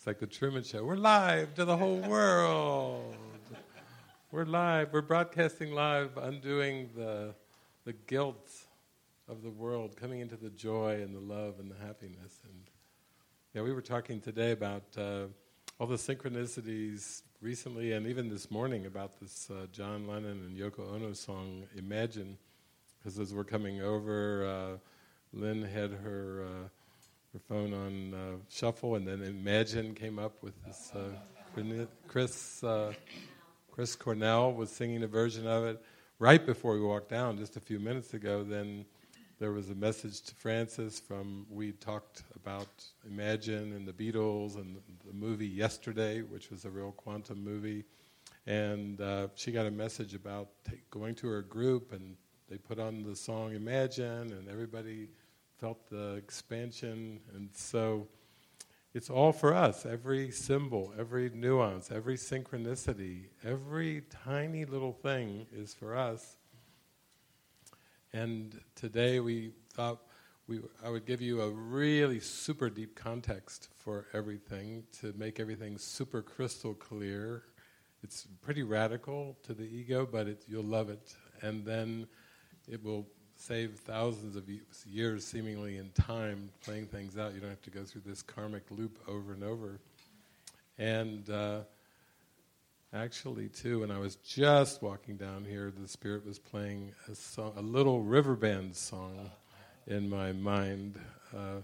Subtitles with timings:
[0.00, 0.82] It's like the Truman Show.
[0.82, 3.14] We're live to the whole world.
[4.32, 4.94] We're live.
[4.94, 7.34] We're broadcasting live, undoing the,
[7.84, 8.50] the guilt
[9.28, 12.32] of the world, coming into the joy and the love and the happiness.
[12.44, 12.62] And
[13.52, 15.24] yeah, we were talking today about uh,
[15.78, 20.94] all the synchronicities recently and even this morning about this uh, John Lennon and Yoko
[20.94, 22.38] Ono song, Imagine.
[22.98, 24.78] Because as we're coming over, uh,
[25.34, 26.68] Lynn had her uh,
[27.32, 30.92] her phone on uh, shuffle, and then Imagine came up with this.
[30.94, 32.92] Uh, Chris uh,
[33.70, 35.82] Chris Cornell was singing a version of it
[36.18, 38.42] right before we walked down, just a few minutes ago.
[38.42, 38.84] Then
[39.38, 42.68] there was a message to Frances from we talked about
[43.06, 44.76] Imagine and the Beatles and
[45.06, 47.84] the, movie yesterday, which was a real quantum movie,
[48.46, 50.48] and uh, she got a message about
[50.90, 52.16] going to her group and
[52.48, 55.08] they put on the song Imagine, and everybody
[55.60, 57.20] felt the expansion.
[57.34, 58.08] And so
[58.94, 59.84] it's all for us.
[59.84, 66.36] Every symbol, every nuance, every synchronicity, every tiny little thing is for us.
[68.12, 69.98] And today we thought
[70.48, 75.78] we, I would give you a really super deep context for everything to make everything
[75.78, 77.44] super crystal clear.
[78.02, 81.14] It's pretty radical to the ego, but it, you'll love it.
[81.42, 82.08] And then
[82.66, 83.06] it will
[83.40, 84.44] save thousands of
[84.86, 87.32] years, seemingly in time, playing things out.
[87.32, 89.78] You don't have to go through this karmic loop over and over.
[90.78, 91.60] And uh,
[92.92, 97.54] actually, too, when I was just walking down here, the Spirit was playing a, song,
[97.56, 99.30] a little river band song
[99.86, 101.00] in my mind.
[101.34, 101.62] Uh,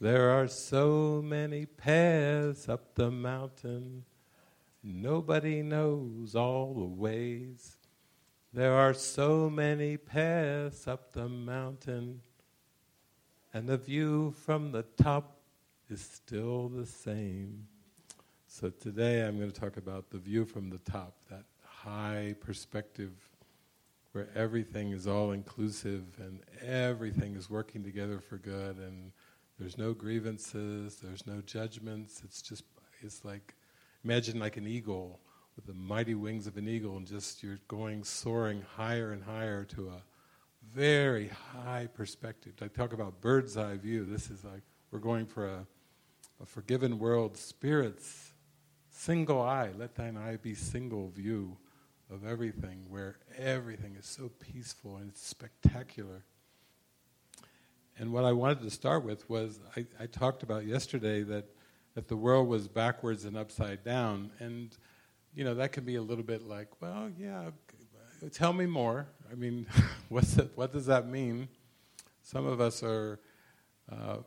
[0.00, 4.04] there are so many paths up the mountain,
[4.82, 7.77] nobody knows all the ways.
[8.54, 12.22] There are so many paths up the mountain,
[13.52, 15.42] and the view from the top
[15.90, 17.66] is still the same.
[18.46, 23.12] So today I'm going to talk about the view from the top, that high perspective
[24.12, 29.12] where everything is all inclusive and everything is working together for good and
[29.58, 32.22] there's no grievances, there's no judgments.
[32.24, 32.64] It's just,
[33.02, 33.54] it's like,
[34.04, 35.20] imagine like an eagle
[35.58, 39.64] with the mighty wings of an eagle, and just you're going soaring higher and higher
[39.64, 40.02] to a
[40.72, 42.52] very high perspective.
[42.62, 44.04] I talk about bird's eye view.
[44.04, 45.66] This is like we're going for a,
[46.40, 48.34] a forgiven world, spirits,
[48.88, 49.70] single eye.
[49.76, 51.56] Let thine eye be single view
[52.08, 56.22] of everything, where everything is so peaceful and it's spectacular.
[57.98, 61.46] And what I wanted to start with was I, I talked about yesterday that,
[61.96, 64.30] that the world was backwards and upside down.
[64.38, 64.70] And
[65.34, 67.50] you know, that can be a little bit like, well, yeah,
[68.32, 69.06] tell me more.
[69.30, 69.66] I mean,
[70.08, 71.48] what's it, what does that mean?
[72.22, 73.20] Some of us are
[73.90, 74.18] uh,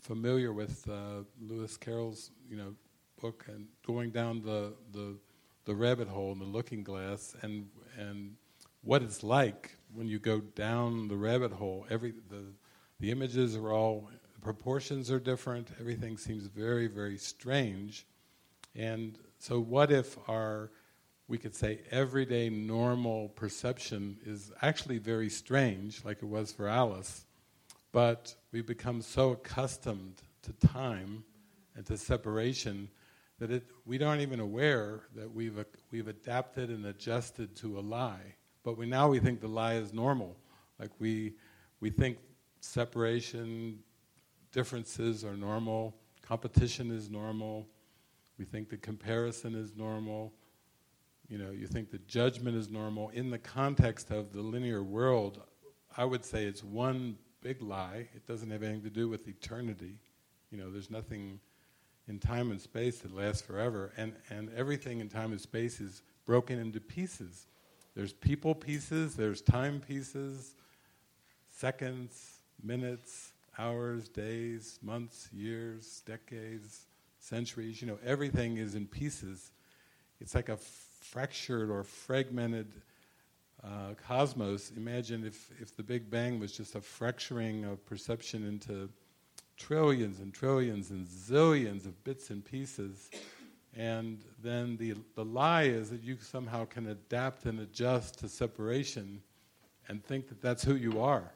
[0.00, 2.74] familiar with uh, Lewis Carroll's, you know,
[3.20, 5.16] book and going down the, the,
[5.64, 8.34] the rabbit hole and the looking glass and, and
[8.82, 11.86] what it's like when you go down the rabbit hole.
[11.90, 12.44] Every, the,
[12.98, 18.06] the images are all, the proportions are different, everything seems very, very strange.
[18.74, 20.70] And so, what if our,
[21.26, 27.24] we could say, everyday normal perception is actually very strange, like it was for Alice,
[27.90, 31.24] but we've become so accustomed to time
[31.74, 32.90] and to separation
[33.38, 38.34] that it, we aren't even aware that we've, we've adapted and adjusted to a lie.
[38.62, 40.36] But we, now we think the lie is normal.
[40.78, 41.32] Like we,
[41.80, 42.18] we think
[42.60, 43.78] separation,
[44.52, 47.66] differences are normal, competition is normal,
[48.40, 50.32] we think the comparison is normal.
[51.28, 53.10] You know, you think the judgment is normal.
[53.10, 55.42] In the context of the linear world,
[55.94, 58.08] I would say it's one big lie.
[58.14, 59.98] It doesn't have anything to do with eternity.
[60.50, 61.38] You know, there's nothing
[62.08, 63.92] in time and space that lasts forever.
[63.98, 67.46] And, and everything in time and space is broken into pieces.
[67.94, 70.54] There's people pieces, there's time pieces,
[71.54, 76.86] seconds, minutes, hours, days, months, years, decades
[77.20, 77.80] centuries.
[77.80, 79.52] You know, everything is in pieces.
[80.20, 80.56] It's like a
[81.00, 82.72] fractured or fragmented
[83.62, 84.72] uh, cosmos.
[84.76, 88.88] Imagine if, if the Big Bang was just a fracturing of perception into
[89.56, 93.10] trillions and trillions and zillions of bits and pieces.
[93.76, 99.22] And then the, the lie is that you somehow can adapt and adjust to separation
[99.88, 101.30] and think that that's who you are,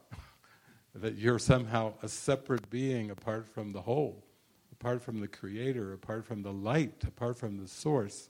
[0.94, 4.25] that you're somehow a separate being apart from the whole
[4.74, 8.28] apart from the Creator, apart from the light, apart from the source.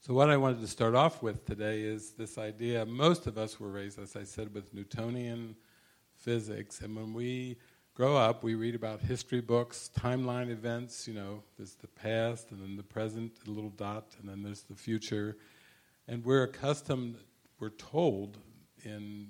[0.00, 2.84] So, what I wanted to start off with today is this idea.
[2.84, 5.56] Most of us were raised, as I said, with Newtonian
[6.16, 7.56] physics, and when we
[7.94, 12.62] grow up, we read about history books, timeline events, you know, there's the past and
[12.62, 15.36] then the present, a little dot, and then there's the future.
[16.08, 17.16] And we're accustomed,
[17.58, 18.38] we're told
[18.84, 19.28] in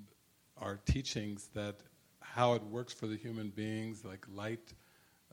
[0.57, 1.77] our teachings that
[2.19, 4.73] how it works for the human beings, like light,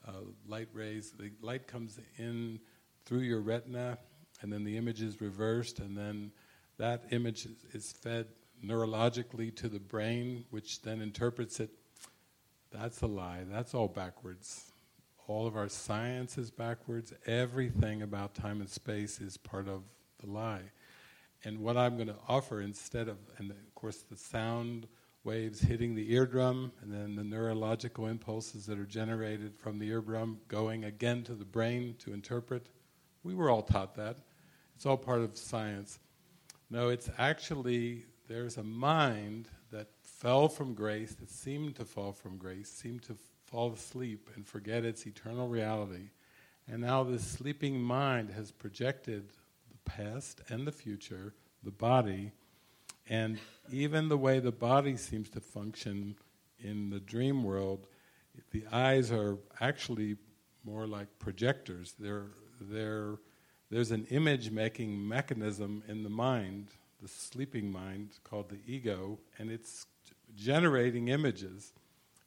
[0.08, 0.12] uh,
[0.46, 2.60] light rays, the light comes in
[3.04, 3.98] through your retina,
[4.40, 6.32] and then the image is reversed, and then
[6.78, 8.26] that image is, is fed
[8.64, 11.70] neurologically to the brain, which then interprets it.
[12.70, 13.44] That's a lie.
[13.50, 14.72] That's all backwards.
[15.26, 17.12] All of our science is backwards.
[17.26, 19.82] Everything about time and space is part of
[20.20, 20.72] the lie.
[21.44, 24.88] And what I'm going to offer instead of, and of course, the sound
[25.28, 30.40] waves hitting the eardrum, and then the neurological impulses that are generated from the eardrum
[30.48, 32.70] going again to the brain to interpret.
[33.22, 34.16] We were all taught that.
[34.74, 35.98] It's all part of science.
[36.70, 42.38] No, it's actually, there's a mind that fell from grace, that seemed to fall from
[42.38, 46.08] grace, seemed to fall asleep and forget its eternal reality.
[46.66, 49.28] And now this sleeping mind has projected
[49.70, 52.32] the past and the future, the body,
[53.08, 53.38] and
[53.70, 56.16] even the way the body seems to function
[56.60, 57.86] in the dream world,
[58.50, 60.16] the eyes are actually
[60.64, 61.94] more like projectors.
[61.98, 62.26] They're,
[62.60, 63.18] they're,
[63.70, 66.68] there's an image making mechanism in the mind,
[67.00, 69.86] the sleeping mind, called the ego, and it's
[70.36, 71.72] generating images.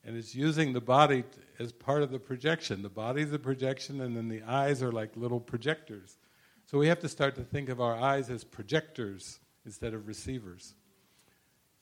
[0.03, 1.23] And it's using the body
[1.59, 2.81] as part of the projection.
[2.81, 6.17] The body's the projection, and then the eyes are like little projectors.
[6.65, 10.75] So we have to start to think of our eyes as projectors instead of receivers.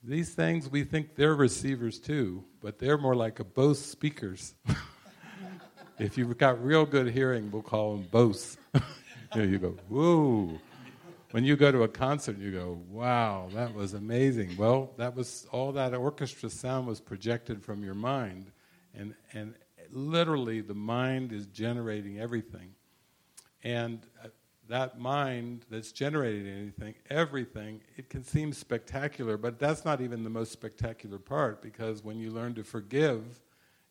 [0.03, 4.55] These things, we think they're receivers too, but they're more like a Bose speakers.
[5.99, 8.57] if you've got real good hearing, we'll call them Bose.
[9.35, 10.57] you, you go, whoa.
[11.31, 14.55] When you go to a concert, you go, wow, that was amazing.
[14.57, 18.51] Well, that was all that orchestra sound was projected from your mind,
[18.95, 19.53] and, and
[19.91, 22.73] literally the mind is generating everything.
[23.63, 24.29] And uh,
[24.69, 30.29] that mind that's generating anything, everything, it can seem spectacular, but that's not even the
[30.29, 33.41] most spectacular part because when you learn to forgive,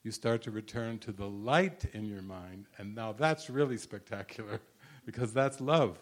[0.04, 4.60] you start to return to the light in your mind, and now that's really spectacular
[5.04, 5.98] because that's love.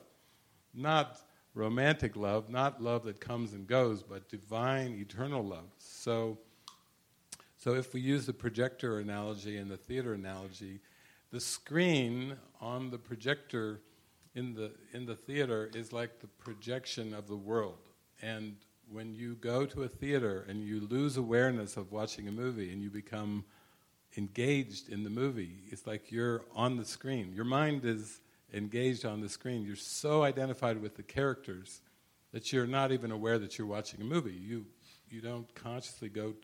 [0.74, 1.22] Not
[1.54, 5.72] romantic love, not love that comes and goes, but divine, eternal love.
[5.78, 6.36] So,
[7.56, 10.80] so if we use the projector analogy and the theater analogy,
[11.30, 13.80] the screen on the projector
[14.36, 17.78] in the in the theater is like the projection of the world.
[18.22, 18.56] And
[18.88, 22.80] when you go to a theater and you lose awareness of watching a movie and
[22.80, 23.44] you become
[24.16, 27.32] engaged in the movie, it's like you're on the screen.
[27.34, 28.20] Your mind is
[28.52, 29.62] engaged on the screen.
[29.62, 31.80] You're so identified with the characters
[32.32, 34.34] that you're not even aware that you're watching a movie.
[34.34, 34.66] You
[35.08, 36.34] you don't consciously go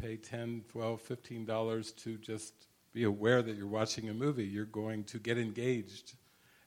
[0.00, 4.46] pay 10, 12, 15 dollars to just be aware that you're watching a movie.
[4.46, 6.14] You're going to get engaged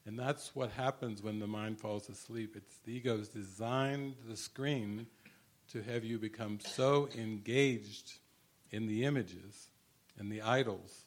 [0.07, 2.55] and that's what happens when the mind falls asleep.
[2.55, 5.05] It's the ego's designed the screen
[5.73, 8.13] to have you become so engaged
[8.71, 9.67] in the images
[10.17, 11.03] and the idols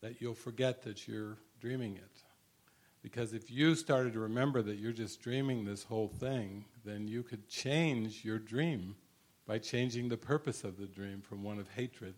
[0.00, 2.22] that you'll forget that you're dreaming it.
[3.02, 7.22] Because if you started to remember that you're just dreaming this whole thing, then you
[7.22, 8.96] could change your dream
[9.46, 12.14] by changing the purpose of the dream from one of hatred,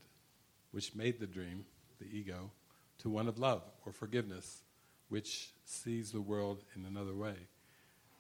[0.71, 1.67] which made the dream,
[2.01, 2.51] the ego,
[2.99, 4.63] to one of love or forgiveness
[5.09, 7.35] which sees the world in another way.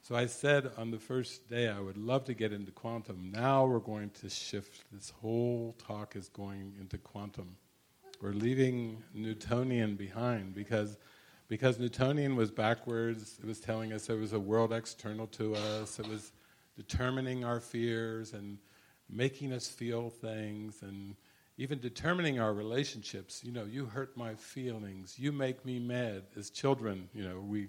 [0.02, 3.32] So I said on the first day I would love to get into quantum.
[3.34, 4.84] Now we're going to shift.
[4.92, 7.56] This whole talk is going into quantum.
[8.22, 10.96] We're leaving Newtonian behind because
[11.48, 13.38] because Newtonian was backwards.
[13.40, 15.98] It was telling us there was a world external to us.
[15.98, 16.32] It was
[16.76, 18.58] determining our fears and
[19.08, 21.16] making us feel things and
[21.58, 23.42] even determining our relationships.
[23.42, 26.24] You know, you hurt my feelings, you make me mad.
[26.36, 27.68] As children, you know, we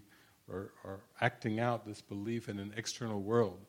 [0.51, 3.59] are, are acting out this belief in an external world.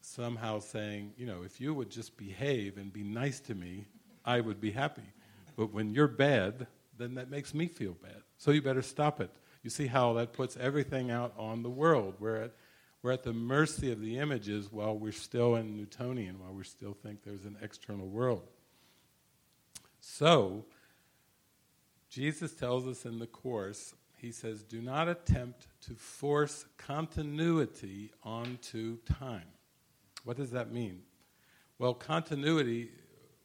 [0.00, 3.86] Somehow saying, you know, if you would just behave and be nice to me,
[4.24, 5.02] I would be happy.
[5.56, 6.66] But when you're bad,
[6.96, 8.22] then that makes me feel bad.
[8.38, 9.30] So you better stop it.
[9.62, 12.14] You see how that puts everything out on the world.
[12.20, 12.52] We're at,
[13.02, 16.94] we're at the mercy of the images while we're still in Newtonian, while we still
[16.94, 18.44] think there's an external world.
[20.00, 20.64] So,
[22.08, 28.98] Jesus tells us in the Course, he says, do not attempt to force continuity onto
[28.98, 29.46] time.
[30.24, 31.02] What does that mean?
[31.78, 32.90] Well, continuity,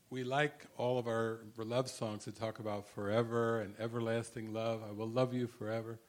[0.10, 4.81] we like all of our love songs to talk about forever and everlasting love.
[4.88, 6.00] I will love you forever.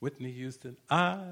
[0.00, 1.22] Whitney Houston, I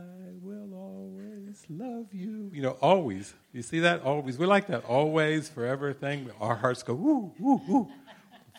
[0.41, 2.51] will always love you.
[2.55, 3.35] You know, always.
[3.53, 4.03] You see that?
[4.03, 4.39] Always.
[4.39, 6.31] We like that always, forever thing.
[6.41, 7.93] Our hearts go, woo, woo, woo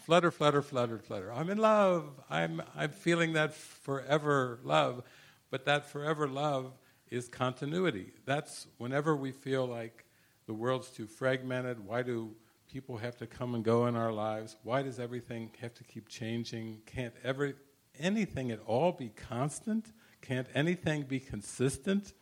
[0.03, 1.31] flutter, flutter, flutter, flutter.
[1.31, 2.09] I'm in love.
[2.29, 5.03] I'm, I'm feeling that forever love.
[5.49, 6.73] But that forever love
[7.09, 8.11] is continuity.
[8.25, 10.05] That's whenever we feel like
[10.45, 12.31] the world's too fragmented, why do
[12.71, 14.57] people have to come and go in our lives?
[14.63, 16.81] Why does everything have to keep changing?
[16.85, 17.53] Can't ever
[17.99, 19.91] anything at all be constant?
[20.21, 22.13] Can't anything be consistent?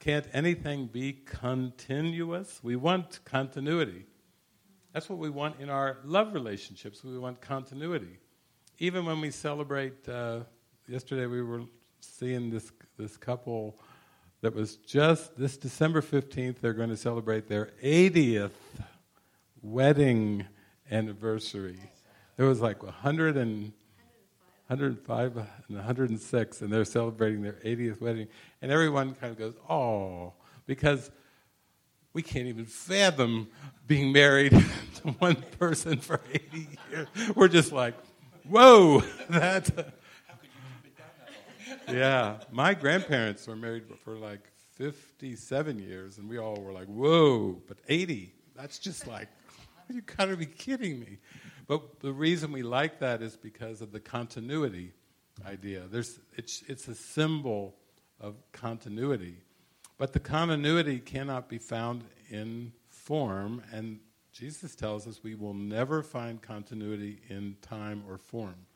[0.00, 2.60] Can't anything be continuous?
[2.62, 4.06] We want continuity.
[4.92, 7.04] That's what we want in our love relationships.
[7.04, 8.18] We want continuity.
[8.78, 10.40] Even when we celebrate, uh,
[10.88, 11.62] yesterday we were
[12.00, 13.78] seeing this, this couple
[14.40, 18.50] that was just this December 15th, they're going to celebrate their 80th
[19.62, 20.44] wedding
[20.90, 21.78] anniversary.
[22.36, 23.72] There was like 100 and
[24.68, 28.28] 105 and 106, and they're celebrating their 80th wedding.
[28.60, 30.32] And everyone kind of goes, oh,
[30.66, 31.10] because
[32.12, 33.48] we can't even fathom
[33.86, 34.52] being married
[34.96, 37.08] to one person for 80 years.
[37.34, 37.94] We're just like,
[38.48, 39.70] whoa, that's.
[41.88, 47.60] yeah, my grandparents were married for like 57 years, and we all were like, whoa,
[47.66, 49.28] but 80, that's just like,
[49.88, 51.18] you gotta be kidding me.
[51.72, 54.92] But the reason we like that is because of the continuity
[55.46, 55.84] idea.
[55.90, 57.76] There's, it's, it's a symbol
[58.20, 59.36] of continuity.
[59.96, 64.00] But the continuity cannot be found in form, and
[64.32, 68.66] Jesus tells us we will never find continuity in time or form.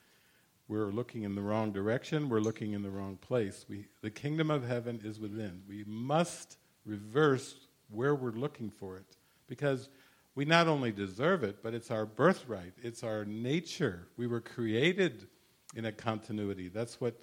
[0.66, 3.66] We're looking in the wrong direction, we're looking in the wrong place.
[3.68, 5.60] We, the kingdom of heaven is within.
[5.68, 7.56] We must reverse
[7.90, 9.90] where we're looking for it because
[10.36, 14.06] we not only deserve it, but it's our birthright, it's our nature.
[14.18, 15.26] We were created
[15.74, 16.68] in a continuity.
[16.68, 17.18] That's what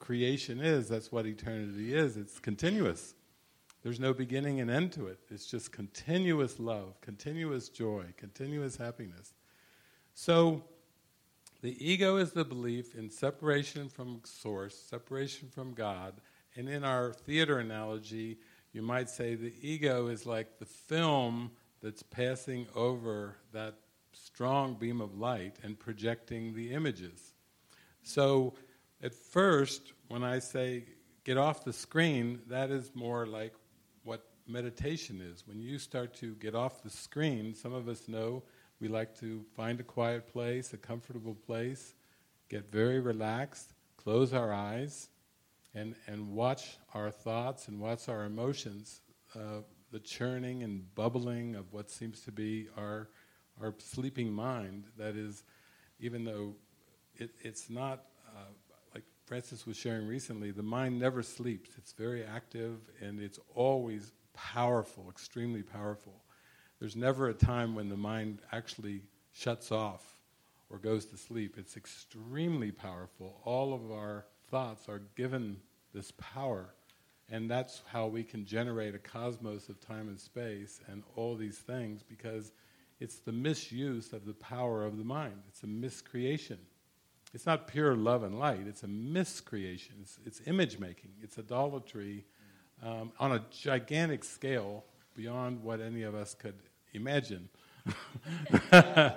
[0.00, 2.16] creation is, that's what eternity is.
[2.16, 3.14] It's continuous.
[3.82, 5.20] There's no beginning and end to it.
[5.30, 9.34] It's just continuous love, continuous joy, continuous happiness.
[10.14, 10.64] So,
[11.62, 16.14] the ego is the belief in separation from Source, separation from God.
[16.54, 18.38] And in our theater analogy,
[18.72, 21.50] you might say the ego is like the film
[21.86, 23.76] that's passing over that
[24.10, 27.32] strong beam of light and projecting the images.
[28.02, 28.54] So,
[29.04, 30.82] at first, when I say
[31.22, 33.54] get off the screen, that is more like
[34.02, 35.46] what meditation is.
[35.46, 38.42] When you start to get off the screen, some of us know
[38.80, 41.94] we like to find a quiet place, a comfortable place,
[42.48, 45.08] get very relaxed, close our eyes,
[45.72, 49.02] and, and watch our thoughts and watch our emotions
[49.36, 49.60] uh,
[49.96, 53.08] the churning and bubbling of what seems to be our,
[53.62, 54.84] our sleeping mind.
[54.98, 55.42] That is,
[55.98, 56.54] even though
[57.14, 58.50] it, it's not, uh,
[58.94, 61.70] like Frances was sharing recently, the mind never sleeps.
[61.78, 66.12] It's very active and it's always powerful, extremely powerful.
[66.78, 69.00] There's never a time when the mind actually
[69.32, 70.18] shuts off
[70.68, 71.54] or goes to sleep.
[71.56, 73.40] It's extremely powerful.
[73.44, 75.56] All of our thoughts are given
[75.94, 76.74] this power.
[77.30, 81.58] And that's how we can generate a cosmos of time and space and all these
[81.58, 82.52] things because
[83.00, 85.42] it's the misuse of the power of the mind.
[85.48, 86.58] It's a miscreation.
[87.34, 89.96] It's not pure love and light, it's a miscreation.
[90.00, 92.24] It's, it's image making, it's idolatry
[92.82, 96.54] um, on a gigantic scale beyond what any of us could
[96.92, 97.48] imagine.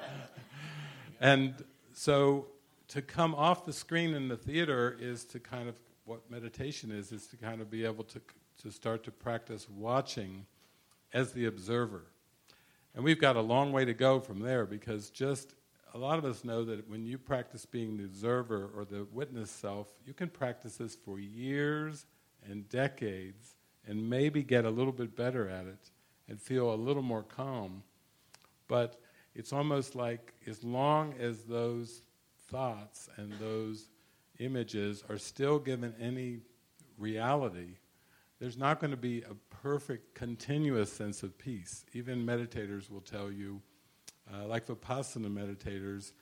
[1.22, 1.54] and
[1.94, 2.48] so
[2.90, 5.76] to come off the screen in the theater is to kind of
[6.10, 8.20] what meditation is, is to kind of be able to,
[8.60, 10.44] to start to practice watching
[11.14, 12.06] as the observer.
[12.96, 15.54] And we've got a long way to go from there because just
[15.94, 19.52] a lot of us know that when you practice being the observer or the witness
[19.52, 22.08] self, you can practice this for years
[22.50, 23.54] and decades
[23.88, 25.92] and maybe get a little bit better at it
[26.28, 27.84] and feel a little more calm.
[28.68, 29.00] But
[29.36, 32.02] it's almost like as long as those
[32.48, 33.90] thoughts and those
[34.40, 36.40] images are still given any
[36.98, 37.78] reality,
[38.40, 41.86] there's not going to be a perfect, continuous sense of peace.
[41.94, 43.62] Even meditators will tell you,
[44.34, 46.14] uh, like Vipassana meditators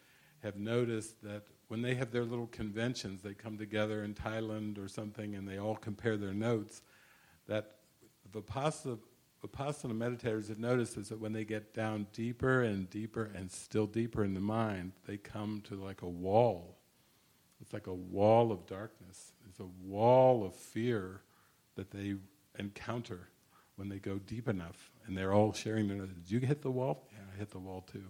[0.42, 4.88] have noticed that when they have their little conventions, they come together in Thailand or
[4.88, 6.82] something and they all compare their notes,
[7.48, 7.76] that
[8.32, 8.98] Vipassana,
[9.46, 13.86] Vipassana meditators have noticed is that when they get down deeper and deeper and still
[13.86, 16.77] deeper in the mind, they come to like a wall
[17.62, 19.34] it's like a wall of darkness.
[19.50, 21.22] It's a wall of fear
[21.76, 22.16] that they
[22.60, 23.30] encounter
[23.76, 24.92] when they go deep enough.
[25.06, 26.12] And they're all sharing their, notes.
[26.14, 27.08] did you hit the wall?
[27.12, 28.04] Yeah, I hit the wall too.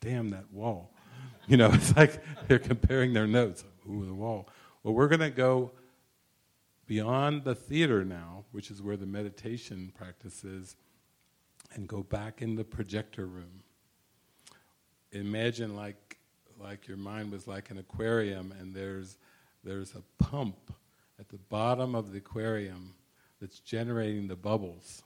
[0.00, 0.92] Damn that wall.
[1.48, 3.64] You know, it's like they're comparing their notes.
[3.90, 4.48] Ooh, the wall.
[4.84, 5.72] Well, we're going to go
[6.86, 10.76] beyond the theater now, which is where the meditation practice is,
[11.74, 13.64] and go back in the projector room.
[15.10, 16.01] Imagine like
[16.62, 19.18] like your mind was like an aquarium and there's,
[19.64, 20.56] there's a pump
[21.18, 22.94] at the bottom of the aquarium
[23.40, 25.02] that's generating the bubbles,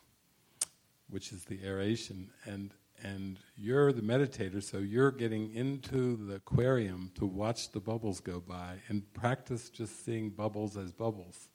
[1.08, 2.30] which is the aeration.
[2.44, 2.72] And,
[3.02, 8.40] and you're the meditator, so you're getting into the aquarium to watch the bubbles go
[8.40, 11.48] by and practice just seeing bubbles as bubbles,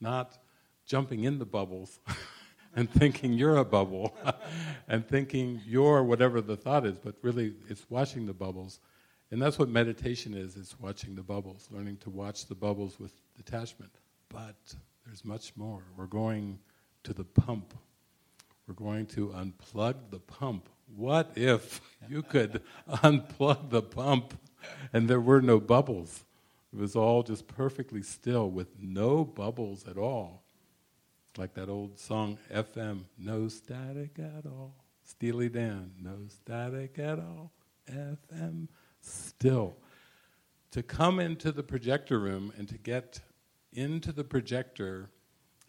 [0.00, 0.38] not
[0.86, 1.98] jumping in the bubbles.
[2.76, 4.16] and thinking you're a bubble
[4.88, 8.80] and thinking you're whatever the thought is, but really it's watching the bubbles.
[9.30, 13.12] And that's what meditation is, it's watching the bubbles, learning to watch the bubbles with
[13.36, 13.92] detachment.
[14.28, 14.56] But
[15.04, 15.82] there's much more.
[15.96, 16.58] We're going
[17.04, 17.74] to the pump.
[18.66, 20.68] We're going to unplug the pump.
[20.94, 24.38] What if you could unplug the pump
[24.92, 26.24] and there were no bubbles?
[26.72, 30.42] It was all just perfectly still with no bubbles at all.
[31.36, 34.74] Like that old song, FM, no static at all.
[35.02, 37.52] Steely Dan, no static at all.
[37.90, 38.68] FM,
[39.06, 39.76] still.
[40.72, 43.20] To come into the projector room and to get
[43.72, 45.10] into the projector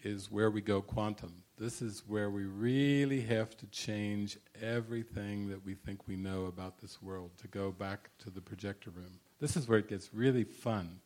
[0.02, 1.42] is where we go quantum.
[1.58, 6.78] This is where we really have to change everything that we think we know about
[6.78, 9.20] this world to go back to the projector room.
[9.40, 11.00] This is where it gets really fun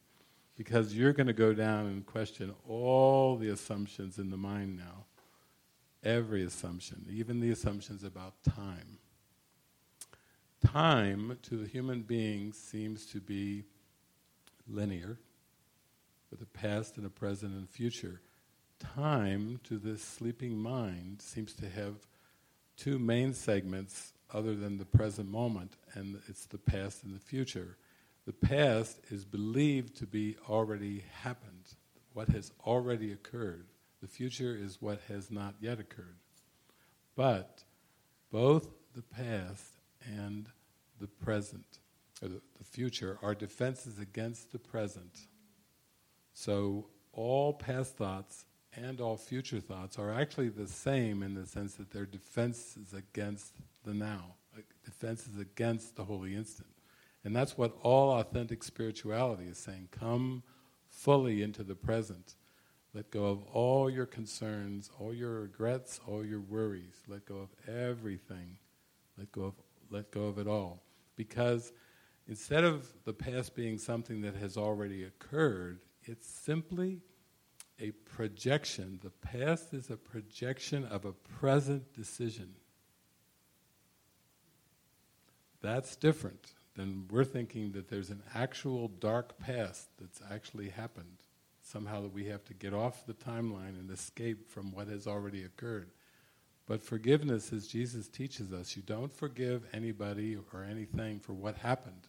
[0.56, 5.04] because you're going to go down and question all the assumptions in the mind now.
[6.02, 8.98] Every assumption, even the assumptions about time.
[10.64, 13.64] Time to the human being seems to be
[14.68, 15.18] linear,
[16.30, 18.20] with a past and a present and future.
[18.78, 21.94] Time to this sleeping mind seems to have
[22.76, 27.76] two main segments other than the present moment, and it's the past and the future.
[28.26, 31.74] The past is believed to be already happened,
[32.12, 33.66] what has already occurred.
[34.02, 36.18] The future is what has not yet occurred.
[37.16, 37.64] But
[38.30, 39.69] both the past
[40.04, 40.48] and
[41.00, 41.78] the present,
[42.22, 45.26] or the, future, are defenses against the present.
[46.32, 48.44] So all past thoughts
[48.76, 53.56] and all future thoughts are actually the same in the sense that they're defenses against
[53.84, 54.34] the now,
[54.84, 56.68] defenses against the holy instant.
[57.24, 59.88] And that's what all authentic spirituality is saying.
[59.90, 60.42] Come
[60.88, 62.34] fully into the present.
[62.94, 67.02] Let go of all your concerns, all your regrets, all your worries.
[67.06, 68.58] Let go of everything.
[69.16, 69.54] Let go of,
[69.90, 70.82] let go of it all.
[71.16, 71.72] Because
[72.28, 77.02] instead of the past being something that has already occurred, it's simply
[77.78, 79.00] a projection.
[79.02, 82.54] The past is a projection of a present decision.
[85.62, 91.18] That's different than we're thinking that there's an actual dark past that's actually happened.
[91.62, 95.44] Somehow that we have to get off the timeline and escape from what has already
[95.44, 95.90] occurred.
[96.70, 102.06] But forgiveness, as Jesus teaches us, you don't forgive anybody or anything for what happened.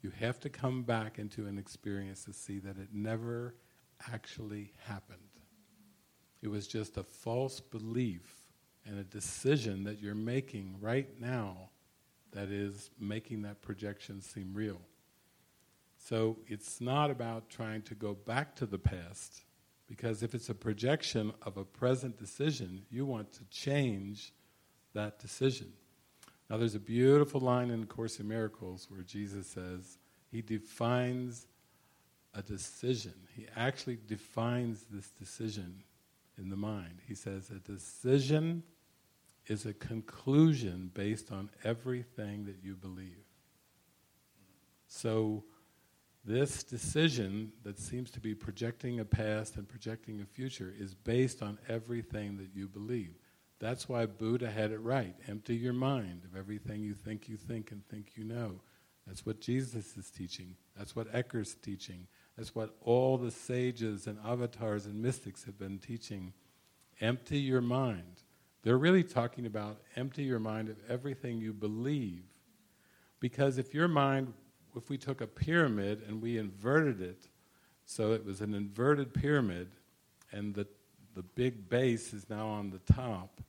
[0.00, 3.54] You have to come back into an experience to see that it never
[4.10, 5.18] actually happened.
[6.40, 8.46] It was just a false belief
[8.86, 11.68] and a decision that you're making right now
[12.32, 14.80] that is making that projection seem real.
[15.98, 19.42] So it's not about trying to go back to the past,
[19.88, 24.32] because if it's a projection of a present decision, you want to change
[24.94, 25.72] that decision.
[26.50, 29.98] Now, there's a beautiful line in Course in Miracles where Jesus says
[30.30, 31.46] he defines
[32.34, 33.14] a decision.
[33.34, 35.82] He actually defines this decision
[36.38, 37.00] in the mind.
[37.06, 38.62] He says a decision
[39.46, 43.24] is a conclusion based on everything that you believe.
[44.86, 45.44] So,
[46.28, 51.42] this decision that seems to be projecting a past and projecting a future is based
[51.42, 53.14] on everything that you believe.
[53.60, 55.14] That's why Buddha had it right.
[55.26, 58.60] Empty your mind of everything you think you think and think you know.
[59.06, 60.54] That's what Jesus is teaching.
[60.76, 62.06] That's what Eckhart's teaching.
[62.36, 66.34] That's what all the sages and avatars and mystics have been teaching.
[67.00, 68.20] Empty your mind.
[68.62, 72.24] They're really talking about empty your mind of everything you believe.
[73.18, 74.34] Because if your mind,
[74.76, 77.28] if we took a pyramid and we inverted it,
[77.84, 79.70] so it was an inverted pyramid,
[80.32, 80.66] and the,
[81.14, 83.40] the big base is now on the top,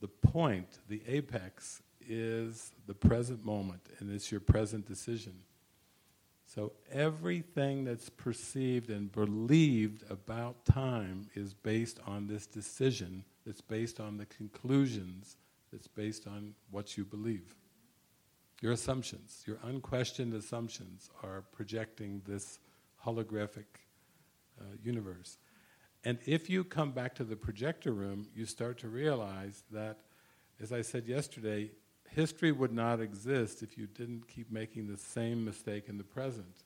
[0.00, 5.34] the point, the apex, is the present moment, and it's your present decision.
[6.44, 14.00] So everything that's perceived and believed about time is based on this decision that's based
[14.00, 15.36] on the conclusions,
[15.72, 17.54] that's based on what you believe.
[18.62, 22.60] Your assumptions, your unquestioned assumptions, are projecting this
[23.04, 23.64] holographic
[24.60, 25.36] uh, universe.
[26.04, 29.98] And if you come back to the projector room, you start to realize that,
[30.60, 31.72] as I said yesterday,
[32.08, 36.62] history would not exist if you didn't keep making the same mistake in the present.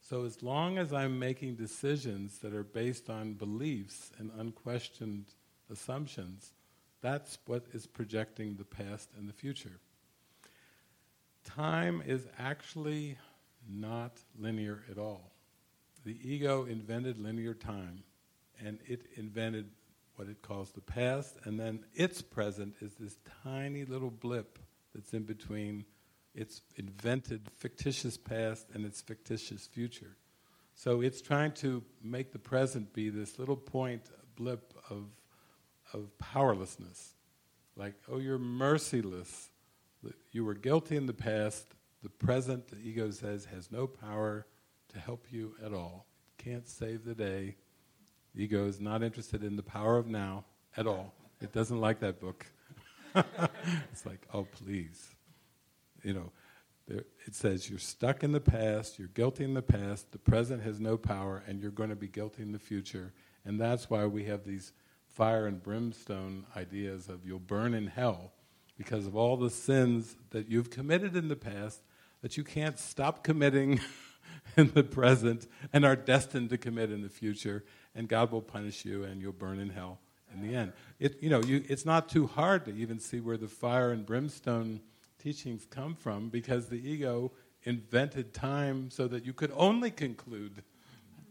[0.00, 5.26] So, as long as I'm making decisions that are based on beliefs and unquestioned
[5.68, 6.52] assumptions,
[7.00, 9.80] that's what is projecting the past and the future.
[11.46, 13.16] Time is actually
[13.68, 15.32] not linear at all.
[16.04, 18.02] The ego invented linear time,
[18.60, 19.70] and it invented
[20.16, 24.58] what it calls the past, and then its present is this tiny little blip
[24.94, 25.84] that's in between
[26.34, 30.16] its invented fictitious past and its fictitious future.
[30.74, 34.02] So it's trying to make the present be this little point,
[34.36, 35.06] blip of,
[35.94, 37.14] of powerlessness.
[37.76, 39.50] Like, oh, you're merciless.
[40.32, 41.74] You were guilty in the past.
[42.02, 44.46] The present, the ego says, has no power
[44.92, 46.06] to help you at all.
[46.38, 47.56] Can't save the day.
[48.34, 50.44] The ego is not interested in the power of now
[50.76, 51.14] at all.
[51.40, 52.46] It doesn't like that book.
[53.14, 55.14] it's like, oh, please.
[56.02, 56.32] You know,
[56.86, 60.62] there, it says you're stuck in the past, you're guilty in the past, the present
[60.62, 63.12] has no power, and you're going to be guilty in the future.
[63.44, 64.72] And that's why we have these
[65.08, 68.32] fire and brimstone ideas of you'll burn in hell
[68.76, 71.80] because of all the sins that you've committed in the past
[72.22, 73.80] that you can't stop committing
[74.56, 78.84] in the present and are destined to commit in the future and God will punish
[78.84, 79.98] you and you'll burn in hell
[80.32, 80.72] in the end.
[80.98, 84.04] It, you know, you, it's not too hard to even see where the fire and
[84.04, 84.80] brimstone
[85.18, 87.32] teachings come from because the ego
[87.64, 90.62] invented time so that you could only conclude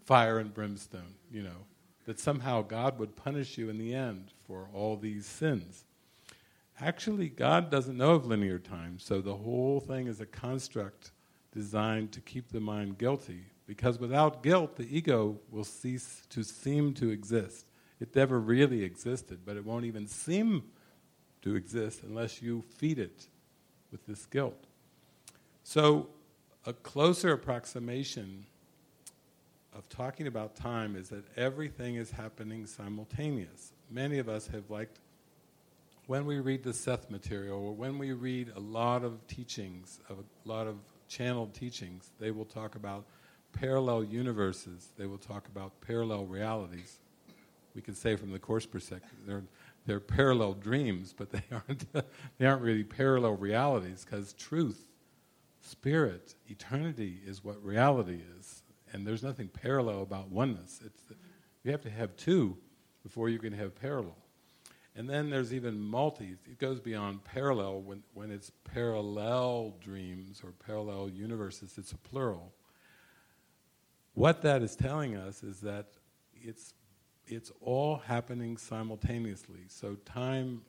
[0.04, 1.66] fire and brimstone, you know,
[2.06, 5.86] that somehow God would punish you in the end for all these sins.
[6.80, 11.12] Actually, God doesn't know of linear time, so the whole thing is a construct
[11.54, 16.94] designed to keep the mind guilty because without guilt, the ego will cease to seem
[16.96, 17.66] to exist.
[18.00, 20.64] It never really existed, but it won't even seem
[21.42, 23.28] to exist unless you feed it
[23.92, 24.66] with this guilt.
[25.64, 26.10] So,
[26.66, 28.46] a closer approximation
[29.74, 33.72] of talking about time is that everything is happening simultaneous.
[33.90, 35.00] Many of us have liked
[36.08, 40.48] when we read the Seth material or when we read a lot of teachings, a
[40.48, 43.06] lot of channeled teachings, they will talk about
[43.54, 44.90] parallel universes.
[44.98, 47.00] They will talk about parallel realities.
[47.74, 49.44] We can say from the Course perspective, they're,
[49.86, 51.86] they're parallel dreams, but they aren't,
[52.38, 54.88] they aren't really parallel realities because truth,
[55.62, 58.64] spirit, eternity is what reality is.
[58.94, 60.80] And there's nothing parallel about oneness.
[60.86, 61.02] It's
[61.64, 62.58] you have to have two
[63.02, 64.16] before you can have parallel.
[64.96, 66.36] And then there's even multi.
[66.46, 71.78] It goes beyond parallel when, when it's parallel dreams or parallel universes.
[71.78, 72.54] It's a plural.
[74.14, 75.88] What that is telling us is that
[76.34, 76.74] it's,
[77.28, 79.66] it's all happening simultaneously.
[79.68, 80.62] So, time,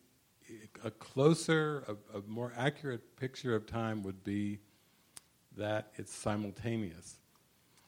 [0.82, 4.58] a closer, a, a more accurate picture of time would be
[5.56, 7.16] that it's simultaneous.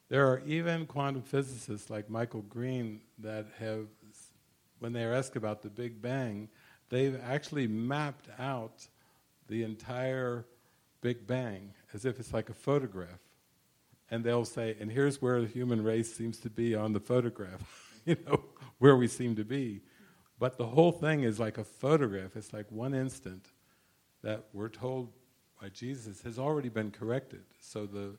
[0.08, 3.86] There are even quantum physicists like Michael Green that have,
[4.78, 6.48] when they are asked about the Big Bang,
[6.88, 8.86] they've actually mapped out
[9.48, 10.44] the entire
[11.00, 13.20] Big Bang as if it's like a photograph
[14.10, 18.00] and they'll say, and here's where the human race seems to be on the photograph,
[18.04, 18.42] you know,
[18.78, 19.82] where we seem to be.
[20.38, 22.36] But the whole thing is like a photograph.
[22.36, 23.46] It's like one instant
[24.22, 25.12] that we're told
[25.60, 27.42] by Jesus has already been corrected.
[27.60, 28.16] So the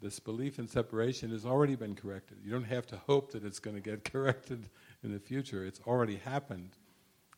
[0.00, 2.38] this belief in separation has already been corrected.
[2.44, 4.68] You don't have to hope that it's going to get corrected
[5.02, 5.64] in the future.
[5.64, 6.70] It's already happened.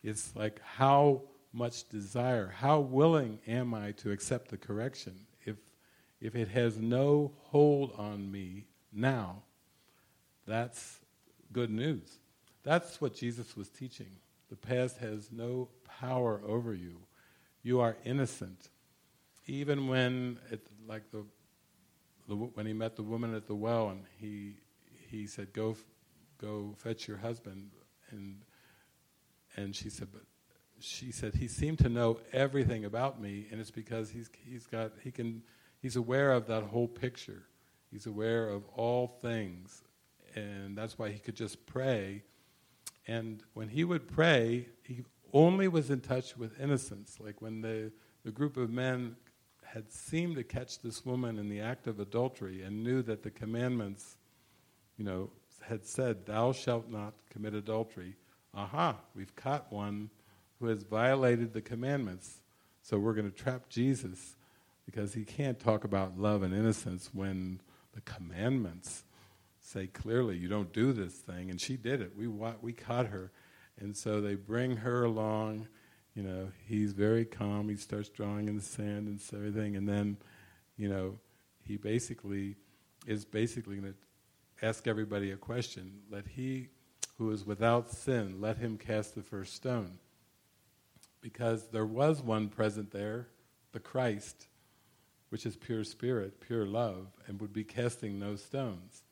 [0.02, 1.22] It's like how
[1.52, 5.26] much desire, how willing am I to accept the correction?
[5.44, 5.56] if
[6.20, 9.42] if it has no hold on me now,
[10.46, 11.00] that's
[11.52, 12.18] good news.
[12.62, 14.16] That's what Jesus was teaching.
[14.48, 15.68] The past has no
[16.00, 16.96] power over you.
[17.62, 18.70] You are innocent.
[19.46, 21.24] Even when, it, like the,
[22.28, 24.54] the, when he met the woman at the well and he,
[25.10, 25.76] he said, go,
[26.38, 27.70] go fetch your husband.
[28.10, 28.42] And,
[29.56, 30.22] and she said, but
[30.80, 34.92] she said, he seemed to know everything about me, and it's because he's, he's got,
[35.02, 35.42] he can
[35.84, 37.42] He's aware of that whole picture.
[37.92, 39.82] He's aware of all things.
[40.34, 42.22] And that's why he could just pray.
[43.06, 47.18] And when he would pray, he only was in touch with innocence.
[47.20, 47.92] Like when the,
[48.24, 49.16] the group of men
[49.62, 53.30] had seemed to catch this woman in the act of adultery and knew that the
[53.30, 54.16] commandments,
[54.96, 55.28] you know,
[55.68, 58.16] had said, Thou shalt not commit adultery.
[58.54, 60.10] Aha, we've caught one
[60.60, 62.40] who has violated the commandments.
[62.82, 64.36] So we're going to trap Jesus
[64.86, 67.60] because he can't talk about love and innocence when
[67.92, 69.04] the commandments
[69.60, 72.26] say clearly you don't do this thing and she did it we
[72.60, 73.32] we caught her
[73.80, 75.66] and so they bring her along
[76.14, 77.68] You know, he's very calm.
[77.68, 80.16] He starts drawing in the sand and everything, and then,
[80.76, 81.18] you know,
[81.66, 82.54] he basically
[83.06, 83.98] is basically going to
[84.62, 86.00] ask everybody a question.
[86.10, 86.68] Let he
[87.18, 89.98] who is without sin, let him cast the first stone.
[91.20, 93.28] Because there was one present there,
[93.72, 94.46] the Christ,
[95.28, 99.02] which is pure spirit, pure love, and would be casting no stones.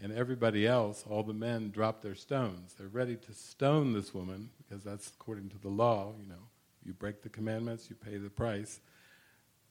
[0.00, 2.74] And everybody else, all the men, drop their stones.
[2.78, 6.48] They're ready to stone this woman, because that's according to the law, you know.
[6.84, 8.80] You break the commandments, you pay the price.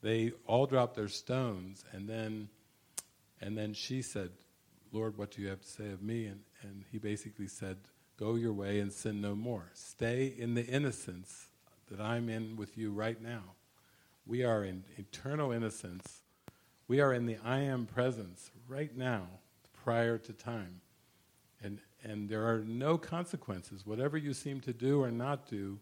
[0.02, 2.48] They all drop their stones, and then,
[3.40, 4.30] and then she said,
[4.92, 6.26] Lord, what do you have to say of me?
[6.26, 7.76] And, and he basically said,
[8.16, 9.70] Go your way and sin no more.
[9.74, 11.48] Stay in the innocence
[11.88, 13.42] that I'm in with you right now.
[14.26, 16.22] We are in eternal innocence.
[16.88, 19.28] We are in the I am presence right now,
[19.84, 20.80] prior to time.
[21.62, 23.86] And, and there are no consequences.
[23.86, 25.78] Whatever you seem to do or not do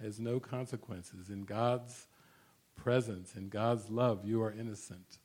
[0.00, 1.28] has no consequences.
[1.28, 2.06] In God's
[2.76, 5.18] presence, in God's love, you are innocent.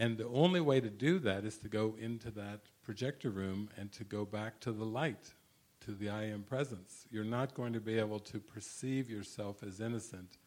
[0.00, 3.92] And the only way to do that is to go into that projector room and
[3.92, 5.34] to go back to the light,
[5.80, 7.06] to the I am presence.
[7.10, 10.38] You're not going to be able to perceive yourself as innocent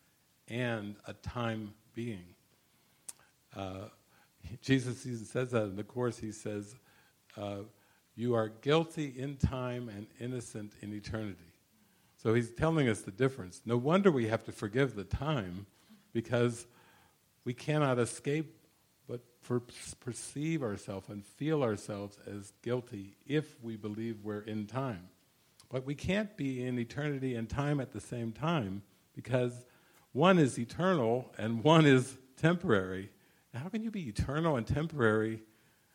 [0.48, 2.26] and a time being.
[3.56, 3.90] Uh,
[4.60, 6.18] Jesus even says that in the Course.
[6.18, 6.74] He says,
[7.38, 7.58] uh,
[8.16, 11.54] You are guilty in time and innocent in eternity.
[12.18, 13.62] So he's telling us the difference.
[13.68, 15.68] No wonder we have to forgive the time
[16.12, 16.66] because
[17.46, 18.58] we cannot escape
[19.44, 19.62] for,
[20.00, 25.10] perceive ourselves and feel ourselves as guilty if we believe we're in time.
[25.70, 29.54] But we can't be in eternity and time at the same time because
[30.12, 33.10] one is eternal and one is temporary.
[33.54, 35.42] How can you be eternal and temporary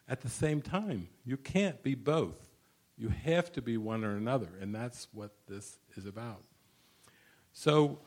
[0.09, 1.09] at the same time?
[1.25, 2.49] You can't be both.
[2.97, 6.43] You have to be one or another, and that's what this is about.
[7.53, 8.01] So,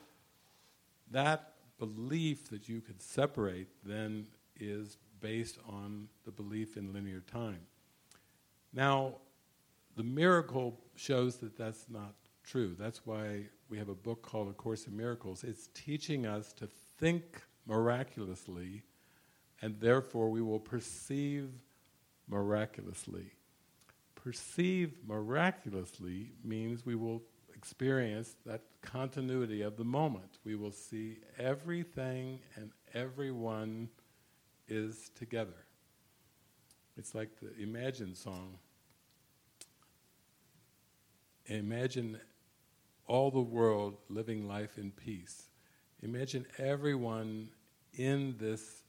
[1.12, 4.28] that belief that you could separate then
[4.62, 7.60] is based on the belief in linear time.
[8.74, 9.16] Now,
[9.96, 12.76] the miracle shows that that's not true.
[12.80, 15.44] That's why we have a book called A Course in Miracles.
[15.44, 18.84] It's teaching us to think miraculously,
[19.62, 21.50] and therefore we will perceive
[22.28, 23.32] miraculously.
[24.16, 27.22] Perceive miraculously means we will
[27.56, 30.40] experience that continuity of the moment.
[30.44, 33.90] We will see everything and everyone
[34.72, 35.66] is together.
[36.98, 38.58] It's like the Imagine song.
[41.48, 42.18] Imagine
[43.08, 45.50] all the world living life in peace.
[46.02, 47.50] Imagine everyone
[47.94, 48.84] in this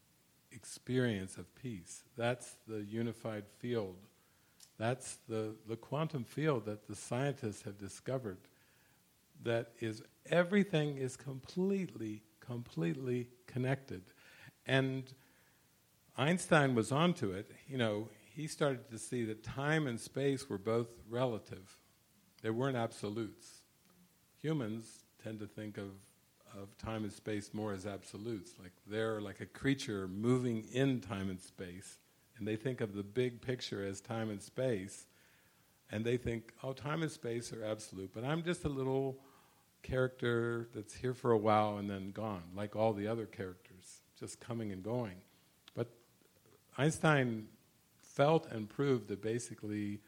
[0.53, 2.03] experience of peace.
[2.17, 3.97] That's the unified field.
[4.79, 8.39] That's the, the quantum field that the scientists have discovered.
[9.43, 14.03] That is, everything is completely, completely connected.
[14.67, 15.13] And
[16.17, 17.51] Einstein was onto it.
[17.69, 21.79] You know, he started to see that time and space were both relative.
[22.43, 23.63] They weren't absolutes.
[24.43, 25.91] Humans tend to think of,
[26.59, 31.31] of time and space more as absolutes, like they're like a creature moving in time
[31.31, 31.99] and space,
[32.37, 35.07] and they think of the big picture as time and space,
[35.91, 39.19] and they think, oh, time and space are absolute, but I'm just a little
[39.83, 44.41] character that's here for a while and then gone, like all the other characters, just
[44.41, 45.17] coming and going.
[46.77, 47.47] Einstein
[47.99, 50.01] felt and proved that basically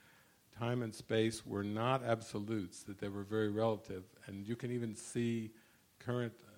[0.58, 4.04] time and space were not absolutes, that they were very relative.
[4.26, 5.50] And you can even see
[5.98, 6.50] current uh,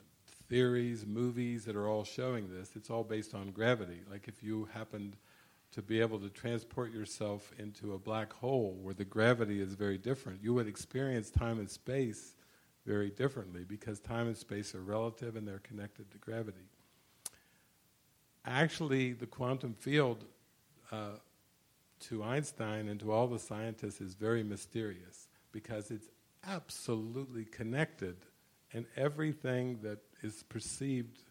[0.49, 2.73] theories, movies that are all showing this.
[2.77, 4.01] It's all based on gravity.
[4.11, 5.17] Like if you happened
[5.73, 9.99] to be able to transport yourself into a black hole where the gravity is very
[9.99, 12.35] different, you would experience time and space
[12.85, 16.69] very differently because time and space are relative and they're connected to gravity
[18.47, 20.25] actually, the quantum field
[20.93, 21.19] uh,
[22.01, 26.09] to Einstein and to all the scientists is very mysterious because it's
[26.47, 28.17] absolutely connected,
[28.73, 31.23] and everything that is perceived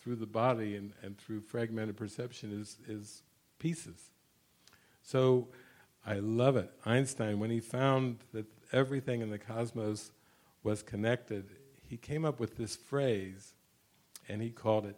[0.00, 3.22] through the body and, and through fragmented perception is, is
[3.58, 4.10] pieces.
[5.02, 5.48] So
[6.06, 6.70] I love it.
[6.84, 10.12] Einstein, when he found that everything in the cosmos
[10.62, 11.50] was connected,
[11.88, 13.54] he came up with this phrase
[14.28, 14.96] and he called it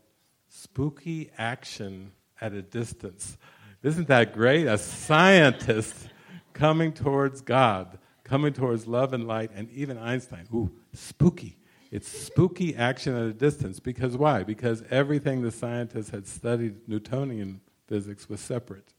[0.49, 3.37] spooky action at a distance.
[3.83, 4.67] Isn't that great?
[4.67, 6.09] A scientist
[6.53, 10.47] coming towards God, coming towards love and light, and even Einstein.
[10.53, 11.57] Ooh, spooky.
[11.91, 13.81] It's spooky action at a distance.
[13.81, 14.43] Because why?
[14.43, 18.93] Because everything the scientists had studied Newtonian physics was separate.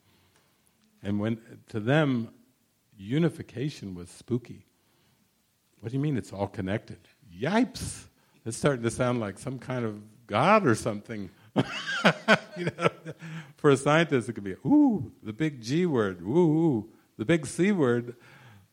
[1.04, 2.30] And when to them,
[2.98, 4.66] unification was spooky.
[5.80, 7.00] What do you mean it's all connected?
[7.34, 8.06] Yipes!
[8.46, 11.30] it's starting to sound like some kind of god or something.
[12.58, 12.90] you know,
[13.58, 16.90] for a scientist, it could be ooh, the big G word, ooh, ooh.
[17.18, 18.16] the big C word.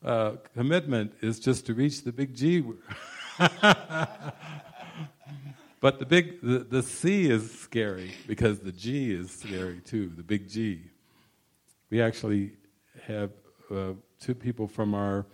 [0.04, 2.60] Uh, commitment is just to reach the big G.
[2.60, 2.78] Word.
[5.80, 10.12] but the big, the, the C is scary because the G is scary too.
[10.16, 10.82] The big G.
[11.90, 12.52] We actually
[13.06, 13.32] have
[13.68, 15.26] uh, two people from our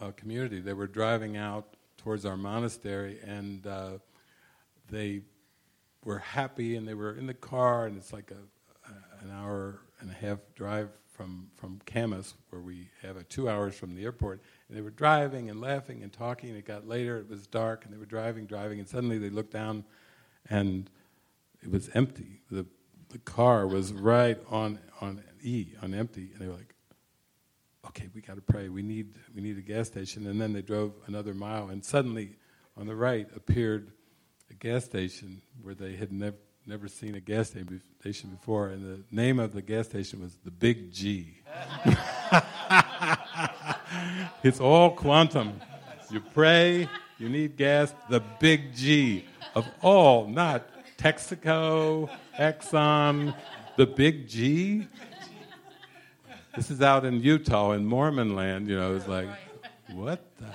[0.00, 0.60] uh, community.
[0.60, 3.92] They were driving out towards our monastery, and uh,
[4.90, 5.22] they
[6.04, 9.80] were happy, and they were in the car, and it's like a, a, an hour
[10.00, 14.04] and a half drive from from Kamas, where we have a two hours from the
[14.04, 14.42] airport.
[14.68, 16.50] And they were driving and laughing and talking.
[16.50, 19.30] And it got later; it was dark, and they were driving, driving, and suddenly they
[19.30, 19.84] looked down,
[20.50, 20.90] and
[21.62, 22.42] it was empty.
[22.50, 22.66] the
[23.08, 26.74] The car was right on on E, on empty, and they were like,
[27.86, 28.68] "Okay, we got to pray.
[28.68, 32.36] We need we need a gas station." And then they drove another mile, and suddenly,
[32.76, 33.92] on the right appeared
[34.50, 37.52] a gas station where they had never never seen a gas
[38.00, 41.34] station before, and the name of the gas station was the Big G.
[44.42, 45.60] it's all quantum.
[46.10, 53.34] You pray, you need gas, the Big G of all, not Texaco, Exxon,
[53.76, 54.88] the Big G.
[56.56, 59.28] This is out in Utah, in Mormon land, you know, it's like,
[59.92, 60.46] what the,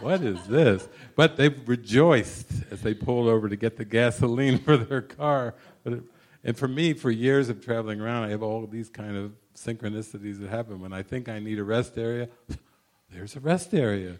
[0.00, 0.88] what is this?
[1.16, 5.54] But they rejoiced as they pulled over to get the gasoline for their car.
[5.84, 6.02] It,
[6.44, 10.40] and for me, for years of traveling around, I have all these kind of synchronicities
[10.40, 10.80] that happen.
[10.80, 12.28] When I think I need a rest area,
[13.10, 14.18] there's a rest area.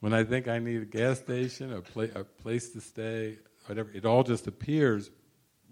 [0.00, 3.90] When I think I need a gas station, a, pla- a place to stay, whatever,
[3.92, 5.10] it all just appears,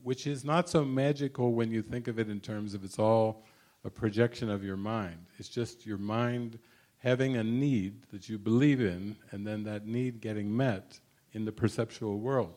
[0.03, 3.45] which is not so magical when you think of it in terms of it's all
[3.85, 5.27] a projection of your mind.
[5.39, 6.59] It's just your mind
[7.07, 10.99] having a need that you believe in, and then that need getting met
[11.35, 12.53] in the perceptual world.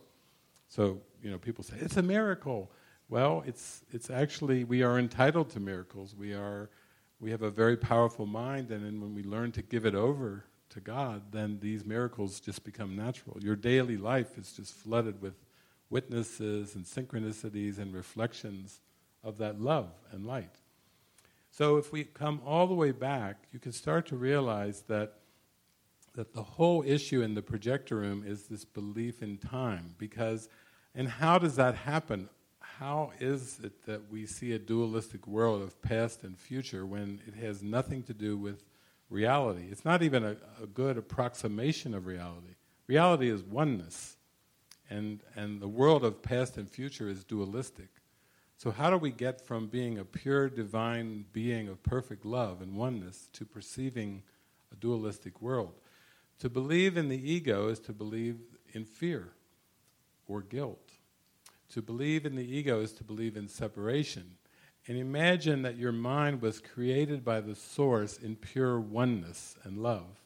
[0.69, 2.71] So, you know, people say, it's a miracle.
[3.09, 6.15] Well, it's, it's actually, we are entitled to miracles.
[6.15, 6.71] We, are,
[7.19, 10.45] we have a very powerful mind, and then when we learn to give it over
[10.71, 13.37] to God, then these miracles just become natural.
[13.39, 15.35] Your daily life is just flooded with
[15.91, 18.81] witnesses and synchronicities and reflections
[19.23, 20.55] of that love and light.
[21.51, 25.15] So if we come all the way back, you can start to realize that
[26.15, 30.49] that the whole issue in the projector room is this belief in time because
[30.95, 32.29] and how does that happen?
[32.59, 37.35] How is it that we see a dualistic world of past and future when it
[37.35, 38.63] has nothing to do with
[39.09, 39.67] reality?
[39.69, 42.55] It's not even a, a good approximation of reality.
[42.87, 44.17] Reality is oneness,
[44.89, 47.89] and, and the world of past and future is dualistic.
[48.59, 52.75] So, how do we get from being a pure divine being of perfect love and
[52.75, 54.21] oneness to perceiving
[54.73, 55.75] a dualistic world?
[56.39, 58.35] To believe in the ego is to believe
[58.73, 59.29] in fear
[60.27, 60.91] or guilt.
[61.69, 64.35] To believe in the ego is to believe in separation.
[64.89, 70.19] And imagine that your mind was created by the source in pure oneness and love.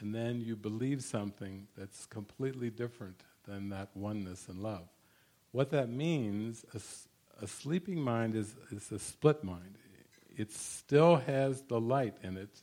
[0.00, 4.88] And then you believe something that's completely different than that oneness and love.
[5.52, 6.64] What that means,
[7.40, 9.78] a sleeping mind is, is a split mind.
[10.36, 12.62] It still has the light in it.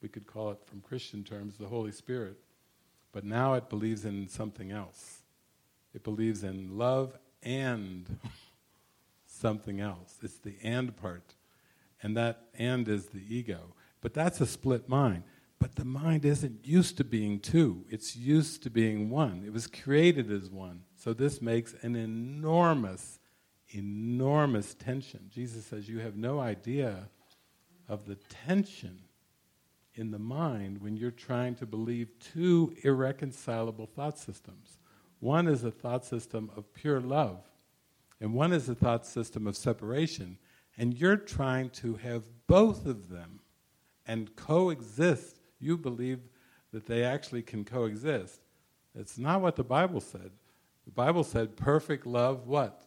[0.00, 2.38] We could call it, from Christian terms, the Holy Spirit.
[3.12, 5.22] But now it believes in something else.
[5.94, 8.18] It believes in love and
[9.26, 10.18] something else.
[10.22, 11.34] It's the and part.
[12.02, 13.74] And that and is the ego.
[14.00, 15.24] But that's a split mind.
[15.58, 19.44] But the mind isn't used to being two, it's used to being one.
[19.46, 20.82] It was created as one.
[20.96, 23.20] So this makes an enormous
[23.74, 25.30] enormous tension.
[25.30, 27.08] Jesus says, You have no idea
[27.88, 29.00] of the tension
[29.94, 34.78] in the mind when you're trying to believe two irreconcilable thought systems.
[35.20, 37.44] One is a thought system of pure love,
[38.20, 40.38] and one is a thought system of separation.
[40.78, 43.40] And you're trying to have both of them
[44.06, 45.40] and coexist.
[45.60, 46.20] You believe
[46.72, 48.40] that they actually can coexist.
[48.94, 50.30] It's not what the Bible said.
[50.84, 52.82] The Bible said perfect love, what?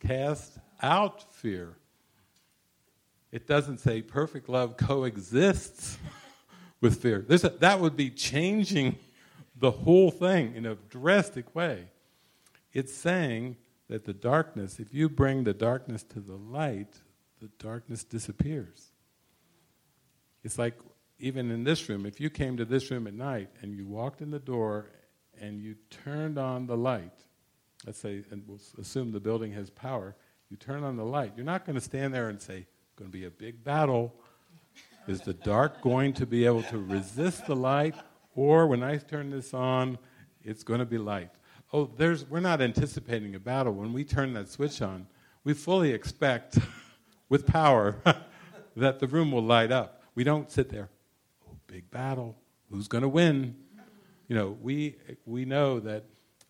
[0.00, 1.76] Cast out fear.
[3.30, 5.98] It doesn't say perfect love coexists
[6.80, 7.24] with fear.
[7.28, 8.98] A, that would be changing
[9.56, 11.88] the whole thing in a drastic way.
[12.72, 13.56] It's saying
[13.88, 16.94] that the darkness, if you bring the darkness to the light,
[17.40, 18.90] the darkness disappears.
[20.42, 20.74] It's like
[21.18, 24.22] even in this room, if you came to this room at night and you walked
[24.22, 24.86] in the door
[25.38, 27.12] and you turned on the light,
[27.86, 30.14] let's say, and we'll assume the building has power,
[30.48, 31.32] you turn on the light.
[31.36, 32.66] You're not going to stand there and say,
[32.96, 34.12] going to be a big battle.
[35.06, 37.94] Is the dark going to be able to resist the light?
[38.34, 39.98] Or when I turn this on,
[40.42, 41.30] it's going to be light.
[41.72, 43.72] oh, there's, we're not anticipating a battle.
[43.72, 45.06] When we turn that switch on,
[45.44, 46.58] we fully expect,
[47.28, 47.96] with power,
[48.76, 50.02] that the room will light up.
[50.14, 50.90] We don't sit there,
[51.48, 52.36] oh, big battle,
[52.70, 53.56] who's going to win?
[54.28, 56.04] You know, we, we know that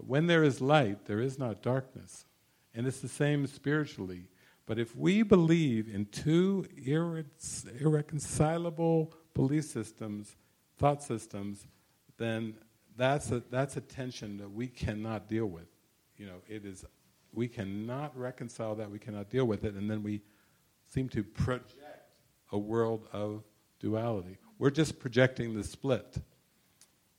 [0.06, 2.24] when there is light, there is not darkness.
[2.74, 4.28] And it's the same spiritually.
[4.66, 7.24] But if we believe in two irre-
[7.80, 10.36] irreconcilable belief systems,
[10.78, 11.66] thought systems,
[12.18, 12.54] then
[12.96, 15.66] that's a, that's a tension that we cannot deal with.
[16.16, 16.84] You know, it is,
[17.32, 20.20] we cannot reconcile that, we cannot deal with it, and then we
[20.86, 21.74] seem to project
[22.52, 23.42] a world of
[23.78, 24.38] duality.
[24.58, 26.18] We're just projecting the split.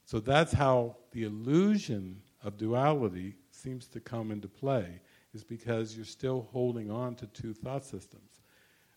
[0.06, 5.02] So that's how the illusion of duality seems to come into play,
[5.34, 8.42] is because you're still holding on to two thought systems.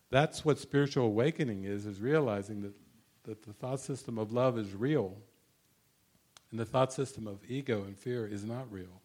[0.09, 2.73] That's what spiritual awakening is, is realizing that,
[3.23, 5.15] that the thought system of love is real,
[6.51, 9.01] and the thought system of ego and fear is not real.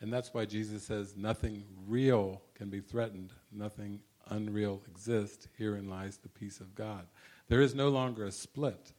[0.00, 5.48] And that's why Jesus says nothing real can be threatened, nothing unreal exists.
[5.58, 7.06] Herein lies the peace of God.
[7.48, 8.92] There is no longer a split.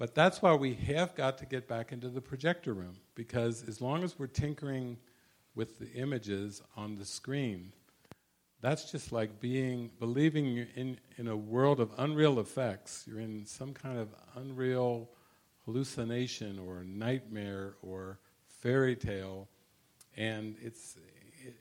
[0.00, 3.82] But that's why we have got to get back into the projector room, because as
[3.82, 4.96] long as we're tinkering
[5.54, 7.74] with the images on the screen,
[8.62, 13.04] that's just like being believing in, in a world of unreal effects.
[13.06, 15.10] You're in some kind of unreal
[15.66, 18.20] hallucination or nightmare or
[18.62, 19.48] fairy tale,
[20.16, 20.96] and it's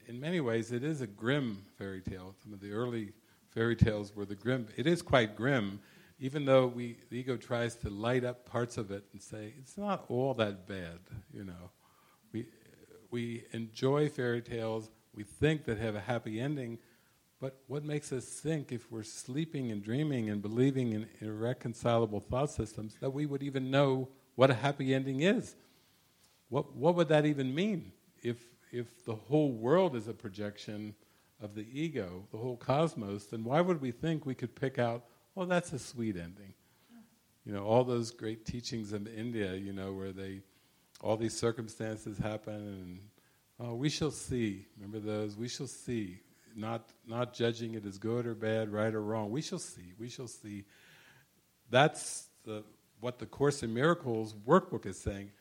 [0.08, 2.34] in many ways it is a grim fairy tale.
[2.42, 3.12] Some of the early
[3.50, 4.70] fairy tales were the grim.
[4.78, 5.82] It is quite grim,
[6.20, 9.78] even though we the ego tries to light up parts of it and say it's
[9.78, 11.00] not all that bad.
[11.34, 11.72] You know,
[12.32, 12.46] we
[13.12, 14.90] we enjoy fairy tales.
[15.14, 16.78] We think that have a happy ending,
[17.40, 22.52] but what makes us think, if we're sleeping and dreaming and believing in irreconcilable thought
[22.52, 25.56] systems, that we would even know what a happy ending is?
[26.50, 28.38] What, what would that even mean if,
[28.72, 30.96] if the whole world is a projection
[31.42, 33.26] of the ego, the whole cosmos?
[33.26, 35.06] Then why would we think we could pick out,
[35.40, 36.54] oh, that's a sweet ending?
[37.46, 40.42] You know, all those great teachings in India, you know, where they,
[41.02, 43.00] all these circumstances happen and,
[43.60, 44.66] oh, we shall see.
[44.78, 45.38] Remember those?
[45.38, 46.20] We shall see
[46.56, 49.32] not, not judging it as good or bad, right or wrong.
[49.32, 49.94] We shall see.
[49.98, 50.66] We shall see.
[51.70, 52.64] That's the,
[53.00, 55.32] what the Course in Miracles workbook is saying.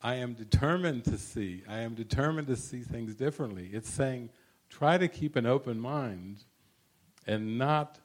[0.00, 1.64] I am determined to see.
[1.68, 3.68] I am determined to see things differently.
[3.72, 4.30] It's saying,
[4.70, 6.44] try to keep an open mind
[7.26, 7.98] and not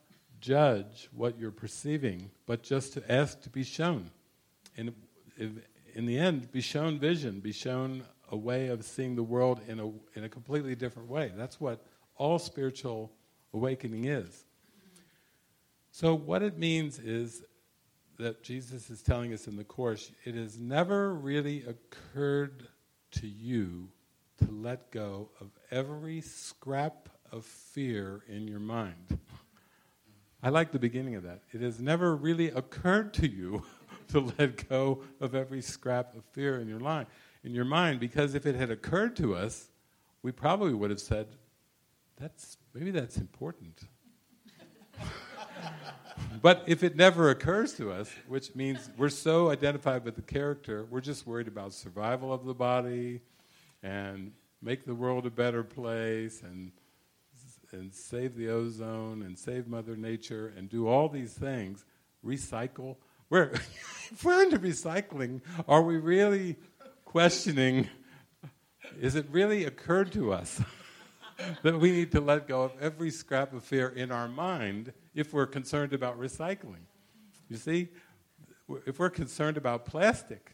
[0.43, 4.11] judge what you're perceiving, but just to ask to be shown.
[4.75, 4.93] And
[5.95, 9.79] in the end, be shown vision, be shown a way of seeing the world in
[9.79, 9.87] a,
[10.17, 11.31] in a completely different way.
[11.35, 11.85] That's what
[12.17, 13.11] all spiritual
[13.53, 14.43] awakening is.
[15.91, 17.43] So, what it means is
[18.17, 22.67] that Jesus is telling us in the Course it has never really occurred
[23.11, 23.89] to you
[24.39, 29.19] to let go of every scrap of fear in your mind.
[30.45, 31.39] I like the beginning of that.
[31.53, 33.63] It has never really occurred to you
[34.09, 37.07] to let go of every scrap of fear in your mind,
[37.45, 39.69] in your mind because if it had occurred to us,
[40.21, 41.27] we probably would have said,
[42.19, 43.83] that's maybe that's important.
[46.41, 50.85] but if it never occurs to us, which means we're so identified with the character,
[50.89, 53.21] we're just worried about survival of the body
[53.81, 56.73] and make the world a better place and
[57.73, 61.85] and save the ozone and save mother nature and do all these things,
[62.25, 62.97] recycle.
[63.29, 63.51] We're
[64.11, 66.55] if we're into recycling, are we really
[67.03, 67.89] questioning
[68.99, 70.61] is it really occurred to us?
[71.63, 75.33] that we need to let go of every scrap of fear in our mind if
[75.33, 76.85] we're concerned about recycling.
[77.49, 77.89] You see,
[78.85, 80.51] if we're concerned about plastic,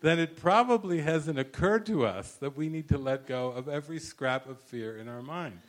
[0.00, 3.98] then it probably hasn't occurred to us that we need to let go of every
[3.98, 5.60] scrap of fear in our mind.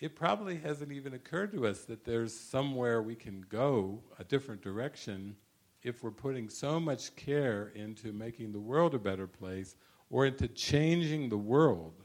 [0.00, 4.62] It probably hasn't even occurred to us that there's somewhere we can go a different
[4.62, 5.36] direction
[5.82, 9.76] if we're putting so much care into making the world a better place
[10.10, 12.04] or into changing the world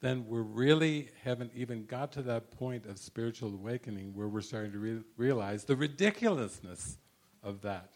[0.00, 4.72] then we really haven't even got to that point of spiritual awakening where we're starting
[4.72, 6.98] to re- realize the ridiculousness
[7.42, 7.95] of that.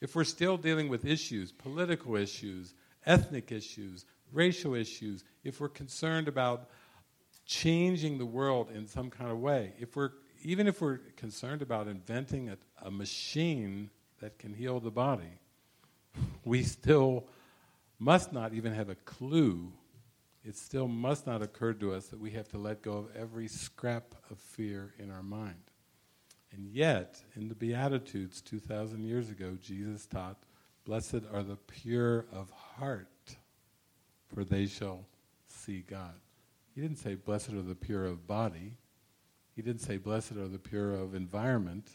[0.00, 2.74] If we're still dealing with issues, political issues,
[3.04, 6.68] ethnic issues, racial issues, if we're concerned about
[7.46, 10.10] changing the world in some kind of way, if we're
[10.42, 13.90] even if we're concerned about inventing a, a machine
[14.20, 15.40] that can heal the body,
[16.44, 17.24] we still
[17.98, 19.72] must not even have a clue
[20.46, 23.48] it still must not occur to us that we have to let go of every
[23.48, 25.58] scrap of fear in our mind.
[26.56, 30.38] And yet, in the Beatitudes 2,000 years ago, Jesus taught
[30.86, 33.36] Blessed are the pure of heart,
[34.32, 35.04] for they shall
[35.48, 36.14] see God.
[36.74, 38.78] He didn't say, Blessed are the pure of body.
[39.54, 41.90] He didn't say, Blessed are the pure of environment,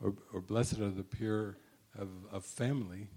[0.00, 1.58] or, or Blessed are the pure
[1.98, 3.08] of, of family.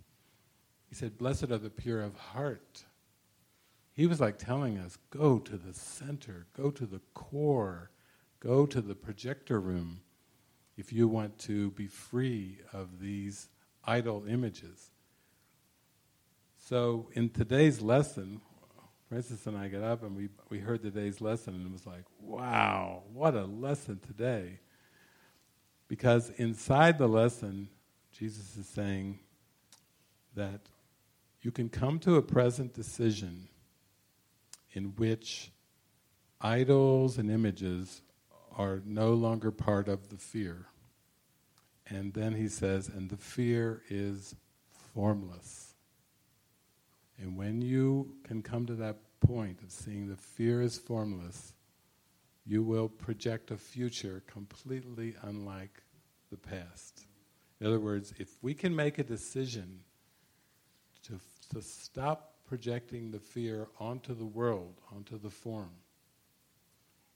[0.89, 2.83] He said, Blessed are the pure of heart.
[3.93, 7.91] He was like telling us, Go to the center, go to the core,
[8.41, 10.01] go to the projector room
[10.81, 13.49] if you want to be free of these
[13.85, 14.89] idol images.
[16.57, 18.41] So, in today's lesson,
[19.07, 22.05] Frances and I got up and we, we heard today's lesson and it was like,
[22.19, 24.59] wow, what a lesson today.
[25.87, 27.69] Because inside the lesson,
[28.11, 29.19] Jesus is saying
[30.33, 30.61] that
[31.41, 33.49] you can come to a present decision
[34.71, 35.51] in which
[36.41, 38.01] idols and images
[38.57, 40.65] are no longer part of the fear.
[41.91, 44.33] And then he says, and the fear is
[44.93, 45.73] formless.
[47.19, 51.53] And when you can come to that point of seeing the fear is formless,
[52.45, 55.83] you will project a future completely unlike
[56.31, 57.05] the past.
[57.59, 59.81] In other words, if we can make a decision
[61.03, 61.19] to,
[61.53, 65.71] to stop projecting the fear onto the world, onto the form,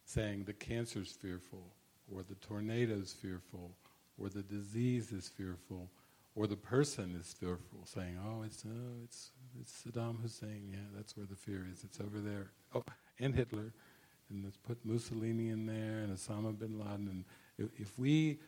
[0.03, 1.73] saying the cancer's fearful,
[2.13, 3.71] or the tornado's fearful,
[4.17, 5.89] or the disease is fearful,
[6.35, 10.69] or the person is fearful, saying, "Oh, it's oh, it's it's Saddam Hussein.
[10.71, 11.83] Yeah, that's where the fear is.
[11.83, 12.51] It's over there.
[12.73, 12.83] Oh,
[13.19, 13.73] and Hitler,
[14.29, 17.07] and let's put Mussolini in there and Osama bin Laden.
[17.07, 17.25] And
[17.57, 18.39] if, if we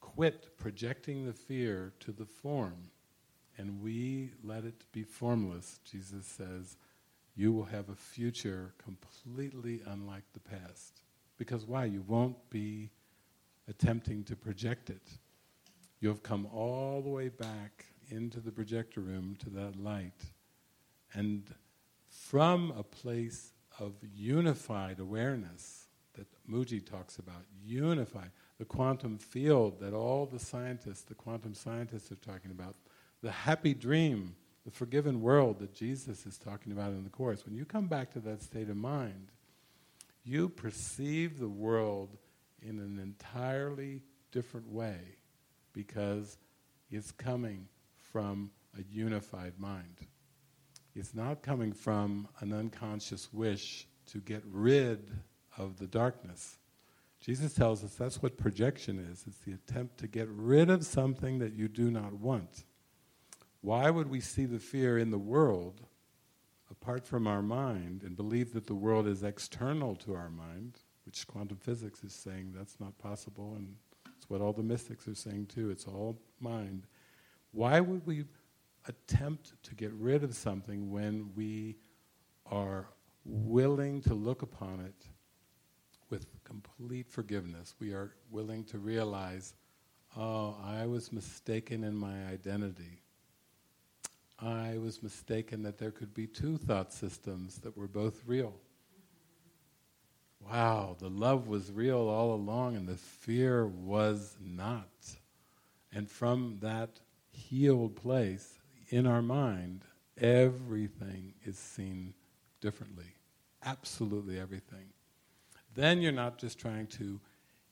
[0.00, 2.90] quit projecting the fear to the form,
[3.58, 6.76] and we let it be formless, Jesus says,
[7.34, 11.00] you will have a future completely unlike the past.
[11.38, 11.86] Because why?
[11.86, 12.90] You won't be
[13.68, 15.08] attempting to project it.
[16.00, 20.20] You'll have come all the way back into the projector room to that light.
[21.14, 21.44] And
[22.08, 29.94] from a place of unified awareness that Mooji talks about, unified, the quantum field that
[29.94, 32.76] all the scientists, the quantum scientists are talking about,
[33.22, 34.34] the happy dream,
[34.64, 38.10] the forgiven world that Jesus is talking about in the Course, when you come back
[38.12, 39.32] to that state of mind,
[40.24, 42.18] you perceive the world
[42.66, 44.98] in an entirely different way
[45.72, 46.38] because
[46.90, 50.00] it's coming from a unified mind.
[50.94, 55.10] It's not coming from an unconscious wish to get rid
[55.56, 56.58] of the darkness.
[57.20, 61.38] Jesus tells us that's what projection is it's the attempt to get rid of something
[61.38, 62.64] that you do not want.
[63.60, 65.82] Why would we see the fear in the world
[66.70, 71.26] apart from our mind and believe that the world is external to our mind, which
[71.26, 73.74] quantum physics is saying that's not possible, and
[74.16, 76.86] it's what all the mystics are saying too, it's all mind.
[77.52, 78.24] Why would we
[78.88, 81.76] attempt to get rid of something when we
[82.46, 82.86] are
[83.24, 85.06] willing to look upon it
[86.10, 87.74] with complete forgiveness?
[87.78, 89.54] We are willing to realize,
[90.16, 93.02] oh, I was mistaken in my identity.
[94.38, 98.54] I was mistaken that there could be two thought systems that were both real.
[100.50, 104.88] Wow, the love was real all along and the fear was not.
[105.92, 109.84] And from that healed place in our mind,
[110.18, 112.14] everything is seen
[112.60, 113.14] differently.
[113.64, 114.86] Absolutely everything.
[115.74, 117.20] Then you're not just trying to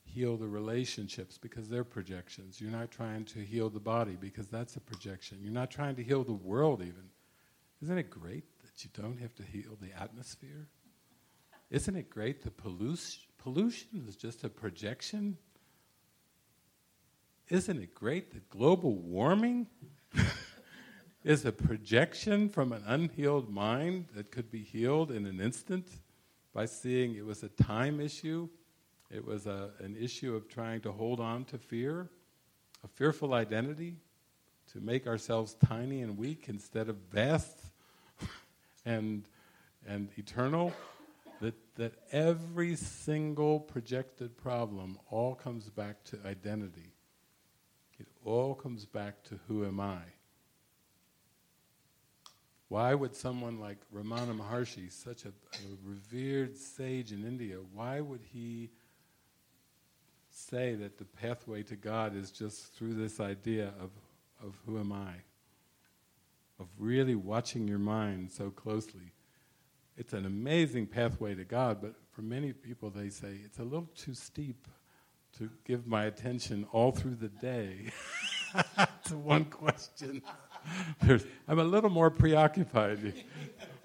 [0.04, 2.60] heal the relationships because they're projections.
[2.60, 5.38] You're not trying to heal the body because that's a projection.
[5.42, 7.10] You're not trying to heal the world, even.
[7.82, 10.68] Isn't it great that you don't have to heal the atmosphere?
[11.70, 15.38] Isn't it great that pollution, is just a projection
[17.50, 19.66] isn't it great that global warming
[21.24, 25.88] is a projection from an unhealed mind that could be healed in an instant
[26.54, 28.48] by seeing it was a time issue?
[29.10, 32.08] It was a, an issue of trying to hold on to fear,
[32.84, 33.96] a fearful identity,
[34.72, 37.58] to make ourselves tiny and weak instead of vast
[38.86, 39.24] and,
[39.88, 40.72] and eternal.
[41.40, 46.92] That, that every single projected problem all comes back to identity.
[47.98, 50.00] It all comes back to who am I?
[52.68, 58.22] Why would someone like Ramana Maharshi, such a, a revered sage in India, why would
[58.32, 58.70] he
[60.30, 63.90] say that the pathway to God is just through this idea of,
[64.40, 65.14] of who am I?
[66.60, 69.12] Of really watching your mind so closely.
[70.00, 73.90] It's an amazing pathway to God, but for many people they say it's a little
[73.94, 74.66] too steep
[75.36, 77.90] to give my attention all through the day
[79.04, 80.22] to one question.
[81.46, 83.12] I'm a little more preoccupied.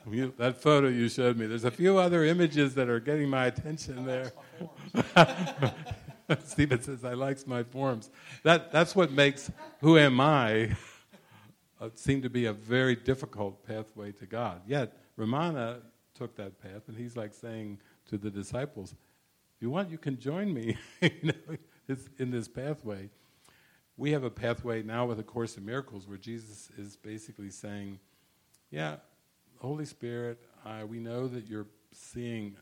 [0.09, 3.47] You, that photo you showed me, there's a few other images that are getting my
[3.47, 4.31] attention there.
[6.45, 8.09] Stephen says, I likes my forms.
[8.43, 9.51] That, that's what makes
[9.81, 10.77] who am I
[11.81, 14.61] uh, seem to be a very difficult pathway to God.
[14.65, 15.81] Yet, Ramana
[16.15, 18.93] took that path, and he's like saying to the disciples,
[19.55, 21.57] if you want, you can join me you know,
[22.17, 23.09] in this pathway.
[23.97, 27.99] We have a pathway now with A Course in Miracles where Jesus is basically saying,
[28.69, 28.97] yeah,
[29.59, 32.55] Holy Spirit, uh, we know that you're seeing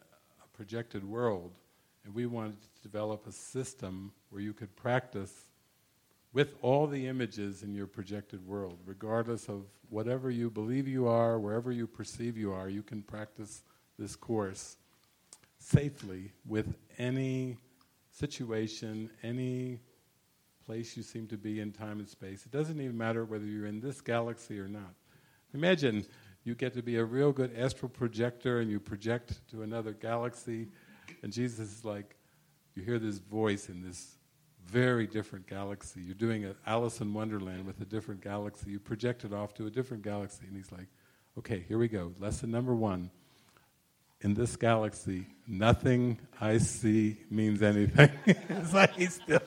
[0.44, 1.52] a projected world,
[2.06, 5.46] and we wanted to develop a system where you could practice
[6.34, 11.40] with all the images in your projected world, regardless of whatever you believe you are,
[11.40, 13.62] wherever you perceive you are, you can practice
[14.00, 14.78] this course
[15.60, 17.56] safely with any
[18.12, 19.80] situation, any
[20.66, 22.46] place you seem to be in time and space.
[22.46, 24.94] It doesn't even matter whether you're in this galaxy or not.
[25.54, 26.06] Imagine
[26.44, 30.68] you get to be a real good astral projector and you project to another galaxy,
[31.22, 32.16] and Jesus is like,
[32.76, 34.16] you hear this voice in this
[34.66, 36.02] very different galaxy.
[36.02, 38.72] You're doing an Alice in Wonderland with a different galaxy.
[38.72, 40.88] You project it off to a different galaxy, and he's like,
[41.38, 42.14] okay, here we go.
[42.20, 43.12] Lesson number one.
[44.22, 48.10] In this galaxy, nothing I see means anything.
[48.26, 49.42] it's like he's still.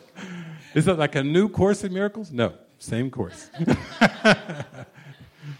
[0.74, 2.30] Is it like a new Course in Miracles?
[2.30, 3.50] No, same course.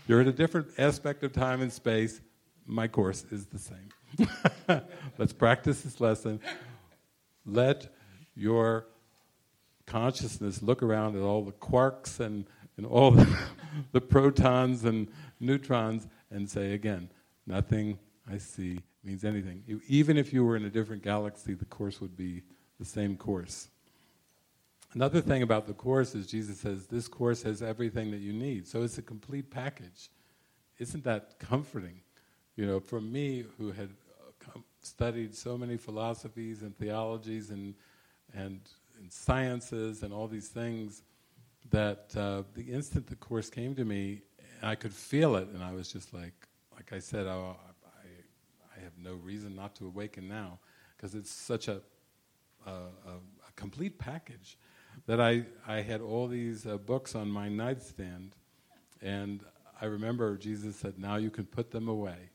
[0.07, 2.21] You're in a different aspect of time and space.
[2.67, 3.89] My course is the same.
[5.19, 6.41] Let's practice this lesson.
[7.47, 7.89] Let
[8.35, 8.87] your
[9.87, 13.39] consciousness look around at all the quarks and, and all the,
[13.93, 15.09] the protons and
[15.41, 17.09] neutrons and say again,
[17.47, 17.99] nothing
[18.31, 19.63] I see means anything.
[19.89, 22.43] Even if you were in a different galaxy, the course would be
[22.79, 23.69] the same course.
[24.95, 28.67] Another thing about the course is Jesus says this course has everything that you need.
[28.67, 30.11] So it's a complete package.
[30.79, 32.01] Isn't that comforting?
[32.57, 33.91] You know, for me who had
[34.55, 37.75] uh, studied so many philosophies and theologies and
[38.35, 38.61] and,
[38.99, 41.03] and sciences and all these things
[41.71, 44.23] that uh, the instant the course came to me,
[44.63, 48.83] I could feel it, and I was just like, like I said, oh, I, I
[48.83, 50.59] have no reason not to awaken now,
[50.97, 51.81] because it's such a,
[52.67, 54.59] a, a, complete package
[55.07, 58.37] that I, I had all these uh, books on my nightstand,
[59.01, 59.43] and
[59.81, 62.31] I remember Jesus said, Now you can put them away.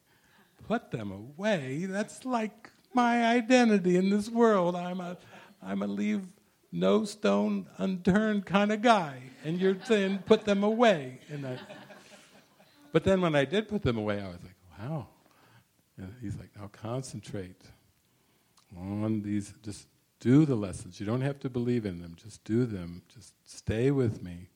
[0.68, 1.86] Put them away?
[1.86, 4.76] That's like my identity in this world.
[4.76, 5.18] I'm a,
[5.62, 6.28] I'm a leave
[6.72, 9.22] no stone unturned kind of guy.
[9.44, 11.20] And you're saying, Put them away.
[11.30, 11.60] And I,
[12.92, 15.08] but then when I did put them away, I was like, Wow.
[15.98, 17.62] And he's like, Now concentrate
[18.78, 19.88] on these, just
[20.20, 21.00] do the lessons.
[21.00, 23.02] You don't have to believe in them, just do them.
[23.14, 24.50] Just stay with me.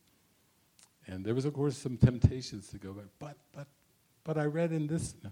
[1.07, 3.67] And there was, of course, some temptations to go back, but, but,
[4.23, 5.15] but I read in this.
[5.23, 5.31] No.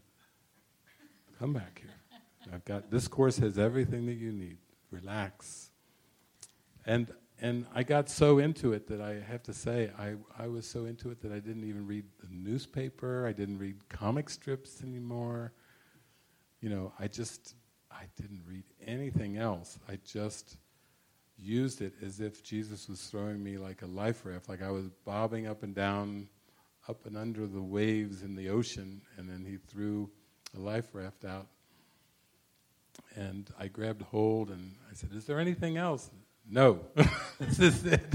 [1.40, 2.20] Come back here.
[2.54, 4.58] I've got, this course has everything that you need.
[4.92, 5.70] Relax.
[6.86, 7.12] And,
[7.42, 10.86] and I got so into it that I have to say, I, I was so
[10.86, 15.54] into it that I didn't even read the newspaper, I didn't read comic strips anymore.
[16.62, 17.56] You know, I just
[17.92, 19.78] I didn't read anything else.
[19.88, 20.58] I just
[21.38, 24.90] used it as if Jesus was throwing me like a life raft, like I was
[25.06, 26.30] bobbing up and down,
[26.88, 30.10] up and under the waves in the ocean, and then he threw
[30.56, 31.48] a life raft out.
[33.16, 36.10] And I grabbed hold and I said, Is there anything else?
[36.50, 36.82] No.
[37.40, 38.14] this is it.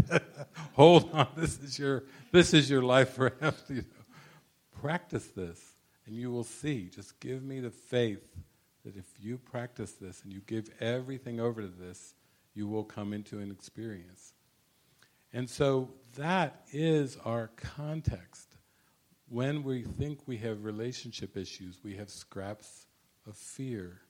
[0.74, 3.64] hold on, this is your this is your life raft.
[3.70, 3.82] You know.
[4.80, 5.60] Practice this
[6.06, 6.88] and you will see.
[6.94, 8.26] Just give me the faith
[8.84, 12.14] that if you practice this and you give everything over to this,
[12.54, 14.32] you will come into an experience.
[15.32, 18.56] And so that is our context.
[19.28, 22.86] When we think we have relationship issues, we have scraps
[23.26, 24.00] of fear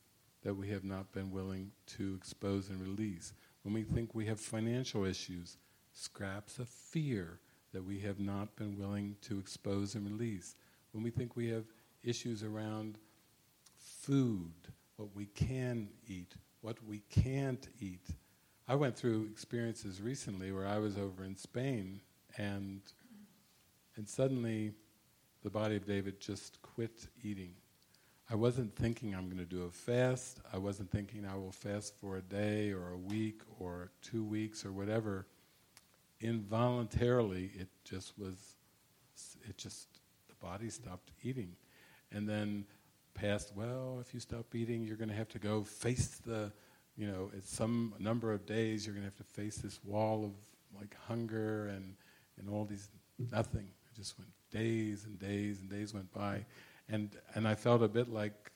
[0.45, 3.33] that we have not been willing to expose and release.
[3.63, 5.59] When we think we have financial issues,
[5.93, 7.41] scraps of fear
[7.73, 10.57] that we have not been willing to expose and release.
[10.93, 11.65] When we think we have
[12.03, 12.99] issues around
[13.77, 14.53] food,
[14.97, 18.09] what we can eat, what we can't eat.
[18.67, 22.01] I went through experiences recently where I was over in Spain
[22.37, 22.81] and
[23.97, 24.73] and suddenly
[25.43, 27.55] the body of David just quit eating.
[28.31, 30.41] I wasn't thinking I'm going to do a fast.
[30.53, 34.67] I wasn't thinking I will fast for a day or a week or two weeks
[34.67, 35.27] or whatever.
[36.21, 38.37] Involuntarily, it just was,
[39.49, 39.89] it just,
[40.29, 41.57] the body stopped eating.
[42.13, 42.67] And then
[43.15, 46.53] past, well, if you stop eating, you're going to have to go face the,
[46.99, 50.27] you know, it's some number of days, you're going to have to face this wall
[50.27, 51.95] of like hunger and,
[52.39, 52.91] and all these,
[53.33, 53.69] nothing.
[53.97, 56.45] just went days and days and days went by,
[56.89, 58.53] and and I felt a bit like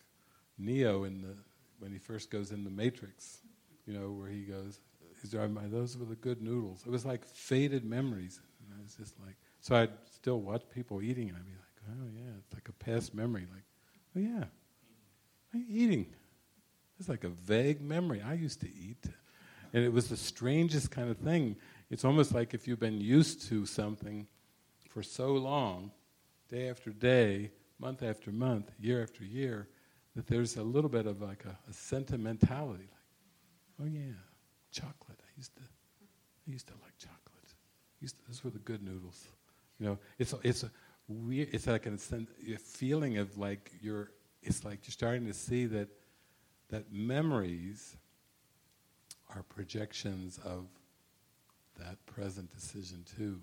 [0.59, 1.37] Neo in the
[1.79, 3.39] when he first goes in the Matrix,
[3.87, 4.81] you know, where he goes,
[5.23, 8.83] "These are my those were the good noodles." It was like faded memories, and I
[8.83, 12.39] was just like, so I'd still watch people eating, and I'd be like, "Oh yeah,"
[12.39, 13.65] it's like a past memory, like,
[14.17, 14.45] "Oh yeah,
[15.55, 16.07] I'm eating."
[16.99, 18.23] It's like a vague memory.
[18.23, 19.07] I used to eat.
[19.73, 21.57] And it was the strangest kind of thing.
[21.91, 24.29] It's almost like if you've been used to something
[24.89, 25.91] for so long,
[26.49, 27.51] day after day,
[27.83, 29.69] month after month, year after year,
[30.15, 32.89] that there's a little bit of like a, a sentimentality.
[33.79, 34.13] Like, oh yeah,
[34.71, 35.19] chocolate.
[35.21, 37.19] I used to, I used to like chocolate.
[38.01, 39.27] To, those were the good noodles.
[39.79, 40.71] You know, it's it's a
[41.09, 41.49] weird.
[41.53, 44.11] It's like a, a feeling of like you're.
[44.43, 45.89] It's like you're starting to see that
[46.71, 47.97] that memories
[49.35, 50.67] are projections of
[51.79, 53.43] that present decision too.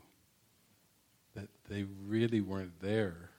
[1.35, 3.29] That they really weren't there,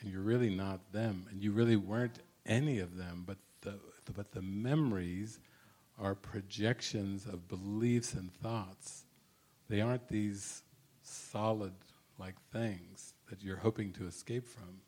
[0.00, 4.12] and you're really not them, and you really weren't any of them, but the, the,
[4.12, 5.40] but the memories
[5.98, 9.04] are projections of beliefs and thoughts.
[9.68, 10.62] They aren't these
[11.02, 11.72] solid
[12.18, 14.80] like things that you're hoping to escape from.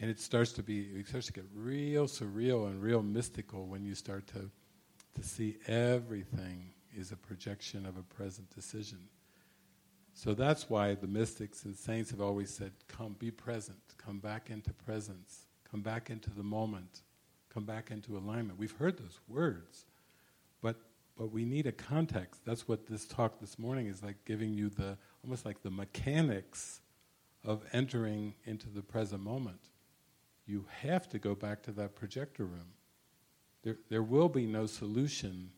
[0.00, 3.84] And it starts to be it starts to get real surreal and real mystical when
[3.84, 4.50] you start to
[5.14, 8.98] to see everything is a projection of a present decision.
[10.18, 14.50] So that's why the mystics and saints have always said, Come, be present, come back
[14.50, 17.02] into presence, come back into the moment,
[17.54, 18.58] come back into alignment.
[18.58, 19.86] We've heard those words,
[20.60, 20.74] but,
[21.16, 22.44] but we need a context.
[22.44, 26.80] That's what this talk this morning is like giving you the almost like the mechanics
[27.44, 29.68] of entering into the present moment.
[30.48, 32.72] You have to go back to that projector room.
[33.62, 35.52] There, there will be no solution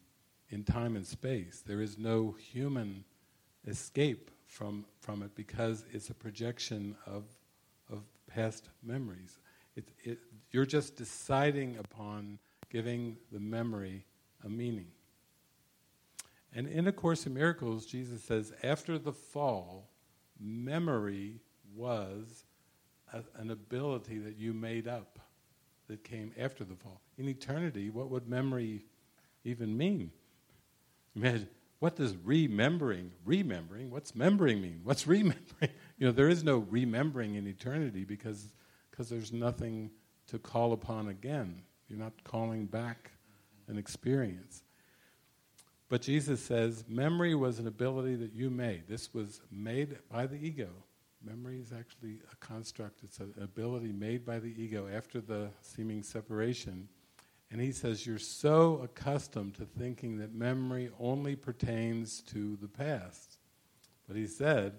[0.50, 1.62] in time and space.
[1.66, 3.04] There is no human
[3.66, 7.24] escape from, from it because it's a projection of,
[7.90, 9.38] of past memories.
[9.76, 10.18] It, it,
[10.50, 12.38] you're just deciding upon
[12.68, 14.04] giving the memory
[14.44, 14.88] a meaning.
[16.52, 19.88] And in A Course in Miracles, Jesus says, after the fall,
[20.40, 21.40] memory
[21.76, 22.44] was
[23.12, 25.20] a, an ability that you made up
[25.86, 27.00] that came after the fall.
[27.18, 28.84] In eternity, what would memory
[29.44, 30.10] even mean?
[31.14, 31.48] Imagine,
[31.80, 34.80] what does remembering, remembering, what's membering mean?
[34.84, 35.70] What's remembering?
[35.98, 38.52] You know, there is no remembering in eternity because
[38.90, 39.90] because there's nothing
[40.26, 41.62] to call upon again.
[41.88, 43.10] You're not calling back
[43.66, 44.62] an experience.
[45.88, 48.86] But Jesus says memory was an ability that you made.
[48.88, 50.68] This was made by the ego.
[51.24, 56.02] Memory is actually a construct, it's an ability made by the ego after the seeming
[56.02, 56.88] separation.
[57.50, 63.38] And he says, You're so accustomed to thinking that memory only pertains to the past.
[64.06, 64.74] But he said,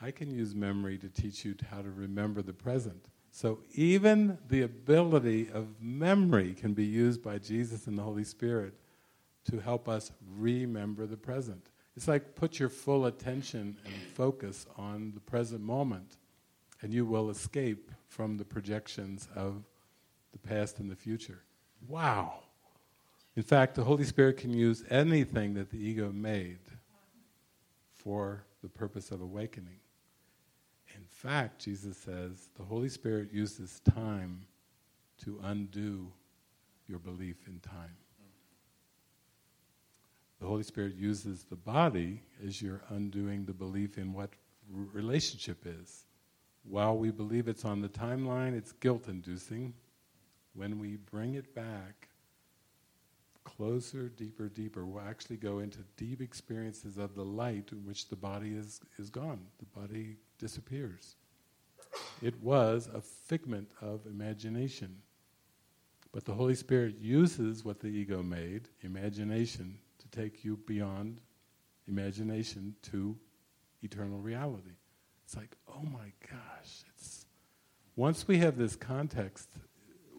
[0.00, 3.06] I can use memory to teach you how to remember the present.
[3.30, 8.74] So even the ability of memory can be used by Jesus and the Holy Spirit
[9.50, 11.70] to help us remember the present.
[11.96, 16.16] It's like put your full attention and focus on the present moment,
[16.80, 19.64] and you will escape from the projections of
[20.32, 21.42] the past and the future.
[21.88, 22.40] Wow.
[23.36, 26.58] In fact, the Holy Spirit can use anything that the ego made
[27.94, 29.78] for the purpose of awakening.
[30.94, 34.44] In fact, Jesus says the Holy Spirit uses time
[35.24, 36.12] to undo
[36.88, 37.96] your belief in time.
[40.40, 44.30] The Holy Spirit uses the body as you're undoing the belief in what
[44.74, 46.04] r- relationship is.
[46.64, 49.72] While we believe it's on the timeline, it's guilt inducing.
[50.54, 52.08] When we bring it back
[53.44, 58.16] closer, deeper, deeper, we'll actually go into deep experiences of the light in which the
[58.16, 59.40] body is, is gone.
[59.58, 61.16] The body disappears.
[62.20, 64.98] It was a figment of imagination.
[66.12, 71.20] But the Holy Spirit uses what the ego made, imagination, to take you beyond
[71.88, 73.16] imagination to
[73.82, 74.76] eternal reality.
[75.24, 77.26] It's like, oh my gosh, it's
[77.96, 79.48] once we have this context,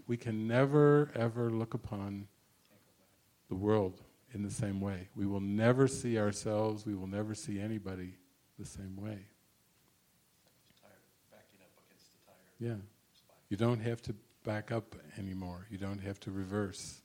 [0.07, 2.27] we can never ever look upon
[3.49, 4.01] the world
[4.33, 5.09] in the same way.
[5.15, 8.17] We will never see ourselves, we will never see anybody
[8.57, 9.27] the same way.
[12.59, 12.75] Yeah.
[13.49, 15.67] You don't have to back up anymore.
[15.69, 17.01] You don't have to reverse.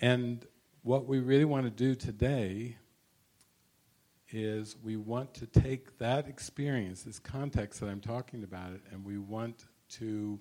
[0.00, 0.44] And
[0.82, 2.76] what we really want to do today
[4.30, 9.04] is we want to take that experience, this context that I'm talking about it, and
[9.04, 10.40] we want to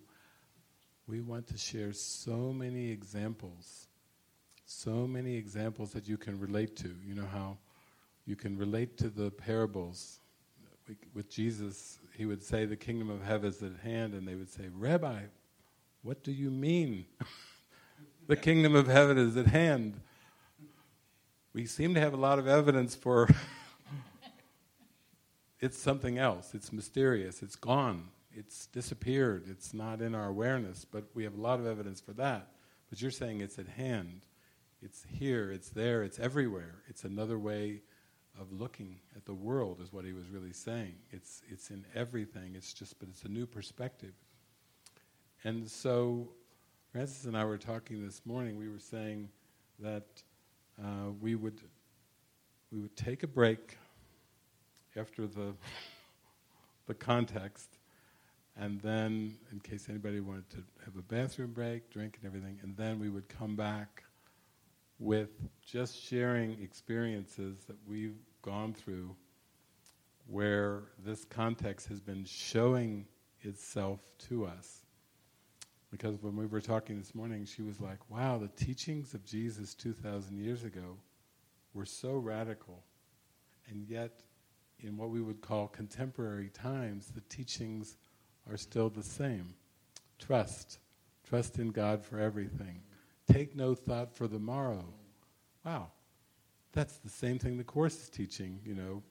[1.07, 3.87] we want to share so many examples,
[4.65, 6.95] so many examples that you can relate to.
[7.05, 7.57] You know how
[8.25, 10.19] you can relate to the parables,
[11.13, 14.49] with Jesus, he would say, The kingdom of heaven is at hand, and they would
[14.49, 15.21] say, Rabbi,
[16.01, 17.05] what do you mean?
[18.27, 19.99] the kingdom of heaven is at hand.
[21.53, 23.29] We seem to have a lot of evidence for
[25.59, 26.53] it's something else.
[26.53, 27.43] It's mysterious.
[27.43, 28.09] It's gone.
[28.35, 29.45] It's disappeared.
[29.49, 32.49] It's not in our awareness, but we have a lot of evidence for that.
[32.89, 34.25] But you're saying it's at hand.
[34.81, 36.83] It's here, it's there, it's everywhere.
[36.87, 37.81] It's another way
[38.39, 40.95] of looking at the world is what he was really saying.
[41.11, 42.55] It's it's in everything.
[42.55, 44.13] It's just but it's a new perspective.
[45.43, 46.29] And so
[46.91, 49.29] Frances and I were talking this morning, we were saying
[49.79, 50.05] that
[50.81, 51.61] uh, we would
[52.71, 53.77] we would take a break
[54.95, 55.53] after the
[56.87, 57.77] the context
[58.59, 62.77] and then in case anybody wanted to have a bathroom break, drink and everything, and
[62.77, 64.03] then we would come back
[64.99, 65.29] with
[65.65, 69.15] just sharing experiences that we've gone through
[70.27, 73.05] where this context has been showing
[73.41, 74.83] itself to us.
[75.91, 79.75] Because when we were talking this morning, she was like, wow, the teachings of Jesus
[79.75, 80.97] 2,000 years ago
[81.73, 82.83] were so radical.
[83.69, 84.21] And yet,
[84.79, 87.97] in what we would call contemporary times, the teachings
[88.49, 89.53] are still the same.
[90.19, 90.79] Trust.
[91.27, 92.81] Trust in God for everything.
[93.31, 94.85] Take no thought for the morrow.
[95.65, 95.91] Wow.
[96.73, 99.03] That's the same thing the Course is teaching, you know,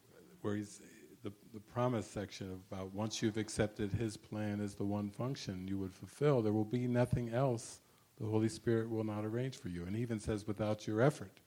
[0.42, 0.80] where he's
[1.22, 5.78] the, the promise section about once you've accepted his plan as the one function you
[5.78, 7.80] would fulfill, there will be nothing else
[8.20, 9.84] the Holy Spirit will not arrange for you.
[9.84, 11.40] And he even says, without your effort.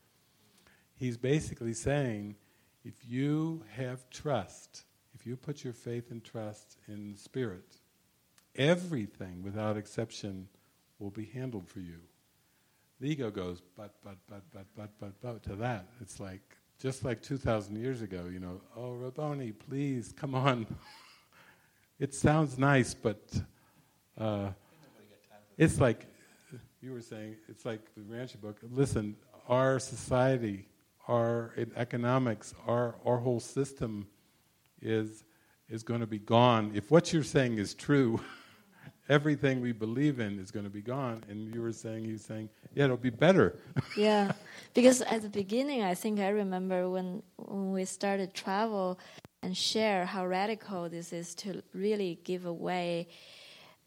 [0.95, 2.35] He's basically saying,
[2.83, 4.85] if you have trust,
[5.25, 7.77] you put your faith and trust in the Spirit,
[8.55, 10.47] everything without exception
[10.99, 11.99] will be handled for you.
[13.01, 15.87] The ego goes, but, but, but, but, but, but, but, to that.
[15.99, 16.41] It's like,
[16.79, 20.65] just like 2,000 years ago, you know, oh, Rabboni, please, come on.
[21.99, 23.21] it sounds nice, but
[24.17, 24.49] uh,
[25.57, 26.05] it's like,
[26.81, 28.59] you were saying, it's like the Rancher book.
[28.71, 29.15] Listen,
[29.49, 30.67] our society,
[31.07, 34.07] our economics, our, our whole system
[34.85, 35.23] is,
[35.69, 36.71] is going to be gone.
[36.73, 38.19] If what you're saying is true,
[39.09, 41.23] everything we believe in is going to be gone.
[41.29, 43.59] And you were saying, you saying, yeah, it'll be better.
[43.97, 44.33] yeah,
[44.73, 48.99] because at the beginning, I think I remember when, when we started travel
[49.41, 53.07] and share how radical this is to really give away,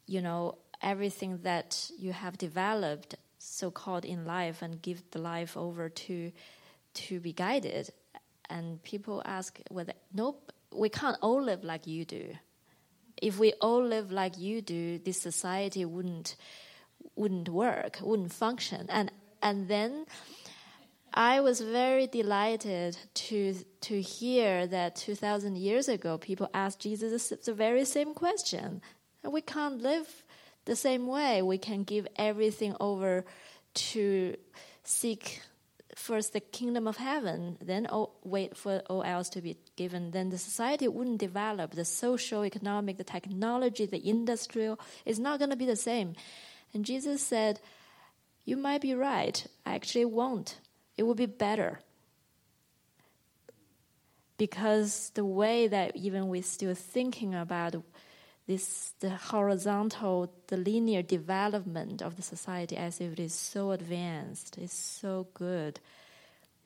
[0.07, 5.89] you know, everything that you have developed so-called in life and give the life over
[5.89, 6.31] to
[6.95, 7.91] to be guided
[8.51, 12.35] and people ask whether nope we can't all live like you do
[13.23, 16.37] if we all live like you do, this society wouldn't
[17.14, 18.87] wouldn't work, wouldn't function.
[18.89, 19.11] And
[19.43, 20.07] and then
[21.12, 27.55] I was very delighted to to hear that 2,000 years ago, people asked Jesus the
[27.55, 28.83] very same question.
[29.25, 30.25] We can't live
[30.64, 31.43] the same way.
[31.43, 33.25] We can give everything over
[33.75, 34.37] to
[34.85, 35.43] seek
[35.99, 40.31] first the kingdom of heaven, then all, wait for all else to be given, then
[40.31, 41.73] the society wouldn't develop.
[41.73, 46.15] The social, economic, the technology, the industrial is not going to be the same.
[46.73, 47.61] And Jesus said,
[48.45, 49.47] You might be right.
[49.67, 50.59] I actually won't.
[50.97, 51.81] It will be better.
[54.37, 57.75] Because the way that even we're still thinking about
[58.49, 64.57] this the horizontal, the linear development of the society as if it is so advanced,
[64.57, 65.79] it's so good.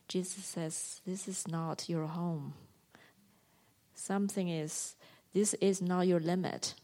[0.07, 2.55] Jesus says, This is not your home.
[3.95, 4.95] Something is,
[5.35, 6.75] this is not your limit.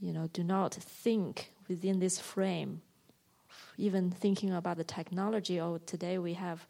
[0.00, 2.80] You know, do not think within this frame.
[3.76, 6.66] Even thinking about the technology, oh, today we have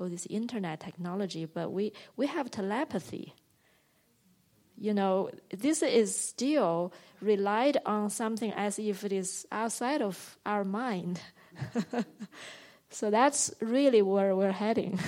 [0.00, 3.34] oh, this internet technology, but we, we have telepathy
[4.78, 10.64] you know, this is still relied on something as if it is outside of our
[10.64, 11.20] mind.
[12.90, 14.98] so that's really where we're heading.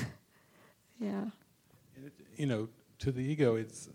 [1.00, 1.26] yeah.
[2.36, 2.68] You know,
[3.00, 3.88] to the ego, it's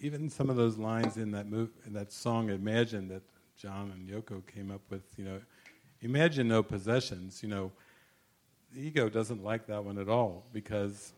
[0.00, 3.22] even some of those lines in that move, in that song "Imagine" that
[3.56, 5.02] John and Yoko came up with.
[5.16, 5.40] You know,
[6.02, 7.42] imagine no possessions.
[7.42, 7.72] You know,
[8.72, 11.12] the ego doesn't like that one at all because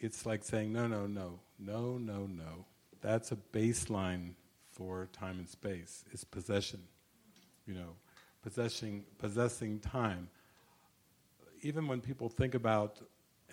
[0.00, 2.64] it's like saying no, no, no, no, no, no
[3.00, 4.32] that's a baseline
[4.70, 6.80] for time and space, is possession.
[7.66, 7.96] You know,
[8.42, 10.28] possessing, possessing time.
[11.62, 13.00] Even when people think about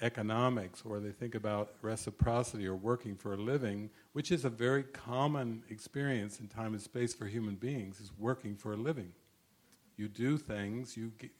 [0.01, 4.83] economics or they think about reciprocity or working for a living, which is a very
[4.83, 9.11] common experience in time and space for human beings, is working for a living.
[9.97, 11.31] You do things, you get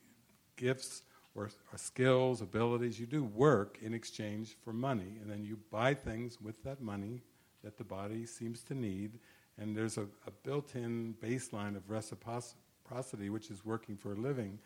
[0.56, 1.04] gifts
[1.36, 5.94] or, or skills, abilities, you do work in exchange for money, and then you buy
[5.94, 7.22] things with that money
[7.66, 9.20] that the body seems to need,
[9.58, 14.60] and there's a, a built in baseline of reciprocity which is working for a living.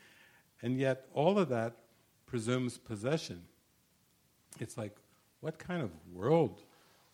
[0.61, 1.73] And yet, all of that
[2.27, 3.41] presumes possession.
[4.59, 4.95] It's like,
[5.39, 6.61] what kind of world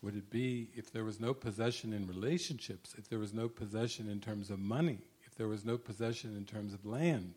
[0.02, 4.10] would it be if there was no possession in relationships, if there was no possession
[4.10, 7.36] in terms of money, if there was no possession in terms of land?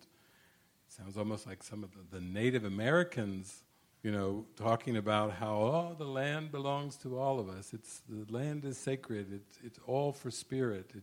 [0.89, 3.63] It sounds almost like some of the, the Native Americans
[4.03, 7.73] you know, talking about how oh the land belongs to all of us.
[7.73, 9.27] It's the land is sacred.
[9.33, 10.91] It's it's all for spirit.
[10.95, 11.03] It,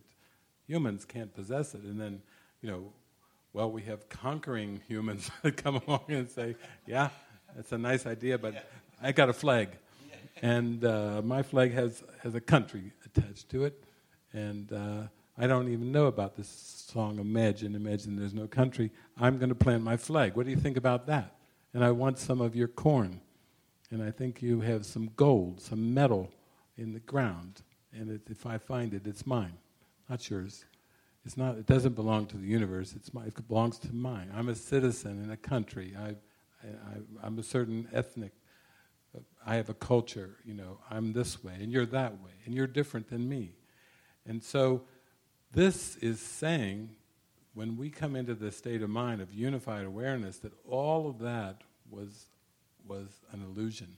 [0.66, 1.82] humans can't possess it.
[1.82, 2.22] And then,
[2.62, 2.92] you know,
[3.52, 7.10] well we have conquering humans that come along and say, yeah,
[7.54, 8.66] that's a nice idea, but
[9.02, 9.68] I got a flag,
[10.40, 13.84] and uh, my flag has has a country attached to it,
[14.32, 14.72] and.
[14.72, 15.02] Uh,
[15.38, 18.90] I don't even know about this song, Imagine, Imagine There's No Country.
[19.18, 20.34] I'm going to plant my flag.
[20.34, 21.35] What do you think about that?
[21.76, 23.20] And I want some of your corn.
[23.90, 26.32] And I think you have some gold, some metal
[26.78, 27.60] in the ground.
[27.92, 29.52] And it, if I find it, it's mine,
[30.08, 30.64] not yours.
[31.26, 34.32] It's not, it doesn't belong to the universe, it's my, it belongs to mine.
[34.34, 35.94] I'm a citizen in a country.
[36.00, 36.16] I,
[36.66, 38.32] I, I'm a certain ethnic.
[39.14, 42.54] Uh, I have a culture, you know, I'm this way, and you're that way, and
[42.54, 43.52] you're different than me.
[44.24, 44.84] And so,
[45.52, 46.96] this is saying
[47.56, 51.62] when we come into the state of mind of unified awareness, that all of that
[51.90, 52.26] was,
[52.86, 53.96] was an illusion,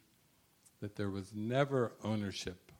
[0.80, 2.72] that there was never ownership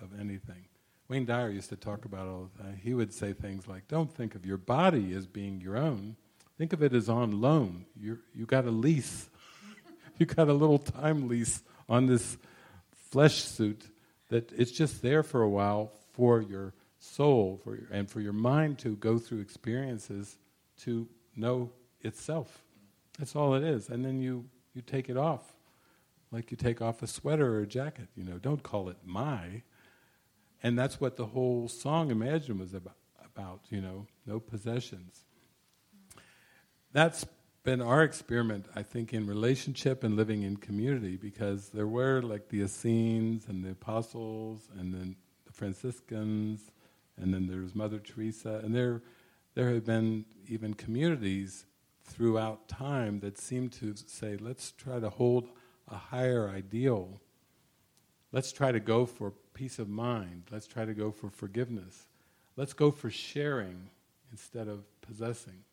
[0.00, 0.66] of anything.
[1.08, 2.80] Wayne Dyer used to talk about all the time.
[2.82, 6.16] He would say things like, Don't think of your body as being your own,
[6.58, 7.86] think of it as on loan.
[7.96, 9.28] you you got a lease,
[10.18, 12.36] you got a little time lease on this
[13.10, 13.86] flesh suit
[14.28, 18.32] that it's just there for a while for your soul for your, and for your
[18.32, 20.36] mind to go through experiences
[20.78, 22.62] to know itself.
[23.18, 23.88] That's all it is.
[23.88, 25.54] And then you, you take it off,
[26.30, 28.08] like you take off a sweater or a jacket.
[28.16, 29.62] You know, don't call it my.
[30.62, 35.24] And that's what the whole song Imagine was about, about you know, no possessions.
[36.92, 37.26] That's
[37.64, 42.48] been our experiment, I think, in relationship and living in community because there were like
[42.48, 46.70] the Essenes and the Apostles and then the Franciscans
[47.20, 49.02] and then there's Mother Teresa, and there,
[49.54, 51.66] there have been even communities
[52.08, 55.48] throughout time that seem to say, let's try to hold
[55.88, 57.20] a higher ideal.
[58.32, 60.44] Let's try to go for peace of mind.
[60.50, 62.06] Let's try to go for forgiveness.
[62.56, 63.90] Let's go for sharing
[64.30, 65.64] instead of possessing.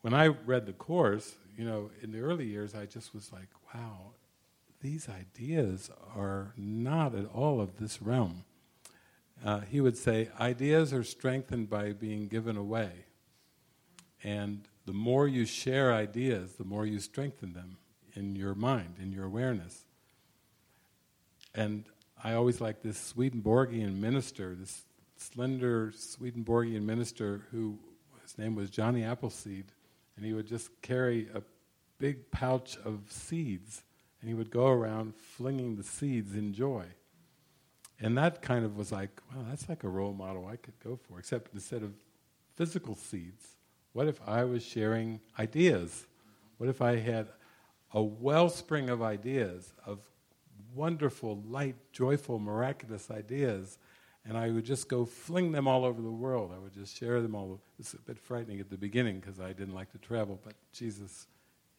[0.00, 3.48] When I read the Course, you know, in the early years, I just was like,
[3.74, 4.12] wow,
[4.80, 8.44] these ideas are not at all of this realm
[9.44, 12.90] uh, he would say, ideas are strengthened by being given away.
[14.22, 17.76] And the more you share ideas, the more you strengthen them
[18.14, 19.84] in your mind, in your awareness.
[21.54, 21.84] And
[22.22, 24.82] I always like this Swedenborgian minister, this
[25.16, 27.78] slender Swedenborgian minister who
[28.22, 29.66] his name was Johnny Appleseed,
[30.16, 31.42] and he would just carry a
[31.98, 33.82] big pouch of seeds,
[34.20, 36.84] and he would go around flinging the seeds in joy.
[38.00, 40.96] And that kind of was like, wow, that's like a role model I could go
[40.96, 41.92] for, except instead of
[42.56, 43.56] physical seeds,
[43.92, 46.06] what if I was sharing ideas?
[46.58, 47.28] What if I had
[47.92, 49.98] a wellspring of ideas, of
[50.74, 53.78] wonderful, light, joyful, miraculous ideas,
[54.24, 56.52] and I would just go fling them all over the world.
[56.54, 57.60] I would just share them all.
[57.78, 61.26] It's a bit frightening at the beginning because I didn't like to travel, but Jesus,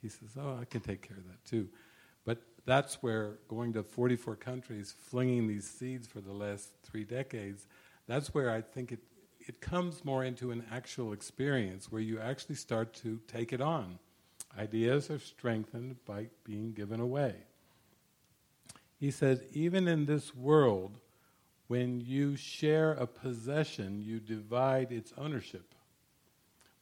[0.02, 1.70] He says, oh, I can take care of that too.
[2.26, 7.66] But that's where going to 44 countries, flinging these seeds for the last three decades,
[8.08, 9.00] that's where I think it,
[9.48, 14.00] it comes more into an actual experience where you actually start to take it on.
[14.58, 17.36] Ideas are strengthened by being given away.
[19.00, 21.00] He says, even in this world,
[21.68, 25.74] when you share a possession, you divide its ownership,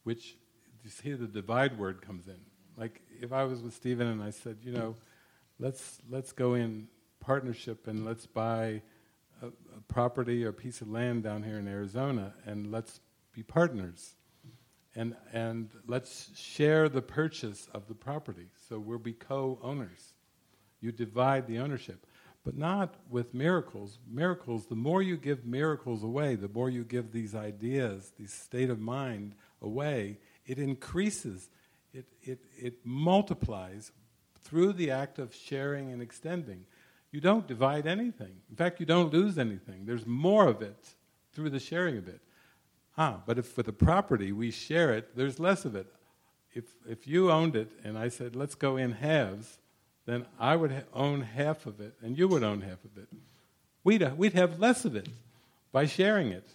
[0.04, 0.36] which
[0.84, 2.40] you see the divide word comes in.
[2.76, 4.96] Like if I was with Stephen and I said, you know,
[5.58, 6.88] let's let's go in
[7.20, 8.82] partnership and let's buy
[9.42, 13.00] a, a property or a piece of land down here in Arizona and let's
[13.32, 14.14] be partners.
[14.94, 18.48] And, and let's share the purchase of the property.
[18.68, 20.12] So we'll be co owners.
[20.80, 22.06] You divide the ownership,
[22.44, 23.98] but not with miracles.
[24.06, 28.68] Miracles, the more you give miracles away, the more you give these ideas, these state
[28.68, 31.48] of mind away, it increases,
[31.94, 33.92] it, it, it multiplies
[34.42, 36.66] through the act of sharing and extending.
[37.12, 38.32] You don't divide anything.
[38.50, 39.84] In fact, you don't lose anything.
[39.84, 40.94] There's more of it
[41.32, 42.20] through the sharing of it.
[42.96, 45.86] Ah, but if for the property we share it, there's less of it.
[46.54, 49.58] If, if you owned it and I said, let's go in halves,
[50.06, 53.08] then I would ha- own half of it and you would own half of it.
[53.84, 55.08] we'd, we'd have less of it
[55.70, 56.48] by sharing it.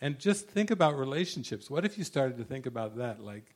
[0.00, 1.68] And just think about relationships.
[1.68, 3.20] What if you started to think about that?
[3.20, 3.54] Like,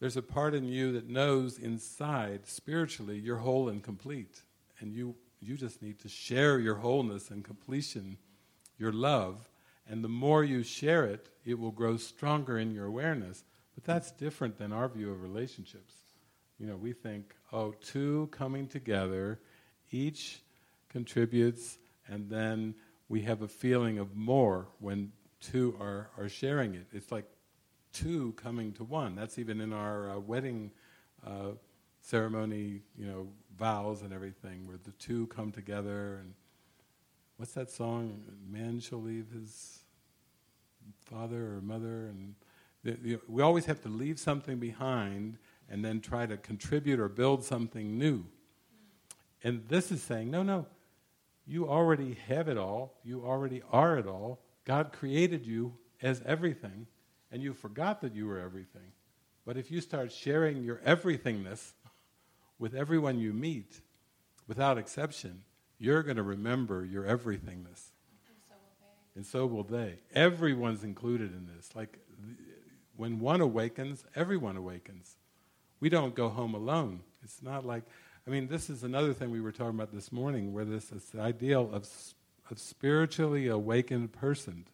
[0.00, 4.42] there's a part in you that knows inside, spiritually, you're whole and complete.
[4.84, 8.18] And you, you just need to share your wholeness and completion,
[8.76, 9.48] your love.
[9.88, 13.44] And the more you share it, it will grow stronger in your awareness.
[13.74, 15.94] But that's different than our view of relationships.
[16.58, 19.40] You know, we think, oh, two coming together,
[19.90, 20.42] each
[20.90, 22.74] contributes, and then
[23.08, 26.88] we have a feeling of more when two are, are sharing it.
[26.92, 27.24] It's like
[27.94, 29.14] two coming to one.
[29.14, 30.72] That's even in our uh, wedding
[31.26, 31.52] uh,
[32.02, 33.28] ceremony, you know,
[33.58, 36.16] vows and everything, where the two come together.
[36.16, 36.34] And
[37.36, 38.22] what's that song?
[38.50, 39.80] Man shall leave his
[41.06, 42.34] father or mother, and
[42.82, 45.38] the, we always have to leave something behind
[45.70, 48.24] and then try to contribute or build something new.
[49.42, 50.66] And this is saying, no, no,
[51.46, 52.94] you already have it all.
[53.02, 54.40] You already are it all.
[54.64, 56.86] God created you as everything,
[57.30, 58.92] and you forgot that you were everything.
[59.46, 61.72] But if you start sharing your everythingness
[62.58, 63.80] with everyone you meet,
[64.46, 65.42] without exception,
[65.78, 67.90] you're going to remember your everythingness.
[69.16, 69.98] And so will they.
[70.14, 71.70] Everyone's included in this.
[71.74, 71.98] Like
[72.96, 75.16] when one awakens, everyone awakens.
[75.80, 77.00] We don't go home alone.
[77.22, 77.84] It's not like,
[78.26, 81.04] I mean, this is another thing we were talking about this morning, where this, is
[81.06, 81.86] the ideal of
[82.50, 84.64] a spiritually awakened person.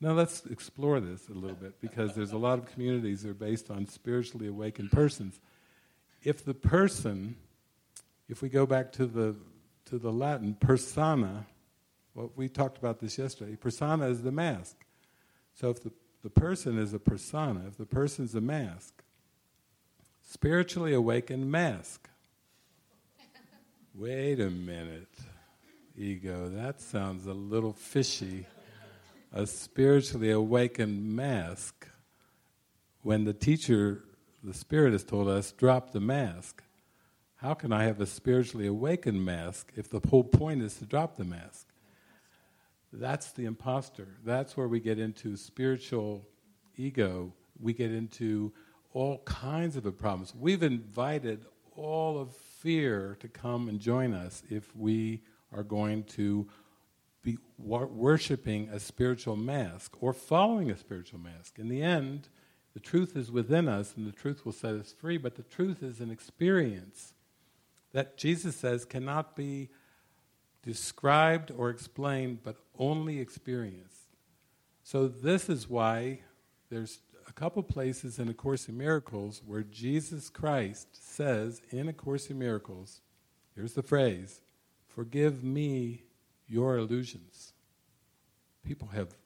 [0.00, 3.34] Now let's explore this a little bit because there's a lot of communities that are
[3.34, 5.40] based on spiritually awakened persons.
[6.22, 7.36] If the person,
[8.28, 9.36] if we go back to the
[9.86, 11.46] to the Latin persona,
[12.14, 13.56] well, we talked about this yesterday.
[13.56, 14.76] Persona is the mask.
[15.54, 15.92] So if the,
[16.22, 19.02] the person is a persona, if the person is a mask,
[20.22, 22.08] spiritually awakened mask.
[23.94, 25.08] Wait a minute
[25.96, 26.48] ego.
[26.48, 28.46] That sounds a little fishy.
[29.32, 31.88] A spiritually awakened mask.
[33.02, 34.04] When the teacher,
[34.46, 36.62] the Spirit, has told us, drop the mask.
[37.36, 41.16] How can I have a spiritually awakened mask if the whole point is to drop
[41.16, 41.66] the mask?
[42.92, 44.06] That's the imposter.
[44.24, 46.26] That's where we get into spiritual
[46.76, 47.32] ego.
[47.60, 48.52] We get into
[48.92, 50.34] all kinds of the problems.
[50.34, 51.44] We've invited
[51.74, 55.22] all of fear to come and join us if we
[55.52, 56.48] are going to
[57.22, 61.58] be wor- worshiping a spiritual mask or following a spiritual mask.
[61.58, 62.28] In the end,
[62.76, 65.82] the truth is within us and the truth will set us free, but the truth
[65.82, 67.14] is an experience
[67.94, 69.70] that Jesus says cannot be
[70.62, 74.08] described or explained, but only experienced.
[74.82, 76.20] So, this is why
[76.68, 81.94] there's a couple places in A Course in Miracles where Jesus Christ says in A
[81.94, 83.00] Course in Miracles,
[83.54, 84.42] here's the phrase
[84.86, 86.02] Forgive me
[86.46, 87.54] your illusions.
[88.66, 89.16] People have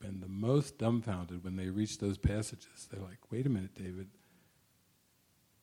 [0.00, 2.88] been the most dumbfounded when they reach those passages.
[2.90, 4.08] They're like, wait a minute, David.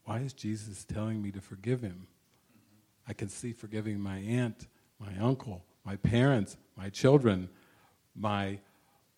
[0.05, 2.07] Why is Jesus telling me to forgive him?
[3.07, 4.67] I can see forgiving my aunt,
[4.99, 7.49] my uncle, my parents, my children,
[8.15, 8.59] my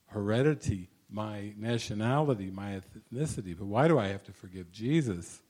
[0.08, 3.58] heredity, my nationality, my ethnicity.
[3.58, 5.42] But why do I have to forgive Jesus?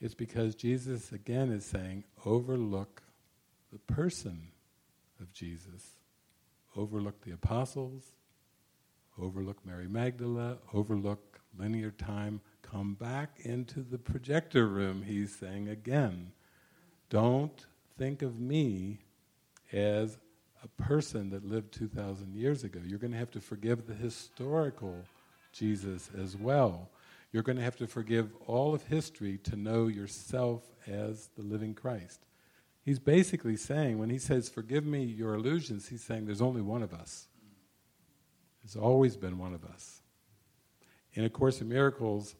[0.00, 3.02] It's because Jesus, again, is saying, overlook
[3.72, 4.48] the person
[5.20, 5.96] of Jesus,
[6.76, 8.02] overlook the apostles,
[9.20, 16.32] overlook Mary Magdala, overlook linear time, come back into the projector room, he's saying again.
[17.10, 17.66] Don't
[17.96, 18.98] think of me
[19.72, 20.18] as
[20.62, 22.80] a person that lived 2,000 years ago.
[22.84, 25.04] You're going to have to forgive the historical
[25.52, 26.90] Jesus as well.
[27.32, 31.74] You're going to have to forgive all of history to know yourself as the living
[31.74, 32.20] Christ.
[32.84, 36.82] He's basically saying, when he says, Forgive me your illusions, he's saying there's only one
[36.82, 37.28] of us.
[38.64, 40.00] There's always been one of us.
[41.12, 42.34] In A Course in Miracles,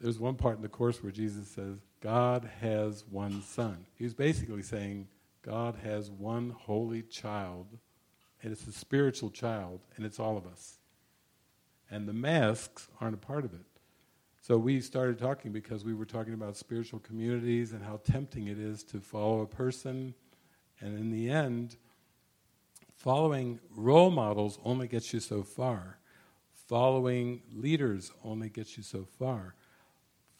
[0.00, 3.84] there's one part in the Course where Jesus says, God has one Son.
[3.96, 5.08] He's basically saying,
[5.42, 7.66] God has one holy child,
[8.42, 10.78] and it's a spiritual child, and it's all of us.
[11.90, 13.66] And the masks aren't a part of it.
[14.40, 18.58] So we started talking because we were talking about spiritual communities and how tempting it
[18.58, 20.14] is to follow a person.
[20.80, 21.76] And in the end,
[23.00, 25.98] following role models only gets you so far.
[26.68, 29.54] Following leaders only gets you so far.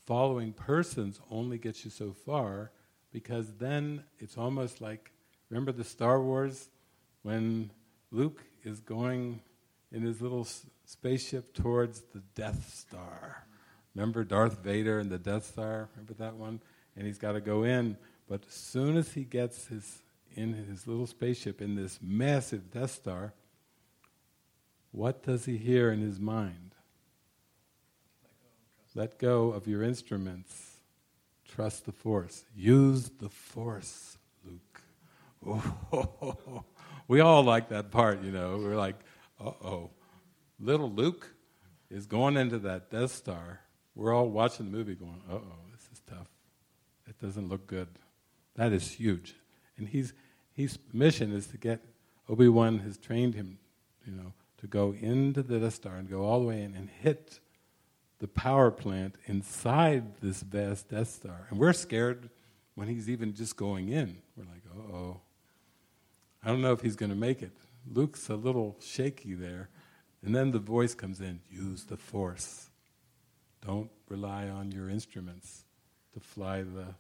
[0.06, 2.70] Following persons only gets you so far
[3.12, 5.10] because then it's almost like
[5.48, 6.68] remember the Star Wars
[7.22, 7.70] when
[8.10, 9.40] Luke is going
[9.92, 10.46] in his little
[10.84, 13.44] spaceship towards the Death Star
[13.94, 15.88] Remember Darth Vader and the Death Star?
[15.92, 16.60] Remember that one?
[16.96, 17.96] And he's got to go in.
[18.28, 20.02] But as soon as he gets his
[20.34, 23.34] in his little spaceship in this massive Death Star,
[24.92, 26.74] what does he hear in his mind?
[28.94, 30.78] Let go of your instruments.
[31.46, 32.44] Trust the force.
[32.54, 34.82] Use the force, Luke.
[37.10, 38.56] We all like that part, you know.
[38.62, 38.94] We're like,
[39.40, 39.90] uh oh.
[40.60, 41.26] Little Luke
[41.90, 43.62] is going into that Death Star.
[43.96, 46.28] We're all watching the movie going, uh oh, this is tough.
[47.08, 47.88] It doesn't look good.
[48.54, 49.34] That is huge.
[49.80, 50.12] And he's,
[50.52, 51.80] his mission is to get,
[52.28, 53.58] Obi Wan has trained him,
[54.06, 56.88] you know, to go into the Death Star and go all the way in and
[56.88, 57.40] hit
[58.18, 61.46] the power plant inside this vast Death Star.
[61.48, 62.28] And we're scared
[62.74, 64.18] when he's even just going in.
[64.36, 64.62] We're like,
[64.92, 65.22] oh.
[66.44, 67.52] I don't know if he's going to make it.
[67.90, 69.70] Luke's a little shaky there.
[70.22, 72.68] And then the voice comes in use the force.
[73.66, 75.64] Don't rely on your instruments
[76.12, 76.94] to fly the,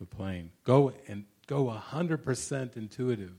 [0.00, 0.50] the plane.
[0.64, 3.34] Go and go 100% intuitive.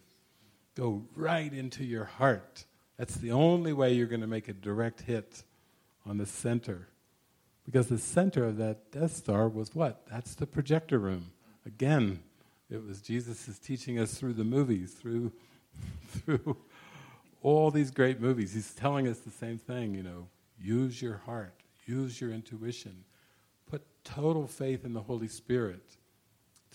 [0.75, 2.65] Go right into your heart.
[2.97, 5.43] That's the only way you're going to make a direct hit
[6.05, 6.87] on the center.
[7.65, 10.05] Because the center of that Death Star was what?
[10.09, 11.31] That's the projector room.
[11.65, 12.21] Again,
[12.69, 15.31] it was Jesus is teaching us through the movies, through,
[16.09, 16.57] through
[17.41, 18.53] all these great movies.
[18.53, 20.27] He's telling us the same thing, you know,
[20.59, 21.55] use your heart,
[21.85, 23.03] use your intuition,
[23.69, 25.97] put total faith in the Holy Spirit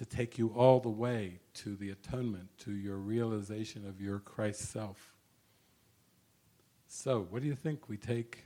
[0.01, 4.73] to take you all the way to the atonement, to your realization of your Christ
[4.73, 5.13] self.
[6.89, 7.87] So, what do you think?
[7.87, 8.45] We take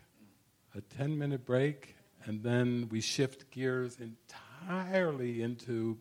[0.74, 1.94] a 10 minute break
[2.24, 5.96] and then we shift gears entirely into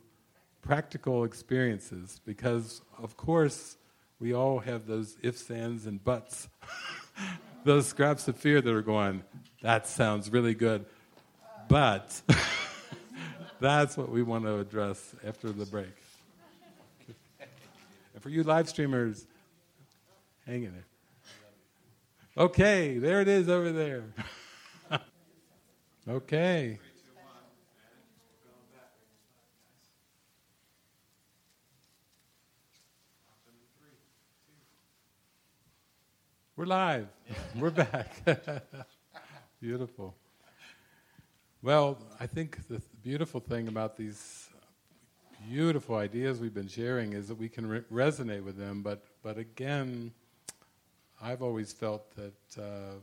[0.63, 3.77] practical experiences because, of course,
[4.19, 6.49] we all have those ifs, ands, and buts.
[7.63, 9.21] those scraps of fear that are going,
[9.61, 10.83] that sounds really good,
[11.67, 12.23] but
[13.63, 15.95] that's what we want to address after the break.
[18.13, 19.25] and for you live streamers,
[20.45, 20.83] hang in there.
[22.45, 24.03] Okay, there it is over there.
[26.09, 26.77] okay.
[36.57, 37.07] We're live.
[37.57, 38.13] We're back.
[39.61, 40.15] beautiful.
[41.61, 44.47] Well, I think the beautiful thing about these
[45.49, 49.37] beautiful ideas we've been sharing is that we can re- resonate with them, but, but
[49.37, 50.09] again,
[51.21, 53.01] I've always felt that uh,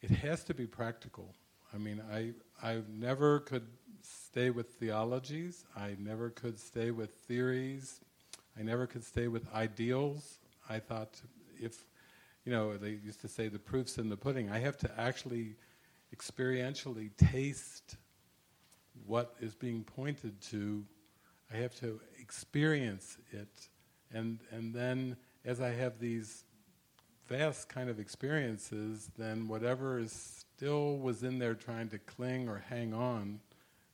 [0.00, 1.34] it has to be practical.
[1.74, 3.66] I mean, I, I never could
[4.02, 8.00] stay with theologies, I never could stay with theories,
[8.56, 10.38] I never could stay with ideals.
[10.70, 11.20] I thought
[11.60, 11.84] if
[12.44, 14.50] you know, they used to say the proof's in the pudding.
[14.50, 15.56] I have to actually
[16.14, 17.96] experientially taste
[19.06, 20.84] what is being pointed to.
[21.52, 23.68] I have to experience it.
[24.12, 26.44] And, and then, as I have these
[27.26, 32.64] vast kind of experiences, then whatever is still was in there trying to cling or
[32.68, 33.40] hang on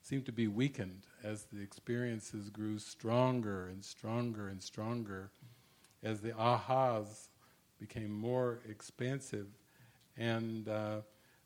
[0.03, 5.31] seemed to be weakened as the experiences grew stronger and stronger and stronger,
[6.03, 7.29] as the ahas
[7.79, 9.47] became more expansive.
[10.17, 11.01] And uh,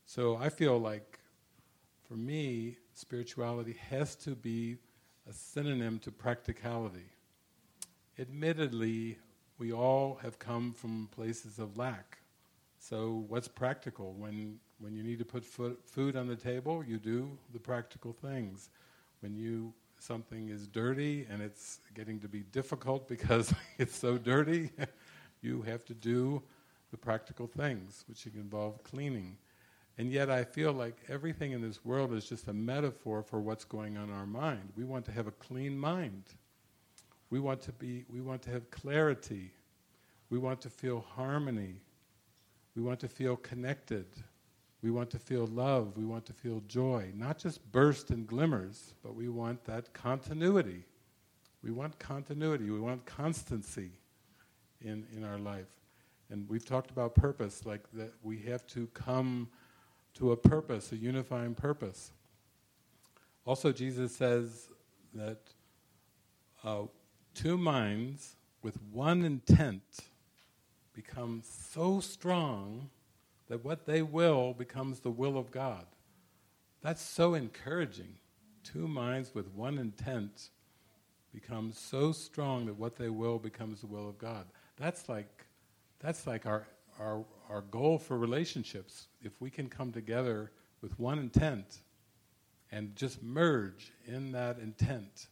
[0.06, 1.18] so I feel like,
[2.06, 4.76] for me, spirituality has to be
[5.28, 7.10] a synonym to practicality.
[8.18, 9.18] Admittedly,
[9.58, 12.18] we all have come from places of lack.
[12.78, 14.12] So, what's practical?
[14.12, 18.68] When, when you need to put food on the table, you do the practical things.
[19.20, 24.70] When you something is dirty and it's getting to be difficult because it's so dirty,
[25.40, 26.42] you have to do
[26.90, 29.36] the practical things, which involve cleaning.
[29.96, 33.64] And yet, I feel like everything in this world is just a metaphor for what's
[33.64, 34.72] going on in our mind.
[34.76, 36.24] We want to have a clean mind.
[37.30, 38.04] We want to be.
[38.08, 39.52] We want to have clarity.
[40.30, 41.76] We want to feel harmony.
[42.74, 44.06] We want to feel connected.
[44.82, 45.96] We want to feel love.
[45.96, 47.10] We want to feel joy.
[47.14, 50.84] Not just burst and glimmers, but we want that continuity.
[51.62, 52.68] We want continuity.
[52.68, 53.92] We want constancy
[54.82, 55.68] in, in our life.
[56.30, 59.48] And we've talked about purpose, like that we have to come
[60.14, 62.12] to a purpose, a unifying purpose.
[63.44, 64.68] Also, Jesus says
[65.12, 65.40] that
[66.62, 66.82] uh,
[67.34, 69.82] two minds with one intent
[70.94, 72.88] become so strong
[73.48, 75.86] that what they will becomes the will of God.
[76.80, 78.14] That's so encouraging.
[78.62, 80.50] Two minds with one intent
[81.32, 84.46] become so strong that what they will becomes the will of God.
[84.76, 85.44] That's like,
[85.98, 86.66] that's like our,
[86.98, 89.08] our, our goal for relationships.
[89.22, 90.50] If we can come together
[90.80, 91.78] with one intent
[92.70, 95.28] and just merge in that intent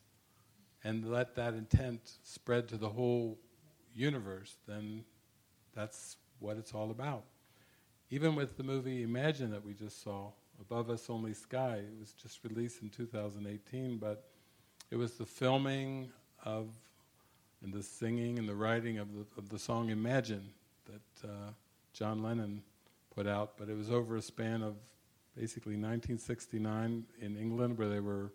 [0.85, 3.39] and let that intent spread to the whole
[3.95, 5.05] universe, then
[5.75, 7.25] that's what it's all about.
[8.11, 10.31] Even with the movie Imagine that we just saw,
[10.61, 14.29] Above Us Only Sky, it was just released in 2018, but
[14.91, 16.11] it was the filming
[16.45, 16.69] of
[17.63, 20.51] and the singing and the writing of the, of the song Imagine
[20.87, 21.51] that uh,
[21.93, 22.63] John Lennon
[23.15, 24.77] put out, but it was over a span of
[25.37, 28.33] basically 1969 in England where they were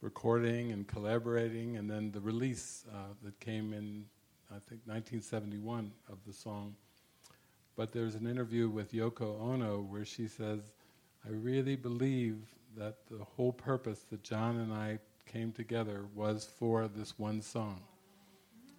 [0.00, 4.04] recording and collaborating, and then the release uh, that came in,
[4.50, 6.74] I think, 1971 of the song.
[7.76, 10.60] But there's an interview with Yoko Ono where she says,
[11.24, 12.36] I really believe
[12.76, 17.80] that the whole purpose that John and I came together was for this one song.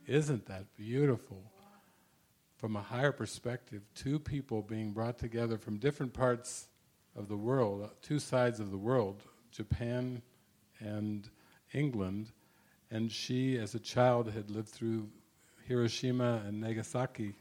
[0.05, 1.41] Isn't that beautiful?
[2.63, 6.69] From a higher perspective, two people being brought together from different parts
[7.13, 9.21] of the world, two sides of the world,
[9.51, 10.21] Japan
[10.79, 11.29] and
[11.73, 12.31] England,
[12.89, 15.09] and she, as a child, had lived through
[15.67, 17.35] Hiroshima and Nagasaki,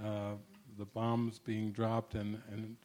[0.00, 0.34] uh,
[0.78, 2.76] the bombs being dropped, and, and,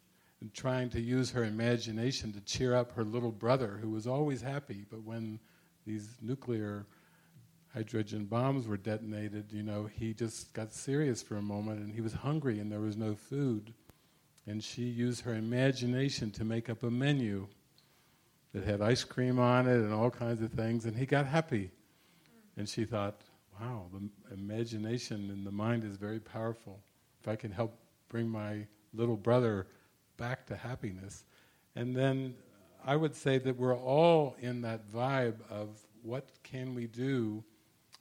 [0.41, 4.41] and trying to use her imagination to cheer up her little brother, who was always
[4.41, 5.39] happy, but when
[5.85, 6.87] these nuclear
[7.77, 12.01] hydrogen bombs were detonated, you know, he just got serious for a moment and he
[12.01, 13.71] was hungry and there was no food.
[14.47, 17.47] And she used her imagination to make up a menu
[18.51, 21.69] that had ice cream on it and all kinds of things, and he got happy.
[22.55, 23.21] And she thought,
[23.61, 26.79] wow, the imagination and the mind is very powerful.
[27.21, 27.77] If I can help
[28.09, 29.67] bring my little brother
[30.17, 31.25] back to happiness.
[31.75, 32.33] And then
[32.83, 37.43] I would say that we're all in that vibe of what can we do,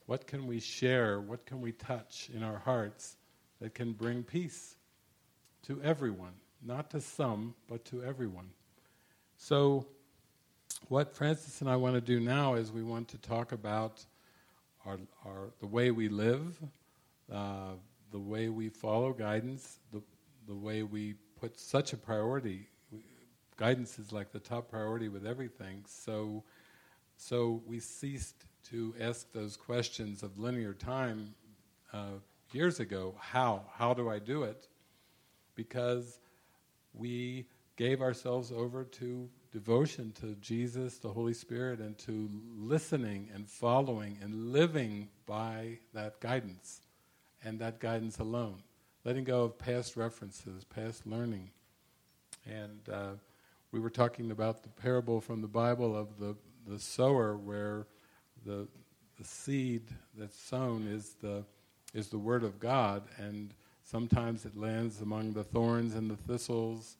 [0.07, 3.17] what can we share, what can we touch in our hearts
[3.61, 4.77] that can bring peace
[5.67, 6.35] to everyone,
[6.65, 8.51] not to some, but to everyone.
[9.37, 9.87] So
[10.89, 14.05] what Frances and I want to do now is we want to talk about
[14.87, 16.57] our, our the way we live,
[17.33, 17.73] uh,
[18.13, 20.01] the way we follow guidance, the,
[20.47, 22.69] the way we put such a priority.
[23.57, 25.85] Guidance is like the top priority with everything.
[25.89, 26.45] So,
[27.17, 31.35] so we ceased to ask those questions of linear time
[31.93, 32.19] uh,
[32.53, 33.15] years ago.
[33.19, 33.63] How?
[33.75, 34.69] How do I do it?
[35.55, 36.19] Because
[36.95, 42.29] we gave ourselves over to devotion to Jesus, the Holy Spirit, and to
[42.59, 46.81] listening and following and living by that guidance
[47.45, 48.63] and that guidance alone.
[49.05, 51.51] Letting go of past references, past learning.
[52.45, 53.11] And uh,
[53.71, 56.37] we were talking about the parable from the Bible of the,
[56.67, 57.87] the sower, where
[58.47, 58.67] the,
[59.19, 59.83] the seed
[60.17, 61.45] that's sown is the,
[61.93, 63.53] is the Word of God, and
[63.83, 66.97] sometimes it lands among the thorns and the thistles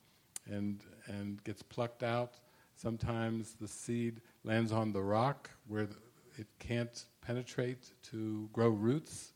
[0.51, 2.35] and, and gets plucked out.
[2.75, 5.97] Sometimes the seed lands on the rock where the,
[6.37, 9.33] it can't penetrate to grow roots,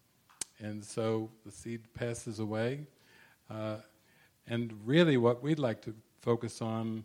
[0.59, 2.87] and so the seed passes away.
[3.49, 3.77] Uh,
[4.47, 7.05] and really, what we'd like to focus on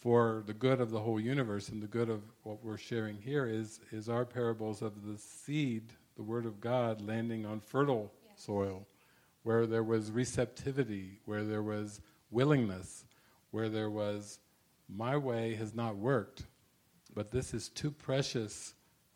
[0.00, 3.46] for the good of the whole universe and the good of what we're sharing here
[3.46, 8.86] is, is our parables of the seed, the Word of God, landing on fertile soil,
[9.42, 12.00] where there was receptivity, where there was
[12.30, 13.04] willingness,
[13.50, 14.38] where there was
[14.88, 16.44] my way has not worked,
[17.14, 18.74] but this is too precious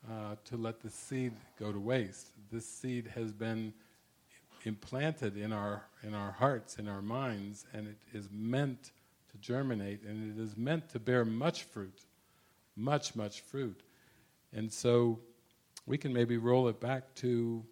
[0.09, 2.29] uh, to let the seed go to waste.
[2.51, 3.73] This seed has been
[4.65, 8.91] implanted in our in our hearts, in our minds, and it is meant
[9.35, 12.05] to germinate, and it is meant to bear much fruit,
[12.75, 13.81] much much fruit,
[14.53, 15.19] and so
[15.85, 17.63] we can maybe roll it back to,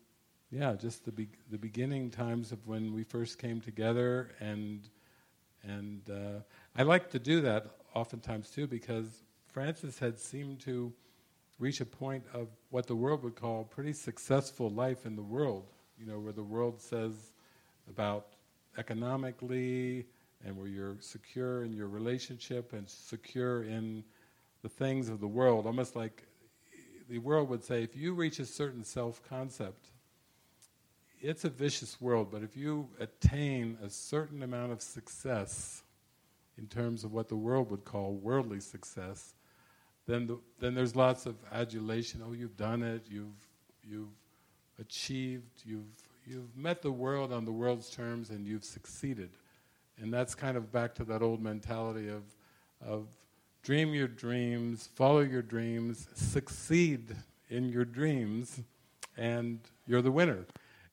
[0.51, 4.89] yeah, just the be- the beginning times of when we first came together, and
[5.63, 6.41] and uh,
[6.75, 10.91] I like to do that oftentimes too, because Frances had seemed to
[11.59, 15.69] reach a point of what the world would call pretty successful life in the world,
[15.97, 17.31] you know, where the world says
[17.89, 18.27] about
[18.77, 20.05] economically
[20.45, 24.03] and where you're secure in your relationship and secure in
[24.61, 26.23] the things of the world, almost like
[27.09, 29.89] the world would say if you reach a certain self concept,
[31.21, 35.83] it's a vicious world, but if you attain a certain amount of success,
[36.57, 39.33] in terms of what the world would call worldly success,
[40.05, 42.21] then the, then there's lots of adulation.
[42.25, 43.05] Oh, you've done it.
[43.09, 43.47] You've
[43.83, 44.15] you've
[44.79, 45.63] achieved.
[45.65, 45.87] You've
[46.25, 49.29] you've met the world on the world's terms, and you've succeeded.
[50.01, 52.23] And that's kind of back to that old mentality of
[52.85, 53.07] of
[53.61, 57.15] dream your dreams, follow your dreams, succeed
[57.49, 58.59] in your dreams,
[59.15, 60.45] and you're the winner.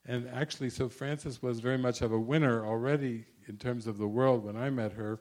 [0.07, 4.07] And actually, so Frances was very much of a winner already in terms of the
[4.07, 5.19] world when I met her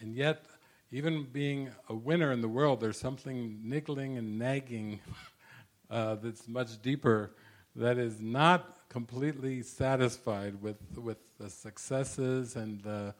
[0.00, 0.44] and yet,
[0.92, 5.00] even being a winner in the world, there's something niggling and nagging
[5.90, 7.32] uh, that's much deeper,
[7.74, 13.14] that is not completely satisfied with, with the successes and the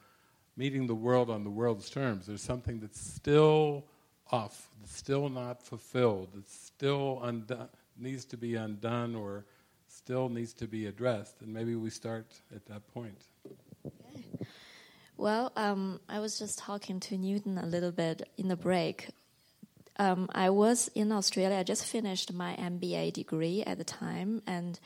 [0.57, 2.27] meeting the world on the world's terms.
[2.27, 3.85] There's something that's still
[4.33, 7.69] off, that's still not fulfilled, it's still undone,
[7.99, 9.45] needs to be undone or
[9.89, 11.41] still needs to be addressed.
[11.43, 13.23] And maybe we start at that point.
[13.87, 14.47] Okay.
[15.17, 19.09] Well, um, I was just talking to Newton a little bit in the break.
[19.99, 21.57] Um, I was in Australia.
[21.57, 24.79] I just finished my MBA degree at the time, and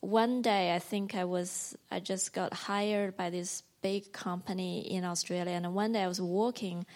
[0.00, 5.04] one day I think I was I just got hired by this big company in
[5.04, 6.86] Australia, and one day I was walking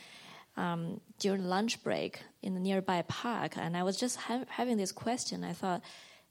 [0.57, 4.93] um, during lunch break in a nearby park, and I was just ha- having this
[4.93, 5.45] question.
[5.45, 5.83] I thought,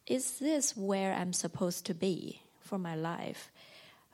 [0.07, 3.51] is this where I'm supposed to be for my life?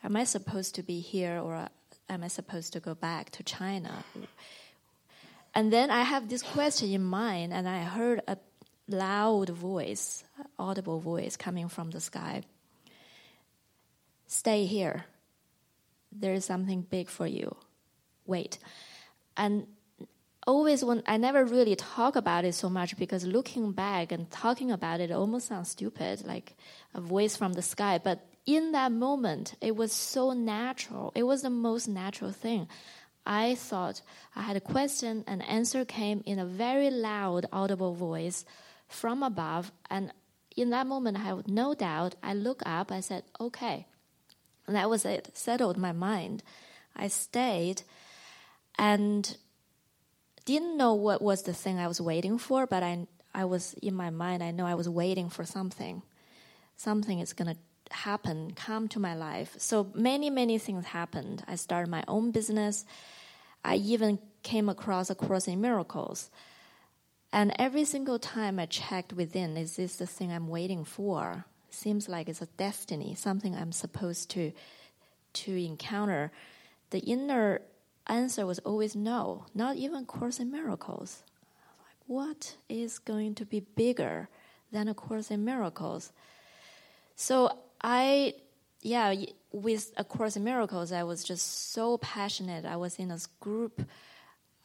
[0.04, 1.70] Am I supposed to be here, or
[2.10, 4.04] am I supposed to go back to China?
[5.56, 8.38] And then I have this question in mind, and I heard a
[8.90, 10.24] loud voice,
[10.58, 12.44] audible voice coming from the sky.
[14.28, 15.06] Stay here.
[16.12, 17.56] There is something big for you.
[18.26, 18.60] Wait.
[19.38, 19.68] And
[20.46, 24.72] always when I never really talk about it so much because looking back and talking
[24.72, 26.56] about it almost sounds stupid, like
[26.94, 28.00] a voice from the sky.
[28.04, 31.12] But in that moment, it was so natural.
[31.16, 32.68] It was the most natural thing.
[33.26, 34.02] I thought
[34.36, 38.46] I had a question, and answer came in a very loud, audible voice
[38.90, 39.72] from above.
[39.90, 40.12] And
[40.58, 42.16] in that moment, I had no doubt.
[42.22, 42.92] I looked up.
[42.92, 43.88] I said, "Okay,"
[44.68, 45.30] and that was it.
[45.34, 46.44] Settled my mind.
[46.96, 47.84] I stayed,
[48.78, 49.38] and
[50.44, 52.68] didn't know what was the thing I was waiting for.
[52.68, 54.44] But I, I was in my mind.
[54.44, 56.02] I know I was waiting for something.
[56.76, 57.56] Something is gonna
[57.92, 59.56] happen, come to my life.
[59.58, 61.44] So many, many things happened.
[61.48, 62.86] I started my own business.
[63.64, 66.30] I even came across A Course in Miracles.
[67.32, 71.46] And every single time I checked within, is this the thing I'm waiting for?
[71.70, 74.52] Seems like it's a destiny, something I'm supposed to
[75.32, 76.32] to encounter.
[76.90, 77.62] The inner
[78.08, 81.24] answer was always no, not even Course in Miracles.
[81.78, 84.28] Like, what is going to be bigger
[84.72, 86.12] than A Course in Miracles?
[87.16, 88.34] So I,
[88.82, 89.14] yeah,
[89.52, 92.66] with A Course in Miracles, I was just so passionate.
[92.66, 93.88] I was in a group.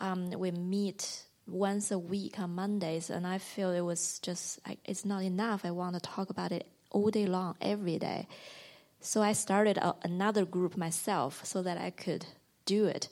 [0.00, 5.04] Um, we meet once a week on Mondays, and I feel it was just it's
[5.04, 5.64] not enough.
[5.64, 8.26] I want to talk about it all day long, every day.
[9.00, 12.24] So I started a, another group myself so that I could
[12.64, 13.08] do it.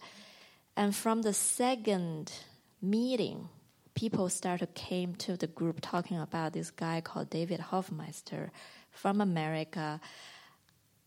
[0.76, 2.32] And from the second
[2.80, 3.48] meeting,
[3.94, 8.50] people started came to the group talking about this guy called David Hoffmeister
[8.90, 10.00] from America.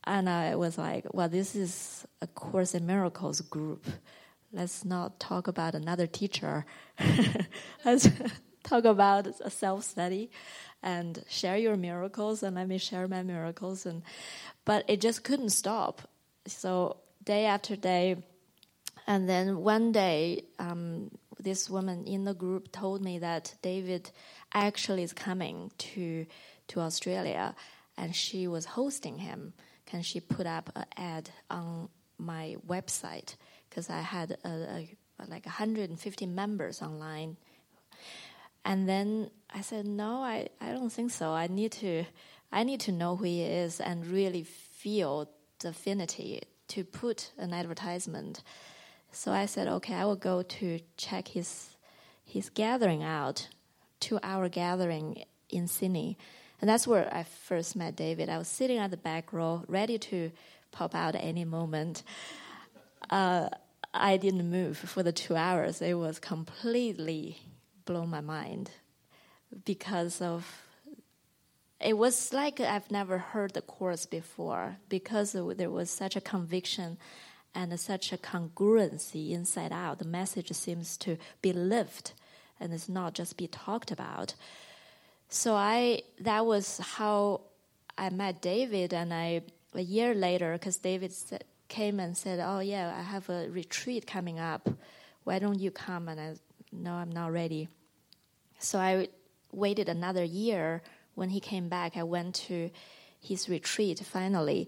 [0.04, 3.88] And I was like, well, this is a Course in Miracles group.
[4.56, 6.66] Let's not talk about another teacher.
[7.86, 8.10] Let's
[8.64, 10.32] talk about a self study
[10.82, 13.86] and share your miracles and let me share my miracles.
[13.86, 14.02] And,
[14.64, 16.04] but it just couldn't stop.
[16.48, 18.24] So, day after day,
[19.06, 24.10] and then one day, um, this woman in the group told me that David
[24.54, 26.26] actually is coming to
[26.70, 27.56] to Australia
[27.98, 29.52] and she was hosting him.
[29.86, 33.36] Can she put up an ad on my website?
[33.76, 34.90] Because I had a, a,
[35.28, 37.36] like 150 members online.
[38.64, 41.34] And then I said, no, I, I don't think so.
[41.34, 42.06] I need to
[42.54, 45.30] I need to know who he is and really feel
[45.60, 48.44] the affinity to put an advertisement.
[49.12, 51.76] So I said, okay, I will go to check his
[52.24, 53.50] his gathering out,
[54.00, 56.18] two hour gathering in Sydney.
[56.62, 58.30] And that's where I first met David.
[58.30, 60.32] I was sitting at the back row, ready to
[60.72, 62.04] pop out at any moment.
[63.10, 63.50] Uh,
[63.96, 65.82] I didn't move for the two hours.
[65.82, 67.40] It was completely
[67.86, 68.72] blown my mind
[69.64, 70.62] because of
[71.80, 76.98] it was like I've never heard the course before because there was such a conviction
[77.54, 80.00] and such a congruency inside out.
[80.00, 82.14] The message seems to be lived
[82.60, 84.36] and it's not just be talked about.
[85.30, 87.42] So I that was how
[87.98, 89.42] I met David, and I
[89.74, 91.44] a year later, because David said,
[91.76, 94.64] came and said, "Oh yeah, I have a retreat coming up.
[95.24, 96.30] Why don't you come?" And I,
[96.72, 97.68] no, I'm not ready.
[98.60, 99.10] So I
[99.52, 100.82] waited another year.
[101.16, 102.70] When he came back, I went to
[103.20, 104.68] his retreat finally,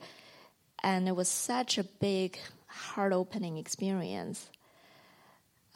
[0.84, 4.50] and it was such a big, heart-opening experience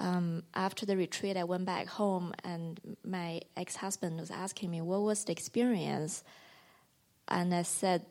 [0.02, 4.82] um, after the retreat, I went back home, and my ex husband was asking me,
[4.82, 6.24] What was the experience?
[7.28, 8.06] And I said,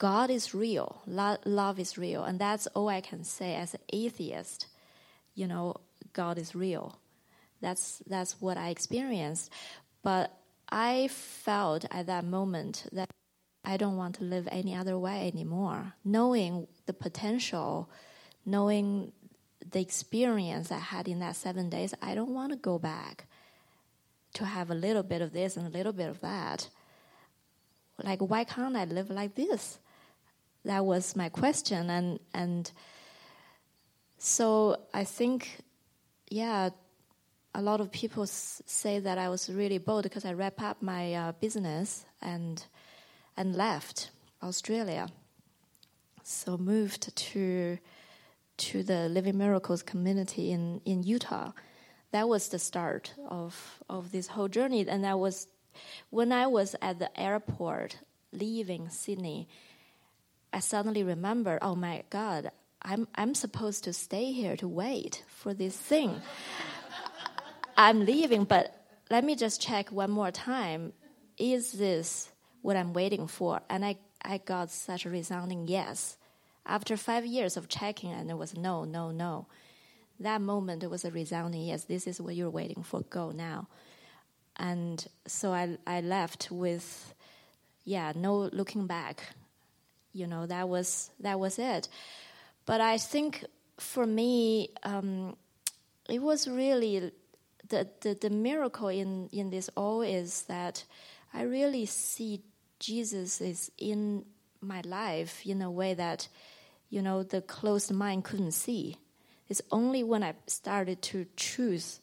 [0.00, 2.24] God is real, Lo- love is real.
[2.24, 4.66] And that's all I can say as an atheist.
[5.34, 5.76] You know,
[6.14, 6.98] God is real.
[7.60, 9.52] That's, that's what I experienced.
[10.02, 10.34] But
[10.70, 13.10] I felt at that moment that
[13.62, 15.92] I don't want to live any other way anymore.
[16.02, 17.90] Knowing the potential,
[18.46, 19.12] knowing
[19.70, 23.26] the experience I had in that seven days, I don't want to go back
[24.32, 26.70] to have a little bit of this and a little bit of that.
[28.02, 29.78] Like, why can't I live like this?
[30.64, 32.70] That was my question, and and
[34.18, 35.62] so I think,
[36.28, 36.70] yeah,
[37.54, 40.82] a lot of people s- say that I was really bold because I wrapped up
[40.82, 42.62] my uh, business and
[43.36, 44.10] and left
[44.42, 45.08] Australia.
[46.22, 47.78] So moved to
[48.58, 51.52] to the Living Miracles community in, in Utah.
[52.12, 54.86] That was the start of of this whole journey.
[54.86, 55.48] And that was
[56.10, 57.98] when I was at the airport
[58.32, 59.48] leaving Sydney,
[60.52, 62.50] I suddenly remember, oh my God,
[62.82, 66.20] I'm I'm supposed to stay here to wait for this thing.
[67.76, 68.74] I'm leaving, but
[69.10, 70.92] let me just check one more time.
[71.38, 72.30] Is this
[72.62, 73.60] what I'm waiting for?
[73.68, 76.16] And I, I got such a resounding yes.
[76.66, 79.46] After five years of checking, and it was no, no, no.
[80.20, 81.84] That moment, was a resounding yes.
[81.84, 83.00] This is what you're waiting for.
[83.00, 83.68] Go now.
[84.56, 87.14] And so I, I left with,
[87.84, 89.22] yeah, no looking back.
[90.12, 91.88] You know, that was that was it.
[92.66, 93.44] But I think
[93.78, 95.36] for me, um,
[96.08, 97.12] it was really
[97.68, 100.84] the, the, the miracle in, in this all is that
[101.32, 102.42] I really see
[102.78, 104.24] Jesus is in
[104.60, 106.28] my life in a way that,
[106.90, 108.96] you know, the closed mind couldn't see.
[109.48, 112.00] It's only when I started to choose,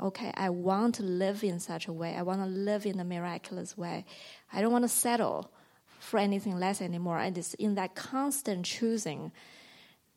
[0.00, 2.14] okay, I want to live in such a way.
[2.14, 4.06] I want to live in a miraculous way.
[4.52, 5.50] I don't want to settle
[6.08, 7.18] for anything less anymore.
[7.18, 9.30] And it's in that constant choosing,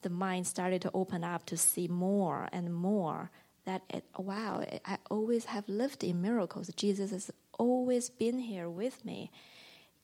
[0.02, 3.30] the mind started to open up to see more and more
[3.66, 6.72] that it, wow, I always have lived in miracles.
[6.76, 9.32] Jesus has always been here with me.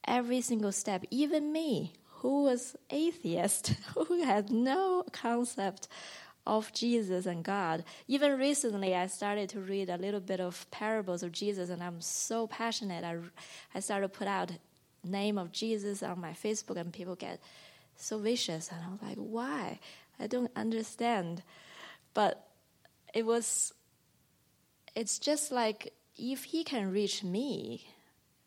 [0.06, 5.88] Every single step, even me, who was atheist, who had no concept
[6.46, 7.84] of Jesus and God.
[8.08, 12.00] Even recently, I started to read a little bit of parables of Jesus, and I'm
[12.02, 13.04] so passionate.
[13.04, 13.18] I,
[13.76, 14.52] I started to put out
[15.08, 17.40] name of Jesus on my Facebook, and people get
[17.96, 19.80] so vicious, and I was like, why?
[20.20, 21.44] I don't understand.
[22.14, 22.48] But
[23.14, 23.74] it was
[24.96, 27.86] it's just like if he can reach me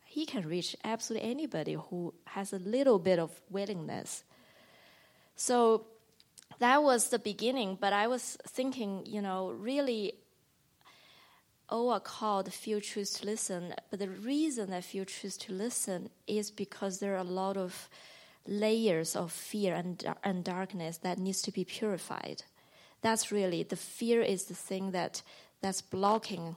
[0.05, 4.23] he can reach absolutely anybody who has a little bit of willingness
[5.35, 5.85] so
[6.59, 10.13] that was the beginning but i was thinking you know really
[11.71, 16.09] oh are called few choose to listen but the reason that few choose to listen
[16.27, 17.89] is because there are a lot of
[18.47, 22.43] layers of fear and, and darkness that needs to be purified.
[23.01, 25.21] That's really the fear is the thing that
[25.61, 26.55] that's blocking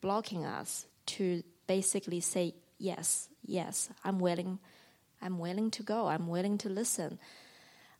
[0.00, 4.58] blocking us to basically say yes yes i'm willing
[5.20, 7.18] i'm willing to go i'm willing to listen.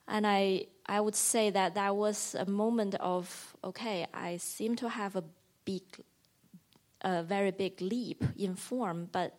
[0.09, 4.89] And i i would say that that was a moment of okay i seem to
[4.89, 5.24] have a
[5.65, 5.82] big
[7.02, 9.39] a very big leap in form but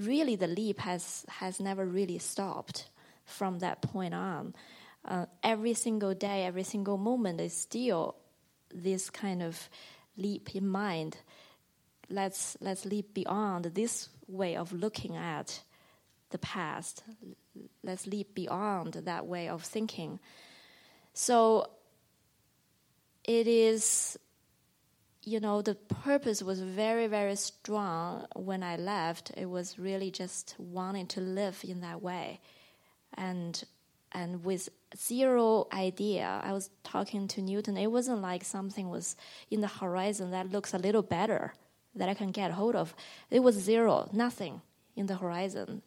[0.00, 2.88] really the leap has has never really stopped
[3.24, 4.54] from that point on
[5.04, 8.16] uh, every single day, every single moment is still
[8.72, 9.68] this kind of
[10.16, 11.18] leap in mind.
[12.08, 15.62] Let's let's leap beyond this way of looking at
[16.30, 17.02] the past.
[17.82, 20.20] Let's leap beyond that way of thinking.
[21.12, 21.70] So
[23.24, 24.18] it is
[25.26, 30.54] you know the purpose was very very strong when i left it was really just
[30.58, 32.40] wanting to live in that way
[33.16, 33.64] and
[34.14, 36.40] and with zero idea.
[36.42, 37.76] I was talking to Newton.
[37.76, 39.16] It wasn't like something was
[39.50, 41.52] in the horizon that looks a little better
[41.96, 42.94] that I can get hold of.
[43.30, 44.62] It was zero, nothing
[44.96, 45.82] in the horizon.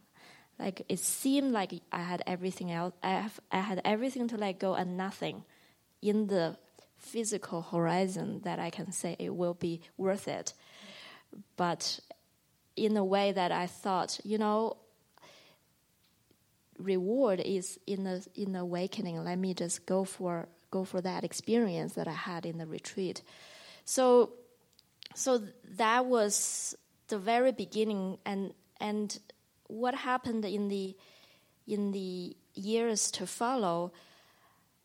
[0.60, 2.94] Like it seemed like I had everything else.
[3.02, 5.44] I have, I had everything to let go and nothing
[6.02, 6.58] in the
[6.98, 10.54] physical horizon that I can say it will be worth it.
[11.56, 12.00] But
[12.76, 14.78] in a way that I thought, you know,
[16.78, 19.24] reward is in the in the awakening.
[19.24, 23.22] Let me just go for go for that experience that I had in the retreat.
[23.86, 24.34] So
[25.16, 25.42] so
[25.78, 26.76] that was
[27.08, 29.18] the very beginning and and
[29.68, 30.96] what happened in the
[31.68, 33.92] in the years to follow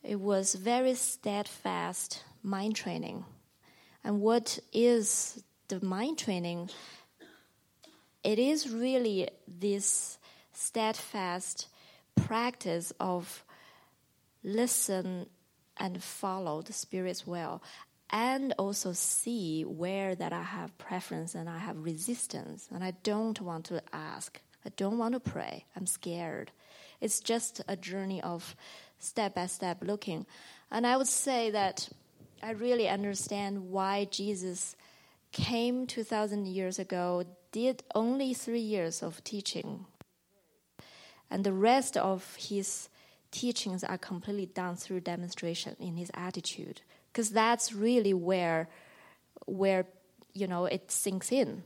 [0.03, 3.25] it was very steadfast mind training
[4.05, 6.69] and what is the mind training
[8.25, 10.19] it is really this
[10.53, 11.69] steadfast
[12.15, 13.45] practice of
[14.45, 15.27] listen
[15.77, 17.63] and follow the Spirit's will
[18.11, 23.41] and also see where that I have preference and I have resistance and I don't
[23.41, 24.41] want to ask.
[24.65, 25.65] I don't want to pray.
[25.75, 26.53] I'm scared.
[27.01, 28.55] It's just a journey of
[29.03, 30.27] step by step looking.
[30.71, 31.89] And I would say that
[32.43, 34.77] I really understand why Jesus
[35.33, 39.87] came 2,000 years ago, did only three years of teaching,
[41.31, 42.89] and the rest of his
[43.31, 48.69] teachings are completely done through demonstration in his attitude because that's really where
[49.47, 49.87] where
[50.35, 51.63] you know it sinks in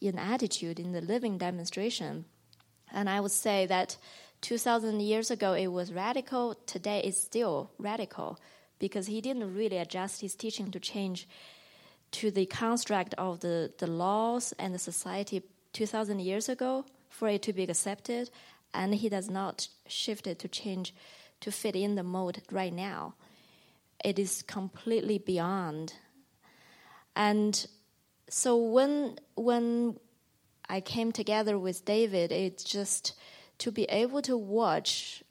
[0.00, 2.26] in attitude in the living demonstration
[2.92, 3.96] and i would say that
[4.46, 8.38] 2000 years ago it was radical today it's still radical
[8.78, 11.26] because he didn't really adjust his teaching to change
[12.12, 15.42] to the construct of the, the laws and the society
[15.72, 18.30] 2000 years ago for it to be accepted
[18.72, 20.94] and he does not shift it to change
[21.40, 23.14] to fit in the mode right now.
[24.04, 25.94] It is completely beyond.
[27.16, 27.66] And
[28.28, 29.98] so when when
[30.68, 33.14] I came together with David, it just
[33.58, 35.22] to be able to watch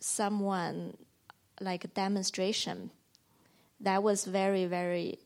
[0.00, 0.96] someone
[1.60, 2.90] like a demonstration.
[3.80, 5.18] That was very very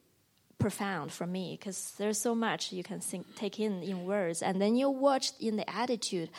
[0.59, 4.61] profound for me because there's so much you can think, take in in words, and
[4.61, 6.31] then you watch in the attitude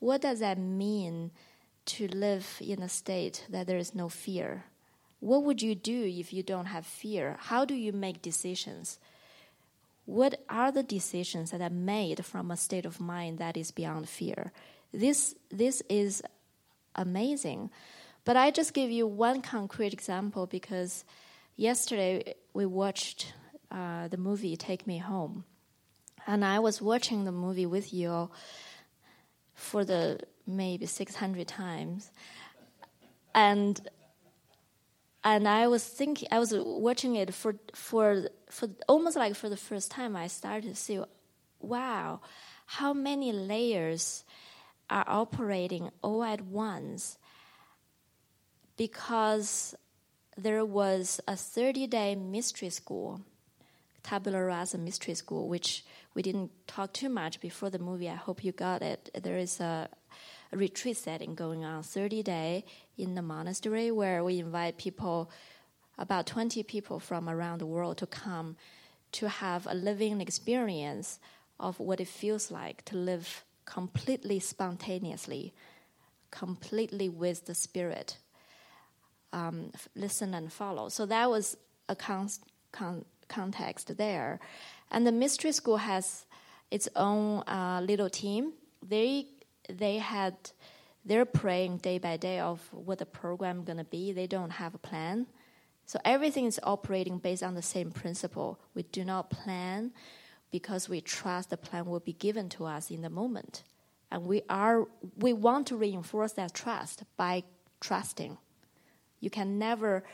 [0.00, 1.30] what does that mean
[1.84, 4.64] to live in a state that there is no fear?
[5.20, 7.36] What would you do if you don't have fear?
[7.38, 8.98] How do you make decisions?
[10.06, 14.08] What are the decisions that are made from a state of mind that is beyond
[14.08, 14.52] fear?
[14.92, 16.22] This, this is
[16.94, 17.70] amazing.
[18.24, 21.04] But I just give you one concrete example because
[21.56, 23.32] yesterday we watched
[23.70, 25.44] uh, the movie Take Me Home.
[26.26, 28.30] And I was watching the movie with you
[29.54, 32.10] for the maybe 600 times.
[33.34, 33.80] And
[35.22, 39.56] and I was thinking, I was watching it for for for almost like for the
[39.56, 40.16] first time.
[40.16, 40.98] I started to see,
[41.60, 42.20] wow,
[42.64, 44.24] how many layers
[44.90, 47.16] are operating all at once.
[48.76, 49.74] Because
[50.36, 53.20] there was a 30 day mystery school,
[54.02, 55.84] Tabula Rasa Mystery School, which
[56.14, 58.08] we didn't talk too much before the movie.
[58.08, 59.10] I hope you got it.
[59.22, 59.88] There is a,
[60.52, 62.64] retreat setting going on 30 day
[62.98, 65.30] in the monastery where we invite people,
[65.96, 68.56] about 20 people from around the world to come
[69.12, 71.18] to have a living experience
[71.58, 75.54] of what it feels like to live completely spontaneously,
[76.32, 78.18] completely with the spirit.
[79.32, 80.88] Um, listen and follow.
[80.88, 81.56] So that was
[81.88, 82.28] a con-
[82.72, 84.40] con- context there.
[84.90, 86.26] And the mystery school has
[86.72, 88.54] its own uh, little team.
[88.82, 89.26] They
[89.68, 90.34] they had
[91.04, 94.12] they're praying day by day of what the program going to be.
[94.12, 95.26] They don't have a plan.
[95.86, 98.58] So everything is operating based on the same principle.
[98.74, 99.92] We do not plan
[100.50, 103.62] because we trust the plan will be given to us in the moment.
[104.10, 107.44] And we are we want to reinforce that trust by
[107.80, 108.38] trusting.
[109.20, 110.04] You can never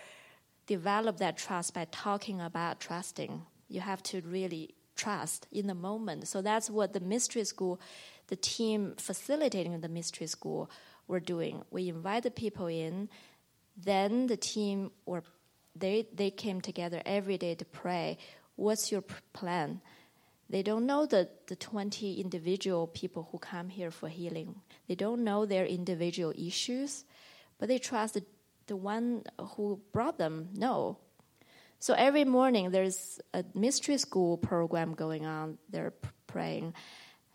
[0.67, 6.29] develop that trust by talking about trusting you have to really trust in the moment.
[6.29, 7.81] So that's what the mystery school,
[8.29, 10.71] the team facilitating the mystery school,
[11.09, 11.63] were doing.
[11.71, 13.09] We invited people in,
[13.77, 15.23] then the team were
[15.75, 18.19] they they came together every day to pray.
[18.57, 19.03] What's your
[19.33, 19.83] plan?
[20.49, 24.61] They don't know the, the 20 individual people who come here for healing.
[24.87, 27.05] They don't know their individual issues,
[27.59, 28.25] but they trust the,
[28.67, 29.25] the one
[29.57, 30.51] who brought them.
[30.55, 30.99] No,
[31.79, 35.59] so every morning there's a mystery school program going on.
[35.69, 35.93] They're
[36.27, 36.75] praying.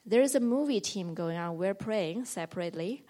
[0.06, 1.58] There's a movie team going on.
[1.58, 3.06] We're praying separately.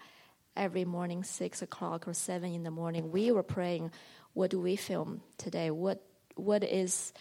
[0.54, 3.90] Every morning, six o'clock or seven in the morning, we were praying.
[4.34, 5.70] What do we film today?
[5.70, 6.04] What
[6.34, 7.12] What is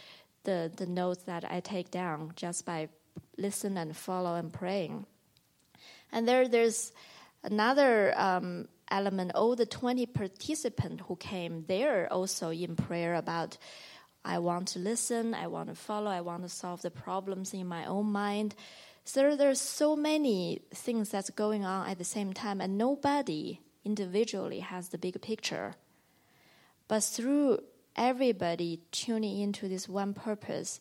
[0.44, 2.90] the the notes that I take down just by
[3.38, 5.06] listen and follow and praying?
[6.12, 6.92] And there, there's
[7.44, 9.32] another um, element.
[9.34, 13.58] All the twenty participants who came, they're also in prayer about
[14.24, 17.66] I want to listen, I want to follow, I want to solve the problems in
[17.66, 18.54] my own mind.
[19.04, 24.60] So there's so many things that's going on at the same time, and nobody individually
[24.60, 25.74] has the big picture.
[26.88, 27.64] But through
[27.96, 30.80] everybody tuning into this one purpose,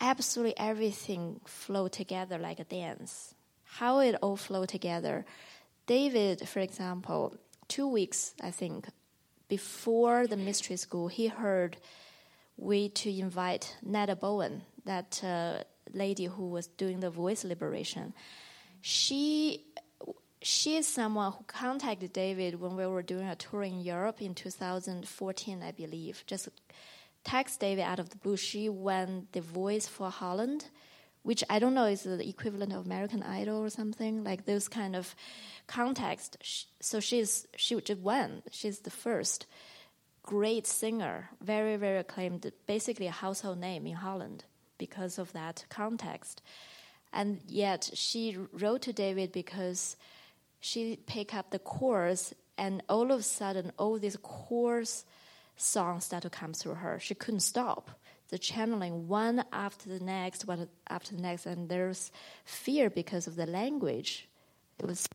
[0.00, 3.34] absolutely everything flow together like a dance.
[3.64, 5.24] How it all flow together.
[5.86, 7.36] David, for example,
[7.68, 8.88] two weeks I think
[9.48, 11.76] before the mystery school, he heard
[12.56, 15.58] we to invite Nada Bowen, that uh,
[15.92, 18.14] lady who was doing the voice liberation.
[18.80, 19.64] She
[20.46, 24.32] she is someone who contacted David when we were doing a tour in Europe in
[24.32, 26.48] 2014, I believe, just
[27.24, 28.36] text David out of the blue.
[28.36, 30.66] She won the voice for Holland,
[31.24, 34.94] which I don't know is the equivalent of American Idol or something like those kind
[34.94, 35.16] of
[35.66, 36.36] context.
[36.78, 38.42] So she's she just won.
[38.52, 39.46] She's the first
[40.22, 44.44] great singer, very very acclaimed, basically a household name in Holland
[44.78, 46.40] because of that context.
[47.12, 49.96] And yet she wrote to David because
[50.66, 55.04] she picked up the chords, and all of a sudden, all these chords
[55.56, 56.98] songs started to come through her.
[56.98, 57.88] She couldn't stop.
[58.30, 62.10] The channeling one after the next, one after the next, and there's
[62.44, 64.28] fear because of the language.
[64.80, 65.06] It was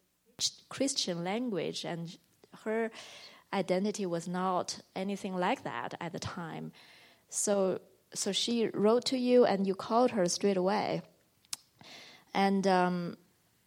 [0.70, 2.18] Christian language, and
[2.64, 2.90] her
[3.52, 6.72] identity was not anything like that at the time.
[7.28, 7.82] So,
[8.14, 11.02] so she wrote to you, and you called her straight away.
[12.34, 13.18] And um,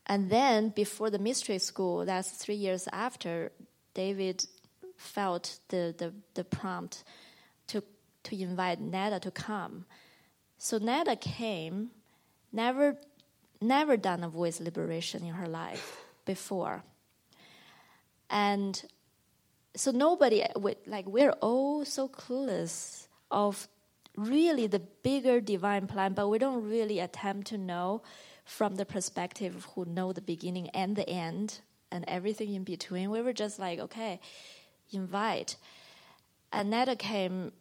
[0.06, 3.52] and then before the mystery school, that's three years after,
[3.94, 4.44] David
[4.96, 7.04] felt the, the, the prompt
[7.68, 7.82] to,
[8.24, 9.86] to invite Nada to come.
[10.58, 11.90] So Nada came,
[12.52, 12.96] never,
[13.60, 16.82] never done a voice liberation in her life before.
[18.28, 18.82] And
[19.74, 20.44] so nobody,
[20.86, 23.68] like, we're all so clueless of
[24.16, 28.02] really the bigger divine plan, but we don't really attempt to know
[28.44, 31.60] from the perspective who know the beginning and the end
[31.90, 33.10] and everything in between.
[33.10, 34.20] We were just like, okay,
[34.92, 35.56] invite.
[36.52, 37.52] Annetta came.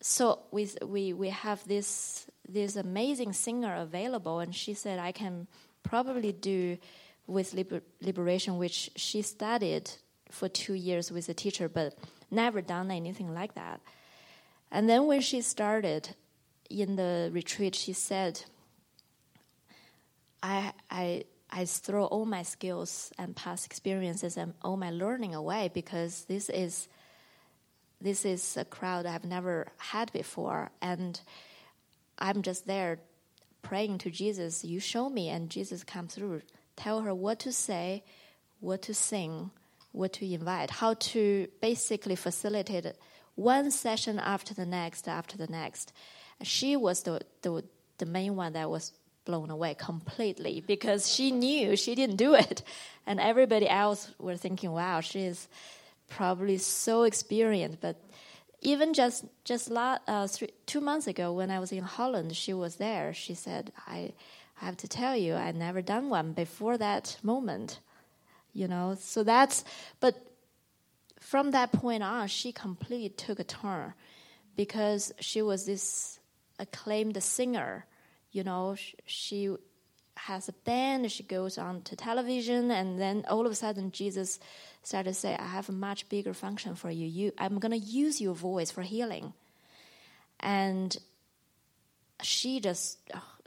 [0.00, 5.46] So we we we have this this amazing singer available, and she said I can
[5.82, 6.78] probably do
[7.26, 9.90] with liber- liberation, which she studied
[10.30, 11.94] for two years with a teacher, but
[12.30, 13.80] never done anything like that.
[14.70, 16.16] And then when she started
[16.70, 18.44] in the retreat, she said,
[20.42, 25.70] I, I, I throw all my skills and past experiences and all my learning away
[25.72, 26.88] because this is
[28.02, 31.20] this is a crowd I've never had before, and
[32.18, 32.98] I'm just there
[33.62, 34.64] praying to Jesus.
[34.64, 36.42] You show me, and Jesus comes through.
[36.74, 38.02] Tell her what to say,
[38.58, 39.52] what to sing,
[39.92, 42.86] what to invite, how to basically facilitate
[43.36, 45.92] one session after the next, after the next.
[46.42, 47.62] She was the the,
[47.98, 48.92] the main one that was
[49.24, 52.62] blown away completely because she knew she didn't do it.
[53.06, 55.48] And everybody else were thinking, wow, she is
[56.08, 57.80] probably so experienced.
[57.80, 57.96] But
[58.60, 62.54] even just just last, uh, three, two months ago when I was in Holland, she
[62.54, 63.12] was there.
[63.12, 64.12] She said, I,
[64.60, 67.80] I have to tell you, I never done one before that moment.
[68.54, 69.64] You know, so that's,
[69.98, 70.14] but
[71.18, 73.94] from that point on, she completely took a turn
[74.56, 76.20] because she was this
[76.58, 77.86] acclaimed singer
[78.32, 78.76] you know,
[79.06, 79.54] she
[80.16, 84.40] has a band, she goes on to television, and then all of a sudden Jesus
[84.82, 87.06] started to say, I have a much bigger function for you.
[87.06, 89.32] you I'm going to use your voice for healing.
[90.40, 90.96] And
[92.22, 92.98] she just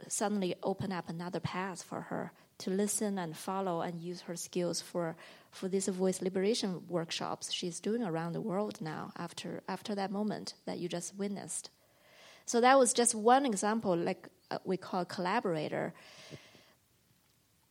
[0.08, 4.80] suddenly opened up another path for her to listen and follow and use her skills
[4.80, 5.16] for,
[5.50, 10.54] for these voice liberation workshops she's doing around the world now after, after that moment
[10.64, 11.70] that you just witnessed.
[12.46, 15.92] So that was just one example, like Uh, we call collaborator.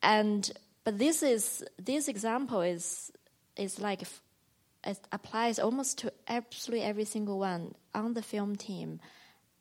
[0.02, 0.52] And
[0.84, 3.12] but this is this example is
[3.58, 9.00] is like it applies almost to absolutely every single one on the film team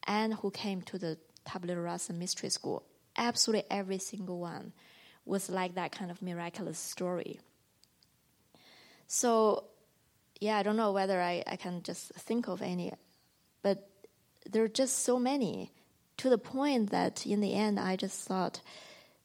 [0.07, 2.83] and who came to the Tabula Rasa Mystery School.
[3.17, 4.73] Absolutely every single one
[5.25, 7.41] was like that kind of miraculous story.
[9.07, 9.65] So,
[10.41, 12.93] yeah, I don't know whether I, I can just think of any,
[13.63, 13.89] but
[14.51, 15.71] there are just so many
[16.19, 18.61] to the point that in the end, I just thought,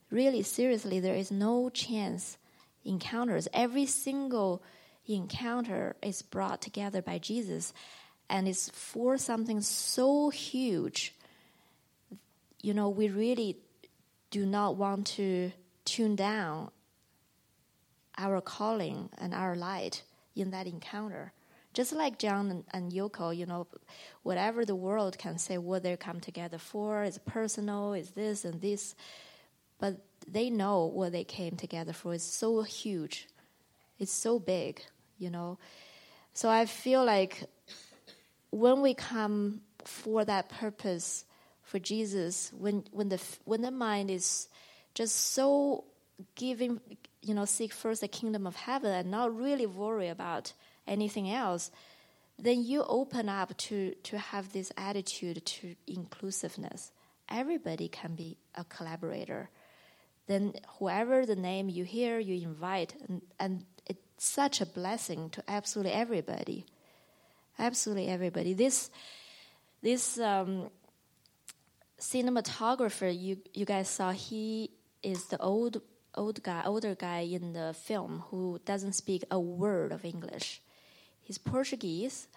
[0.09, 2.37] really seriously, there is no chance
[2.83, 3.47] encounters.
[3.53, 4.63] Every single
[5.07, 7.73] encounter is brought together by Jesus
[8.29, 11.15] and it's for something so huge.
[12.61, 13.57] You know, we really
[14.29, 15.51] do not want to
[15.85, 16.69] tune down
[18.17, 20.03] our calling and our light
[20.35, 21.31] in that encounter.
[21.73, 23.67] Just like John and, and Yoko, you know,
[24.23, 28.59] whatever the world can say what they come together for is personal, is this and
[28.59, 28.95] this,
[29.79, 29.97] but
[30.27, 33.27] they know what they came together for is so huge,
[33.99, 34.81] it's so big,
[35.17, 35.57] you know.
[36.33, 37.43] So I feel like
[38.49, 41.25] when we come for that purpose
[41.61, 44.47] for Jesus, when when the when the mind is
[44.93, 45.85] just so
[46.35, 46.79] giving,
[47.21, 50.53] you know, seek first the kingdom of heaven and not really worry about
[50.87, 51.71] anything else,
[52.37, 56.91] then you open up to, to have this attitude to inclusiveness.
[57.29, 59.49] Everybody can be a collaborator.
[60.27, 65.43] Then, whoever the name you hear, you invite, and, and it's such a blessing to
[65.47, 66.65] absolutely everybody.
[67.57, 68.53] Absolutely everybody.
[68.53, 68.89] This,
[69.81, 70.69] this um,
[71.99, 74.71] cinematographer you you guys saw, he
[75.03, 75.81] is the old
[76.19, 80.61] old guy, older guy in the film who doesn't speak a word of English.
[81.21, 82.27] He's Portuguese.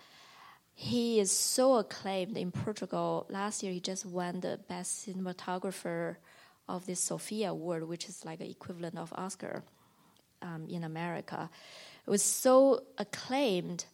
[0.75, 3.27] He is so acclaimed in Portugal.
[3.29, 6.17] Last year, he just won the best cinematographer
[6.69, 9.65] of this Sophia Award, which is like an equivalent of Oscar
[10.41, 11.51] um, in America.
[12.07, 13.85] It was so acclaimed.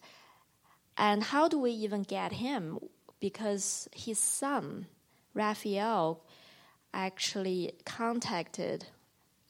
[0.97, 2.79] And how do we even get him?
[3.19, 4.85] Because his son,
[5.33, 6.21] Raphael,
[6.93, 8.85] actually contacted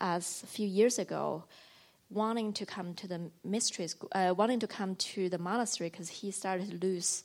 [0.01, 1.43] us a few years ago
[2.09, 6.09] wanting to come to the mystery school, uh, wanting to come to the monastery because
[6.09, 7.23] he started to lose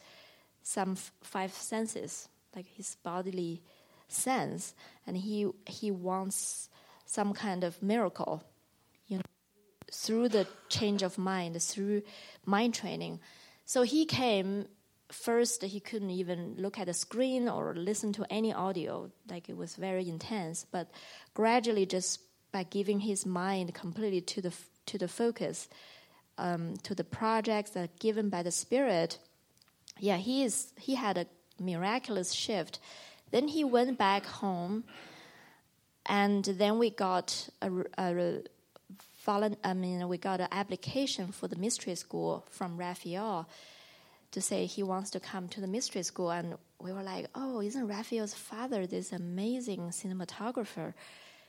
[0.63, 3.63] some f- five senses, like his bodily
[4.09, 4.75] sense,
[5.07, 6.69] and he he wants
[7.07, 8.43] some kind of miracle,
[9.07, 9.23] you know,
[9.91, 12.03] through the change of mind, through
[12.45, 13.21] mind training.
[13.65, 14.67] So he came.
[15.13, 19.57] First, he couldn't even look at the screen or listen to any audio, like it
[19.57, 20.67] was very intense.
[20.69, 20.91] But
[21.35, 22.21] gradually, just
[22.55, 24.53] by giving his mind completely to the
[24.87, 25.69] to the focus,
[26.39, 29.19] um, to the projects that are given by the Spirit,
[29.99, 31.27] yeah, he is he had a
[31.59, 32.79] miraculous shift.
[33.33, 34.85] Then he went back home,
[36.07, 38.43] and then we got a, a,
[39.27, 43.49] a I mean, we got an application for the mystery school from Raphael
[44.31, 47.61] to say he wants to come to the mystery school, and we were like, oh,
[47.61, 50.95] isn't Raphael's father this amazing cinematographer?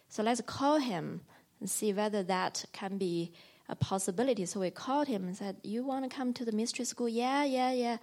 [0.09, 1.21] So let's call him
[1.59, 3.31] and see whether that can be
[3.67, 4.45] a possibility.
[4.45, 7.09] So we called him and said, You want to come to the mystery school?
[7.09, 7.97] Yeah, yeah, yeah.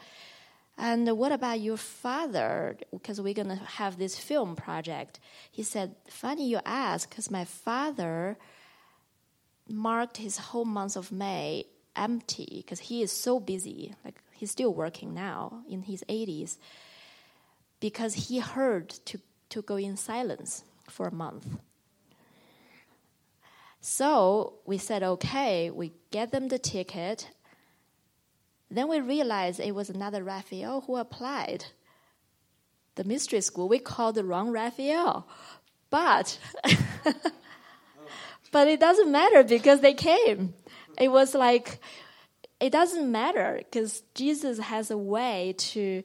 [0.79, 2.79] And what about your father?
[2.91, 5.20] Because we're going to have this film project.
[5.51, 8.37] He said, Funny you ask, because my father
[9.69, 13.95] marked his whole month of May empty because he is so busy.
[14.05, 16.59] Like he's still working now in his 80s
[17.81, 19.20] because he heard to,
[19.51, 21.47] to go in silence for a month.
[23.83, 27.29] So we said, okay, we get them the ticket.
[28.71, 31.65] Then we realized it was another Raphael who applied.
[32.95, 35.27] The mystery school, we called the wrong Raphael.
[35.91, 36.39] But,
[38.53, 40.55] but it doesn't matter because they came.
[40.97, 41.81] It was like,
[42.61, 46.05] it doesn't matter because Jesus has a way to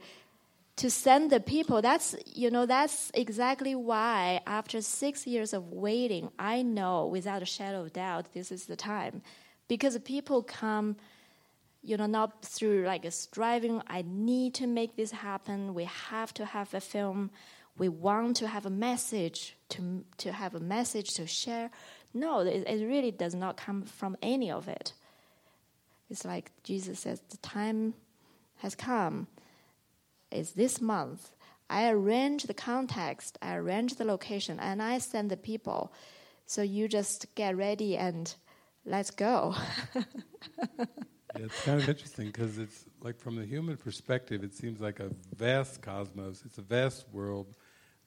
[0.78, 1.82] to send the people.
[1.82, 7.46] That's you know that's exactly why after six years of waiting, I know without a
[7.46, 9.22] shadow of doubt this is the time,
[9.68, 10.96] because people come,
[11.84, 13.82] you know, not through like a striving.
[13.88, 15.74] I need to make this happen.
[15.74, 17.32] We have to have a film.
[17.78, 21.72] We want to have a message to to have a message to share.
[22.14, 24.94] No, it, it really does not come from any of it.
[26.10, 27.94] It's like Jesus says, the time
[28.58, 29.28] has come
[30.38, 31.36] is this month.
[31.70, 35.92] I arrange the context, I arrange the location, and I send the people.
[36.46, 38.34] So you just get ready and
[38.86, 39.54] let's go.
[39.96, 40.04] yeah,
[41.36, 45.12] it's kind of interesting because it's like from the human perspective, it seems like a
[45.36, 46.44] vast cosmos.
[46.46, 47.56] It's a vast world.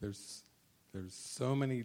[0.00, 0.42] There's
[0.92, 1.84] there's so many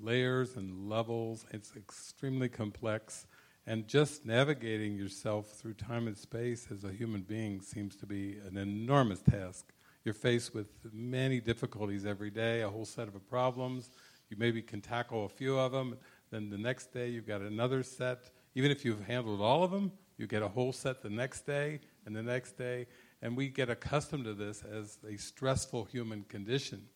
[0.00, 1.44] layers and levels.
[1.50, 3.26] It's extremely complex.
[3.66, 8.38] And just navigating yourself through time and space as a human being seems to be
[8.48, 9.66] an enormous task.
[10.08, 13.90] You're faced with many difficulties every day, a whole set of problems.
[14.30, 15.98] You maybe can tackle a few of them.
[16.30, 18.30] Then the next day, you've got another set.
[18.54, 21.80] Even if you've handled all of them, you get a whole set the next day
[22.06, 22.86] and the next day.
[23.20, 26.86] And we get accustomed to this as a stressful human condition.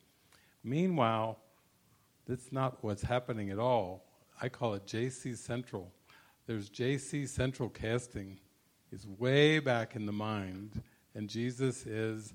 [0.64, 1.38] Meanwhile,
[2.26, 4.06] that's not what's happening at all.
[4.40, 5.92] I call it JC Central
[6.46, 8.40] there's JC central casting
[8.90, 10.82] is way back in the mind,
[11.14, 12.34] and Jesus is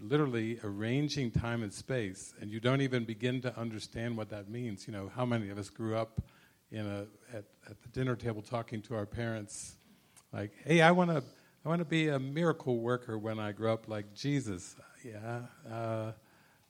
[0.00, 4.86] literally arranging time and space, and you don't even begin to understand what that means.
[4.86, 6.22] You know, how many of us grew up
[6.70, 7.06] in a
[7.36, 9.76] at, at the dinner table talking to our parents,
[10.32, 11.22] like, "Hey, I want to."
[11.64, 14.76] I want to be a miracle worker when I grow up like Jesus.
[15.04, 16.12] Yeah, uh,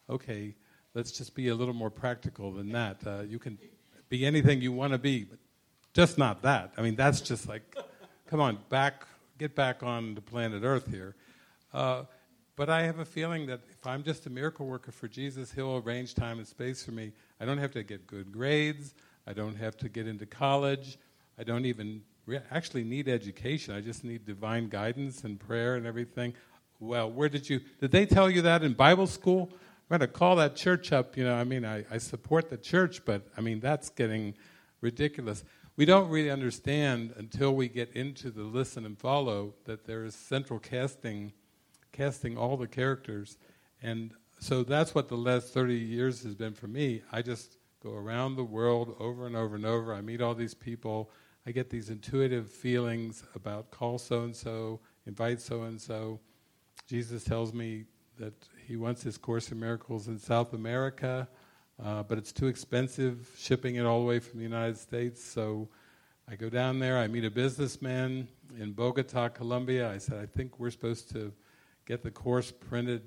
[0.09, 0.55] okay,
[0.94, 3.06] let's just be a little more practical than that.
[3.06, 3.59] Uh, you can
[4.09, 5.38] be anything you want to be, but
[5.93, 6.72] just not that.
[6.78, 7.76] I mean, that's just like,
[8.26, 9.06] come on, back,
[9.36, 11.14] get back on the planet Earth here.
[11.74, 12.05] Uh,
[12.57, 15.77] but I have a feeling that if I'm just a miracle worker for Jesus, He'll
[15.85, 17.12] arrange time and space for me.
[17.41, 18.95] I don't have to get good grades.
[19.27, 20.99] I don't have to get into college.
[21.39, 23.74] I don't even re- actually need education.
[23.74, 26.35] I just need divine guidance and prayer and everything.
[26.81, 29.51] Well, where did you, did they tell you that in Bible school?
[29.53, 31.16] I'm going to call that church up.
[31.16, 34.35] You know, I mean, I, I support the church, but I mean, that's getting
[34.81, 35.45] ridiculous
[35.77, 40.15] we don't really understand until we get into the listen and follow that there is
[40.15, 41.33] central casting,
[41.97, 43.39] casting all the characters,
[43.82, 47.02] And so that's what the last 30 years has been for me.
[47.10, 49.94] I just go around the world over and over and over.
[49.94, 51.10] I meet all these people.
[51.47, 56.20] I get these intuitive feelings about call so and so, invite so and so.
[56.86, 57.85] Jesus tells me
[58.18, 58.35] that
[58.66, 61.28] he wants his Course in Miracles in South America,
[61.82, 65.23] uh, but it's too expensive shipping it all the way from the United States.
[65.23, 65.68] So
[66.28, 68.28] I go down there, I meet a businessman
[68.59, 69.90] in Bogota, Colombia.
[69.90, 71.32] I said, I think we're supposed to
[71.87, 73.03] get the Course printed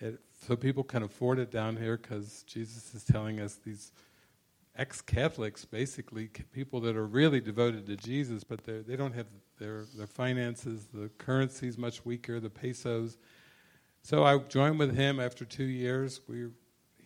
[0.00, 0.14] at,
[0.46, 3.92] so people can afford it down here because Jesus is telling us these
[4.76, 9.26] ex-Catholics, basically people that are really devoted to Jesus, but they don't have
[9.58, 10.86] their their finances.
[10.94, 13.18] The currency is much weaker, the pesos.
[14.02, 16.20] So I joined with him after two years.
[16.26, 16.46] We,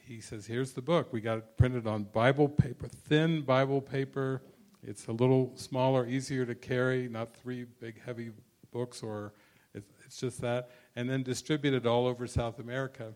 [0.06, 1.12] he says, "Here's the book.
[1.12, 4.42] We got it printed on Bible paper, thin Bible paper.
[4.86, 8.30] It's a little smaller, easier to carry, not three big heavy
[8.70, 9.32] books, or
[9.74, 13.14] it's, it's just that, and then distributed all over South America.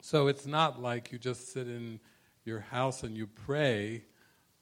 [0.00, 2.00] So it's not like you just sit in."
[2.48, 4.02] your house and you pray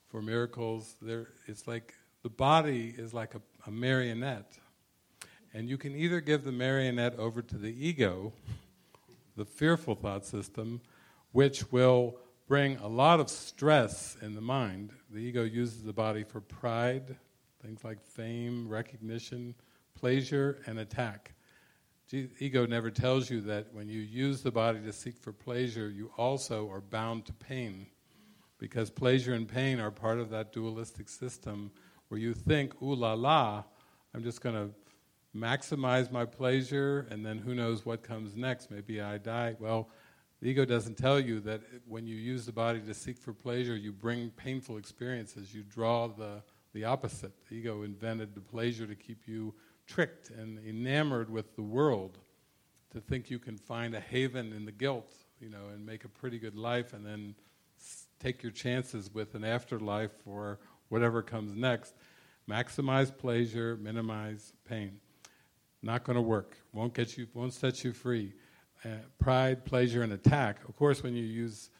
[0.08, 4.58] for miracles, there, it's like the body is like a, a marionette.
[5.54, 8.32] And you can either give the marionette over to the ego,
[9.36, 10.80] the fearful thought system,
[11.32, 12.16] which will
[12.48, 14.90] bring a lot of stress in the mind.
[15.10, 17.16] The ego uses the body for pride,
[17.62, 19.54] things like fame, recognition,
[19.94, 21.32] pleasure, and attack.
[22.12, 26.12] Ego never tells you that when you use the body to seek for pleasure, you
[26.16, 27.86] also are bound to pain.
[28.58, 31.72] Because pleasure and pain are part of that dualistic system
[32.08, 33.64] where you think, ooh la la,
[34.14, 34.70] I'm just going to
[35.36, 38.70] maximize my pleasure and then who knows what comes next.
[38.70, 39.56] Maybe I die.
[39.58, 39.90] Well,
[40.40, 43.76] the ego doesn't tell you that when you use the body to seek for pleasure,
[43.76, 45.52] you bring painful experiences.
[45.52, 46.42] You draw the,
[46.72, 47.32] the opposite.
[47.48, 49.54] The ego invented the pleasure to keep you
[49.86, 52.18] tricked and enamored with the world
[52.92, 56.08] to think you can find a haven in the guilt, you know, and make a
[56.08, 57.34] pretty good life and then
[58.20, 60.58] take your chances with an afterlife or
[60.88, 61.94] whatever comes next.
[62.48, 64.98] Maximize pleasure, minimize pain.
[65.82, 66.56] Not going to work.
[66.72, 67.26] Won't get you.
[67.34, 68.32] Won't set you free.
[68.84, 68.88] Uh,
[69.18, 70.58] pride, pleasure, and attack.
[70.68, 71.70] Of course, when you use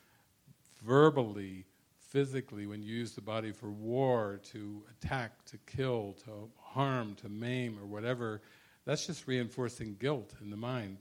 [0.84, 1.64] verbally
[2.08, 7.28] physically, when you use the body for war, to attack, to kill, to harm, to
[7.28, 8.40] maim, or whatever,
[8.84, 10.98] that's just reinforcing guilt in the mind.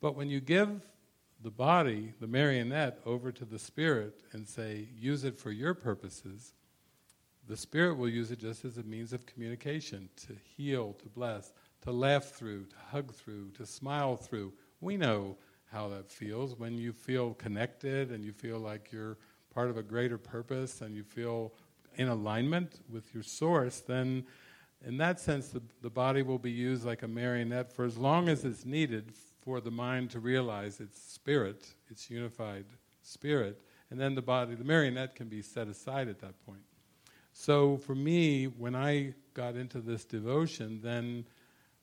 [0.00, 0.80] But when you give
[1.42, 6.54] the body, the marionette, over to the spirit and say, use it for your purposes,
[7.46, 11.52] the spirit will use it just as a means of communication to heal, to bless,
[11.82, 14.52] to laugh through, to hug through, to smile through.
[14.80, 15.36] We know
[15.70, 19.18] how that feels when you feel connected and you feel like you're
[19.58, 21.52] part of a greater purpose and you feel
[21.96, 24.24] in alignment with your source, then
[24.86, 28.28] in that sense the, the body will be used like a marionette for as long
[28.28, 29.10] as it's needed
[29.42, 32.66] for the mind to realize its spirit, its unified
[33.02, 33.60] spirit,
[33.90, 36.62] and then the body, the marionette can be set aside at that point.
[37.32, 41.24] So for me, when I got into this devotion, then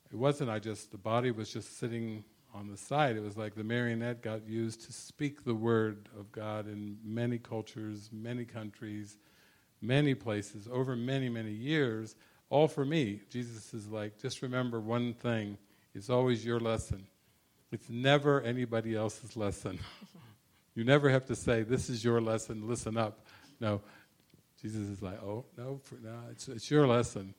[0.10, 2.24] it wasn't I just, the body was just sitting
[2.56, 3.18] on the side.
[3.18, 7.38] It was like the marionette got used to speak the word of God in many
[7.38, 9.18] cultures, many countries,
[9.82, 12.16] many places, over many, many years,
[12.50, 13.20] all for me.
[13.30, 15.58] Jesus is like, just remember one thing
[15.94, 17.08] it's always your lesson,
[17.72, 19.80] it's never anybody else's lesson.
[20.76, 23.26] you never have to say, This is your lesson, listen up.
[23.60, 23.82] No.
[24.62, 27.34] Jesus is like, Oh, no, for, no it's, it's your lesson.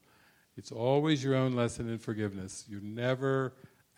[0.56, 2.64] It's always your own lesson in forgiveness.
[2.66, 3.52] You never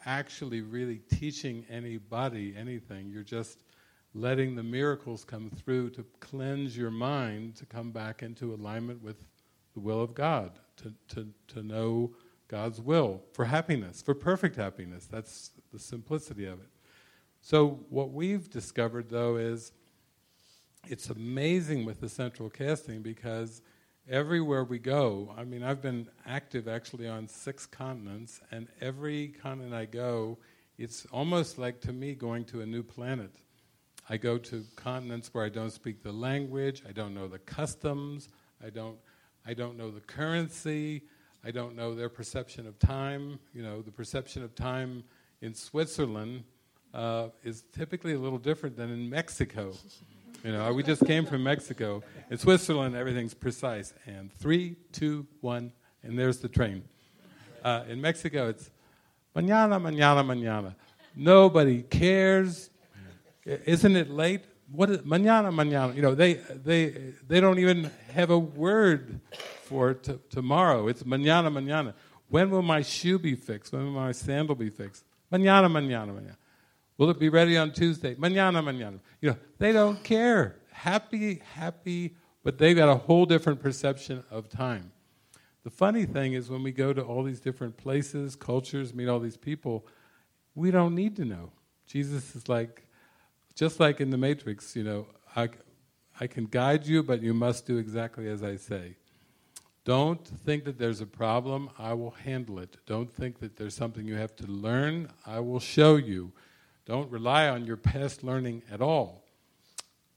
[0.06, 3.08] actually really teaching anybody anything.
[3.08, 3.64] You're just
[4.14, 9.24] letting the miracles come through to cleanse your mind to come back into alignment with
[9.74, 12.12] the will of God, to, to, to know
[12.48, 15.06] God's will for happiness, for perfect happiness.
[15.06, 16.68] That's the simplicity of it.
[17.40, 19.72] So, what we've discovered though is
[20.86, 23.62] it's amazing with the central casting because
[24.08, 29.74] everywhere we go, I mean, I've been active actually on six continents, and every continent
[29.74, 30.38] I go,
[30.78, 33.30] it's almost like to me going to a new planet.
[34.08, 38.28] I go to continents where I don't speak the language, I don't know the customs,
[38.64, 38.96] I don't,
[39.46, 41.02] I don't know the currency,
[41.44, 43.38] I don't know their perception of time.
[43.52, 45.04] You know, the perception of time
[45.40, 46.44] in Switzerland
[46.92, 49.72] uh, is typically a little different than in Mexico.
[50.44, 52.02] You know, we just came from Mexico.
[52.30, 53.92] In Switzerland, everything's precise.
[54.06, 55.72] And three, two, one,
[56.04, 56.84] and there's the train.
[57.64, 58.70] Uh, in Mexico, it's
[59.34, 60.76] mañana, mañana, mañana.
[61.16, 62.70] Nobody cares.
[63.44, 64.42] Isn't it late?
[64.70, 65.96] What is mañana, mañana?
[65.96, 69.20] You know, they they they don't even have a word
[69.64, 70.86] for t- tomorrow.
[70.86, 71.94] It's mañana, mañana.
[72.28, 73.72] When will my shoe be fixed?
[73.72, 75.04] When will my sandal be fixed?
[75.32, 76.36] Mañana, mañana, mañana.
[76.98, 78.16] Will it be ready on Tuesday?
[78.16, 78.98] Mañana, mañana.
[79.20, 80.56] You know, they don't care.
[80.72, 84.90] Happy, happy, but they've got a whole different perception of time.
[85.62, 89.20] The funny thing is when we go to all these different places, cultures, meet all
[89.20, 89.86] these people,
[90.56, 91.52] we don't need to know.
[91.86, 92.84] Jesus is like,
[93.54, 95.06] just like in the Matrix, you know,
[95.36, 95.50] I,
[96.20, 98.96] I can guide you, but you must do exactly as I say.
[99.84, 102.76] Don't think that there's a problem, I will handle it.
[102.86, 106.32] Don't think that there's something you have to learn, I will show you.
[106.88, 109.22] Don't rely on your past learning at all.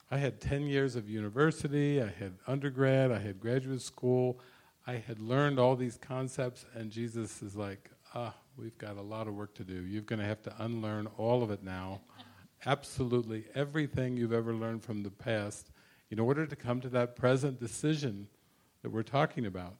[0.09, 4.39] I had 10 years of university, I had undergrad, I had graduate school,
[4.87, 9.27] I had learned all these concepts, and Jesus is like, ah, we've got a lot
[9.27, 9.83] of work to do.
[9.83, 11.99] You're going to have to unlearn all of it now.
[12.65, 15.71] Absolutely everything you've ever learned from the past
[16.09, 18.29] in order to come to that present decision
[18.81, 19.75] that we're talking about.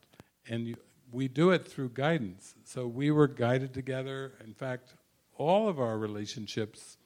[0.46, 0.76] And you,
[1.10, 2.54] we do it through guidance.
[2.64, 4.32] So we were guided together.
[4.44, 4.92] In fact,
[5.48, 6.96] all of our relationships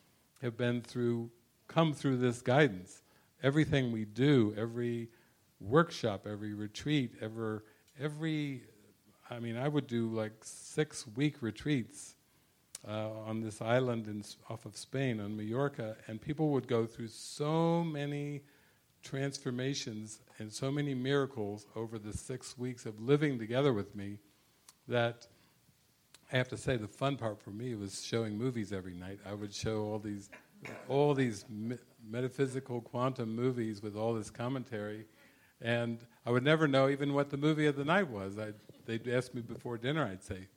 [0.43, 1.31] have been through,
[1.69, 3.03] come through this guidance.
[3.43, 5.09] Everything we do, every
[5.61, 7.61] workshop, every retreat, every,
[8.01, 8.63] every
[9.31, 12.15] I mean, I would do like six week retreats
[12.87, 17.09] uh, on this island in, off of Spain, on Mallorca, and people would go through
[17.09, 18.43] so many
[19.03, 24.19] transformations and so many miracles over the six weeks of living together with me
[24.89, 25.27] that
[26.33, 29.21] I have to say the fun part for me was showing movies every night.
[29.25, 30.29] I would show all these,
[30.89, 35.07] all these me- metaphysical quantum movies with all this commentary,
[35.61, 38.39] and I would never know even what the movie of the night was.
[38.39, 38.55] I'd,
[38.87, 40.05] they'd ask me before dinner.
[40.05, 40.49] I'd say,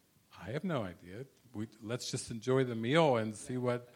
[0.43, 1.25] "I have no idea.
[1.53, 3.89] We, let's just enjoy the meal and see what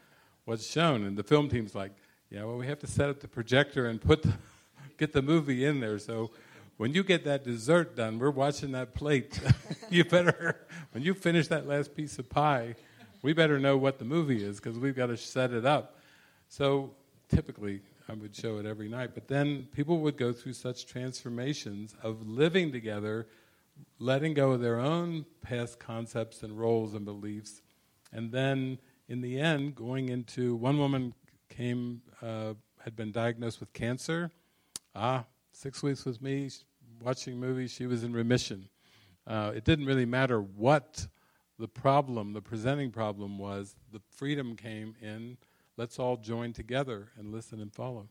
[0.45, 1.93] what's shown." And the film team's like,
[2.29, 4.33] "Yeah, well, we have to set up the projector and put the,
[4.99, 5.97] get the movie in there.
[5.97, 6.29] So
[6.77, 9.39] when you get that dessert done, we're watching that plate.
[9.89, 10.62] you better
[10.93, 12.75] when you finish that last piece of pie,
[13.21, 15.99] we better know what the movie is because we've got to set it up."
[16.49, 16.91] So
[17.29, 19.11] typically, I would show it every night.
[19.13, 23.27] But then people would go through such transformations of living together,
[23.99, 27.61] letting go of their own past concepts and roles and beliefs,
[28.11, 28.77] and then
[29.09, 31.13] in the end, going into one woman
[31.49, 34.31] came, uh, had been diagnosed with cancer.
[34.95, 36.49] Ah, six weeks with me,
[37.01, 38.69] watching movies, she was in remission.
[39.25, 41.07] Uh, it didn't really matter what
[41.59, 45.37] the problem, the presenting problem was, the freedom came in
[45.77, 48.07] let's all join together and listen and follow.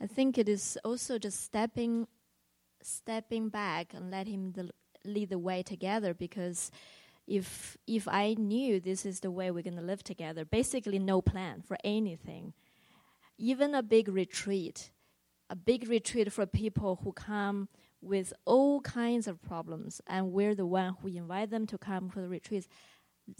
[0.00, 2.08] I think it is also just stepping,
[2.82, 4.70] stepping back and let him the,
[5.04, 6.12] lead the way together.
[6.12, 6.72] Because
[7.26, 11.22] if if I knew this is the way we're going to live together, basically no
[11.22, 12.52] plan for anything,
[13.38, 14.90] even a big retreat,
[15.48, 17.68] a big retreat for people who come
[18.00, 22.20] with all kinds of problems, and we're the one who invite them to come for
[22.20, 22.68] the retreats.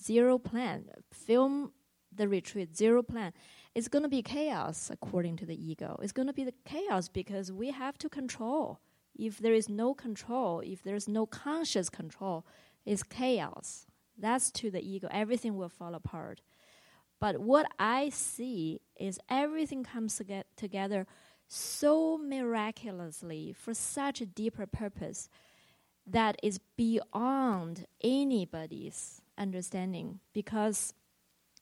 [0.01, 0.85] Zero plan.
[1.13, 1.73] Film
[2.15, 3.33] the retreat, zero plan.
[3.75, 5.99] It's going to be chaos according to the ego.
[6.03, 8.81] It's going to be the chaos because we have to control.
[9.15, 12.47] If there is no control, if there's no conscious control,
[12.85, 13.87] it's chaos.
[14.19, 15.09] That's to the ego.
[15.11, 16.41] Everything will fall apart.
[17.21, 20.21] But what I see is everything comes
[20.57, 21.07] together
[21.49, 25.29] so miraculously for such a deeper purpose
[26.07, 30.21] that is beyond anybody's understanding.
[30.33, 30.95] Because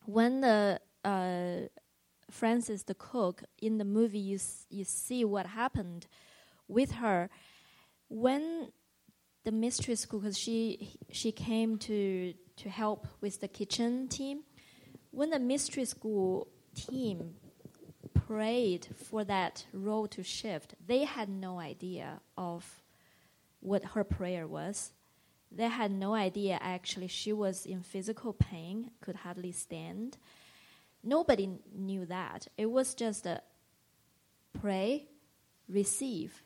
[0.07, 1.69] when the uh,
[2.31, 4.39] Frances the cook in the movie, you
[4.71, 6.07] you see what happened
[6.69, 7.29] with her
[8.09, 8.73] when
[9.45, 14.43] the mistress cook, because she she came to to help with the kitchen team.
[15.13, 17.35] When the mystery school team
[18.15, 22.83] prayed for that role to shift, they had no idea of
[23.61, 24.93] what her prayer was.
[25.51, 30.17] They had no idea actually she was in physical pain, could hardly stand.
[31.03, 32.47] Nobody knew that.
[32.57, 33.43] It was just a
[34.61, 35.09] pray,
[35.69, 36.43] receive.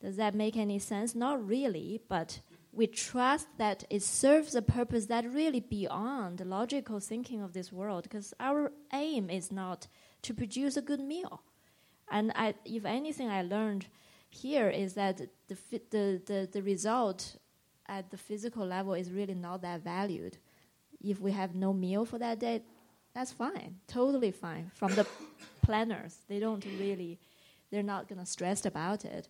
[0.00, 1.14] Does that make any sense?
[1.14, 2.40] Not really, but
[2.72, 7.72] we trust that it serves a purpose that really beyond the logical thinking of this
[7.72, 9.88] world because our aim is not
[10.22, 11.42] to produce a good meal.
[12.10, 13.86] And I, if anything, I learned
[14.30, 15.18] here is that
[15.48, 15.56] the,
[15.90, 17.36] the, the, the result
[17.86, 20.38] at the physical level is really not that valued.
[21.02, 22.62] If we have no meal for that day,
[23.14, 24.70] that's fine, totally fine.
[24.74, 25.06] From the
[25.62, 27.18] planners, they don't really,
[27.70, 29.28] they're not gonna stress about it.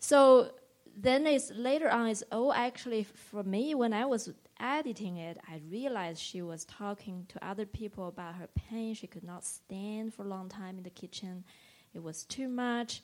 [0.00, 0.52] So
[0.96, 5.60] then it's later on it's oh actually for me when I was editing it, I
[5.70, 8.94] realized she was talking to other people about her pain.
[8.94, 11.44] She could not stand for a long time in the kitchen.
[11.94, 13.02] It was too much.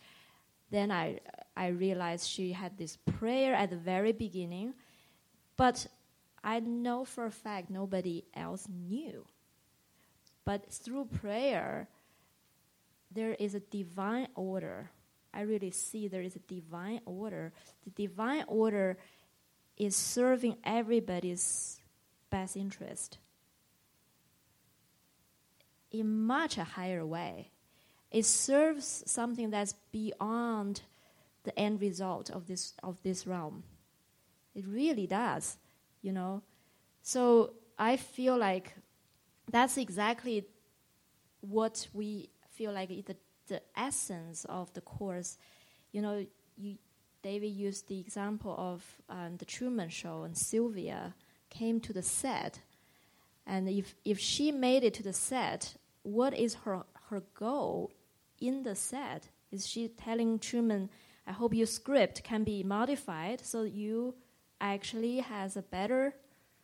[0.71, 1.21] then I
[1.57, 4.75] I realized she had this prayer at the very beginning,
[5.57, 5.87] but
[6.43, 9.27] I know for a fact nobody else knew.
[10.45, 11.89] But through prayer,
[13.11, 14.91] there is a divine order.
[15.37, 17.53] I really see there is a divine order.
[17.85, 18.97] The divine order
[19.77, 21.79] is serving everybody's
[22.31, 23.19] best interest
[25.91, 27.51] in much a higher way.
[28.11, 30.81] It serves something that's beyond
[31.45, 33.63] the end result of this of this realm.
[34.55, 35.59] It really does,
[36.01, 36.43] you know.
[37.03, 38.75] So I feel like
[39.51, 40.47] that's exactly
[41.41, 43.17] what we feel like is the,
[43.47, 45.39] the essence of the course.
[45.93, 46.77] You know, you,
[47.23, 51.15] David used the example of um, the Truman Show, and Sylvia
[51.51, 52.61] came to the set.
[53.47, 57.93] And if, if she made it to the set, what is her, her goal
[58.41, 59.29] in the set?
[59.51, 60.91] Is she telling Truman,
[61.27, 64.15] I hope your script can be modified so you
[64.61, 66.15] actually has a better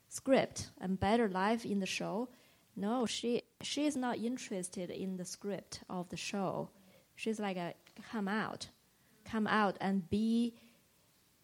[0.08, 2.28] script and better life in the show?
[2.76, 6.70] No, she she is not interested in the script of the show.
[7.14, 7.74] She's like a
[8.10, 8.68] come out,
[9.24, 10.54] come out and be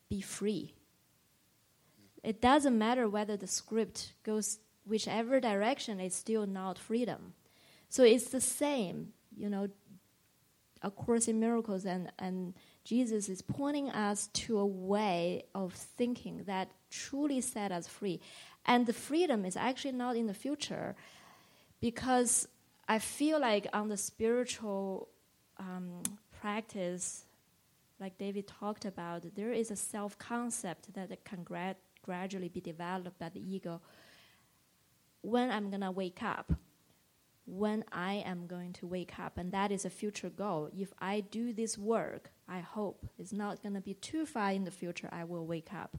[0.09, 0.75] be free.
[2.23, 7.35] It doesn't matter whether the script goes whichever direction, it's still not freedom.
[7.89, 9.69] So it's the same, you know.
[10.81, 12.55] A Course in Miracles and, and
[12.85, 18.21] Jesus is pointing us to a way of thinking that truly set us free.
[18.65, 20.95] And the freedom is actually not in the future
[21.81, 22.49] because
[22.89, 25.09] I feel like on the spiritual
[25.59, 26.03] um,
[26.41, 27.25] practice,
[28.01, 33.19] like David talked about, there is a self concept that can gra- gradually be developed
[33.19, 33.81] by the ego.
[35.21, 36.53] When I'm to wake up,
[37.45, 40.71] when I am going to wake up, and that is a future goal.
[40.77, 44.71] If I do this work, I hope it's not to be too far in the
[44.71, 45.97] future, I will wake up.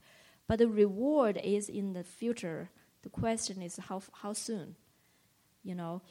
[0.47, 2.69] But the reward is in the future.
[3.01, 4.75] The question is how, how soon?
[5.63, 6.01] You know.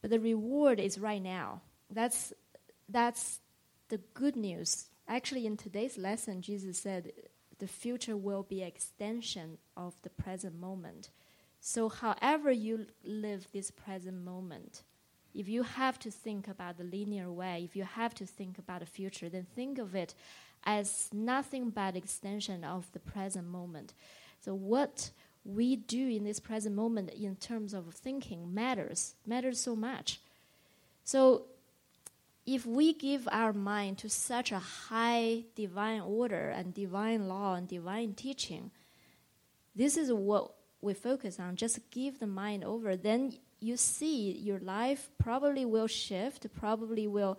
[0.00, 1.62] But the reward is right now.
[1.90, 2.32] That's
[2.88, 3.40] that's
[3.88, 4.86] the good news.
[5.08, 7.12] Actually, in today's lesson, Jesus said
[7.58, 11.10] the future will be extension of the present moment.
[11.60, 14.82] So, however you live this present moment,
[15.34, 18.80] if you have to think about the linear way, if you have to think about
[18.80, 20.14] the future, then think of it
[20.64, 23.94] as nothing but extension of the present moment.
[24.40, 25.10] So, what
[25.44, 30.20] we do in this present moment in terms of thinking matters, matters so much.
[31.04, 31.42] So,
[32.46, 37.66] if we give our mind to such a high divine order and divine law and
[37.66, 38.70] divine teaching,
[39.74, 40.52] this is what
[40.82, 41.56] we focus on.
[41.56, 47.38] Just give the mind over, then you see your life probably will shift, probably will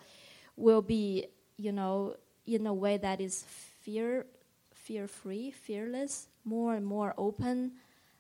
[0.58, 1.28] will be,
[1.58, 2.16] you know,
[2.48, 3.44] in a way that is
[3.82, 4.26] fear
[4.74, 7.72] fear free, fearless, more and more open,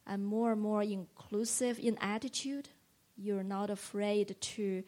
[0.07, 2.69] and more and more inclusive in attitude.
[3.17, 4.83] You're not afraid to,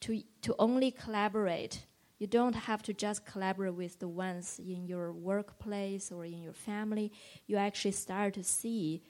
[0.00, 1.84] to, to only collaborate.
[2.18, 6.52] You don't have to just collaborate with the ones in your workplace or in your
[6.52, 7.12] family.
[7.46, 9.02] You actually start to see,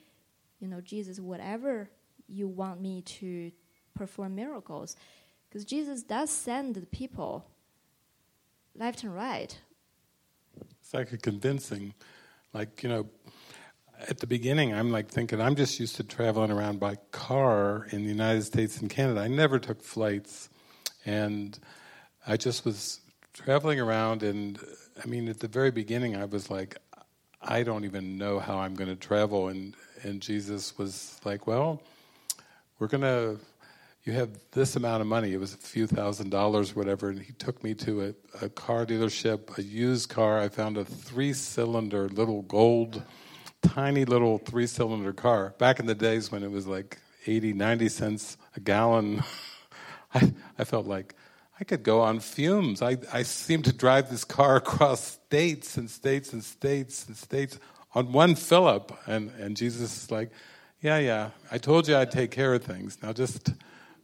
[0.61, 1.89] you know, Jesus, whatever
[2.27, 3.51] you want me to
[3.95, 4.97] perform miracles.
[5.49, 7.47] Because Jesus does send the people
[8.75, 9.59] left and right.
[10.81, 11.95] It's like a convincing,
[12.53, 13.07] like, you know,
[14.07, 18.05] at the beginning, I'm like thinking, I'm just used to traveling around by car in
[18.05, 19.21] the United States and Canada.
[19.21, 20.49] I never took flights.
[21.05, 21.59] And
[22.27, 23.01] I just was
[23.33, 24.59] traveling around, and
[25.03, 26.77] I mean, at the very beginning, I was like,
[27.41, 29.49] I don't even know how I'm going to travel.
[29.49, 31.83] And, and Jesus was like, Well,
[32.79, 33.39] we're going to,
[34.05, 35.33] you have this amount of money.
[35.33, 37.11] It was a few thousand dollars, whatever.
[37.11, 40.39] And he took me to a, a car dealership, a used car.
[40.39, 43.03] I found a three cylinder little gold
[43.63, 45.55] tiny little three cylinder car.
[45.59, 49.23] Back in the days when it was like 80, 90 cents a gallon,
[50.15, 51.15] I, I felt like
[51.61, 52.83] I could go on fumes.
[52.83, 57.59] I, I seemed to drive this car across states and states and states and states
[57.95, 58.99] on one fill up.
[59.07, 60.31] And, and Jesus is like,
[60.81, 62.99] Yeah, yeah, I told you I'd take care of things.
[63.03, 63.53] Now just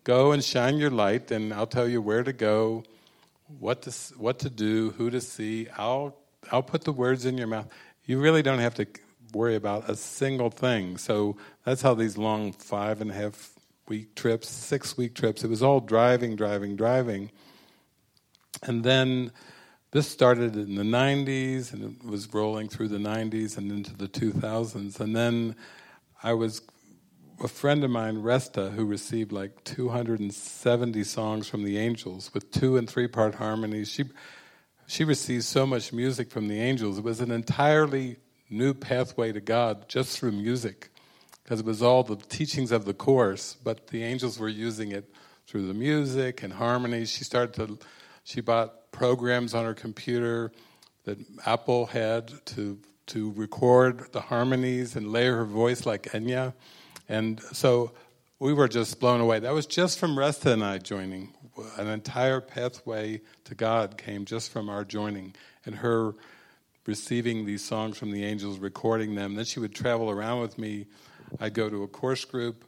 [0.02, 2.84] go and shine your light, and I'll tell you where to go,
[3.58, 5.68] what to, what to do, who to see.
[5.78, 6.16] I'll,
[6.52, 7.68] I'll put the words in your mouth.
[8.04, 8.86] You really don't have to
[9.34, 10.96] worry about a single thing.
[10.98, 13.50] So that's how these long five and a half
[13.88, 17.30] week trips, six week trips, it was all driving, driving, driving.
[18.62, 19.32] And then
[19.90, 24.08] this started in the 90s and it was rolling through the 90s and into the
[24.08, 24.98] 2000s.
[25.00, 25.56] And then
[26.22, 26.62] I was
[27.42, 32.76] a friend of mine, Resta, who received like 270 songs from the angels with two
[32.76, 33.90] and three part harmonies.
[33.90, 34.04] She
[34.86, 36.98] she received so much music from the angels.
[36.98, 38.18] It was an entirely
[38.50, 40.90] new pathway to God just through music,
[41.42, 45.12] because it was all the teachings of the course, but the angels were using it
[45.46, 47.10] through the music and harmonies.
[47.10, 47.78] She started to,
[48.24, 50.52] she bought programs on her computer
[51.04, 56.54] that Apple had to to record the harmonies and layer her voice like Enya,
[57.06, 57.92] and so
[58.38, 59.40] we were just blown away.
[59.40, 61.34] That was just from Resta and I joining.
[61.76, 65.34] An entire pathway to God came just from our joining
[65.64, 66.14] and her
[66.86, 69.34] receiving these songs from the angels, recording them.
[69.34, 70.86] Then she would travel around with me.
[71.40, 72.64] I'd go to a course group.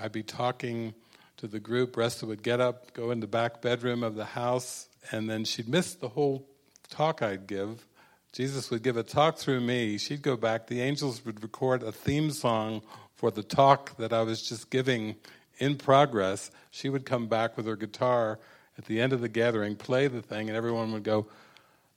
[0.00, 0.94] I'd be talking
[1.38, 1.96] to the group.
[1.96, 5.68] Resta would get up, go in the back bedroom of the house, and then she'd
[5.68, 6.46] miss the whole
[6.90, 7.84] talk I'd give.
[8.32, 9.98] Jesus would give a talk through me.
[9.98, 10.66] She'd go back.
[10.66, 12.82] The angels would record a theme song
[13.14, 15.16] for the talk that I was just giving
[15.58, 16.50] in progress.
[16.70, 18.38] She would come back with her guitar
[18.76, 21.26] at the end of the gathering, play the thing, and everyone would go,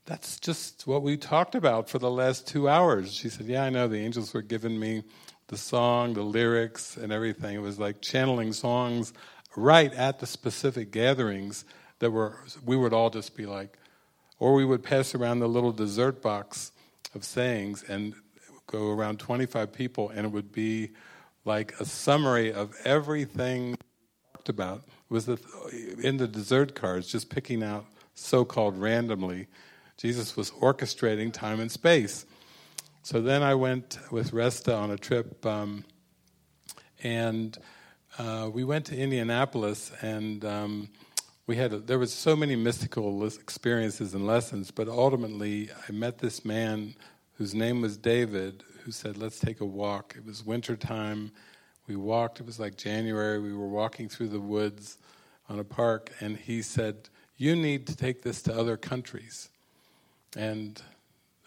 [0.06, 3.14] That's just what we talked about for the last two hours.
[3.14, 3.88] She said, Yeah, I know.
[3.88, 5.04] The angels were giving me
[5.48, 7.56] the song, the lyrics, and everything.
[7.56, 9.14] It was like channeling songs
[9.56, 11.66] right at the specific gatherings
[12.00, 13.78] that were, we would all just be like,
[14.40, 16.72] or we would pass around the little dessert box
[17.14, 18.16] of sayings and
[18.66, 20.92] go around 25 people, and it would be
[21.46, 23.78] like a summary of everything
[24.34, 24.84] talked about.
[25.10, 25.38] Was the,
[26.02, 29.48] in the dessert cards, just picking out so called randomly.
[30.02, 32.26] Jesus was orchestrating time and space.
[33.04, 35.86] So then I went with Resta on a trip, um,
[37.04, 37.56] and
[38.18, 40.90] uh, we went to Indianapolis, and um,
[41.46, 44.72] we had a, there was so many mystical experiences and lessons.
[44.72, 46.96] But ultimately, I met this man
[47.34, 51.32] whose name was David, who said, "Let's take a walk." It was winter time.
[51.86, 52.40] We walked.
[52.40, 53.40] It was like January.
[53.40, 54.98] We were walking through the woods
[55.48, 59.51] on a park, and he said, "You need to take this to other countries."
[60.36, 60.82] And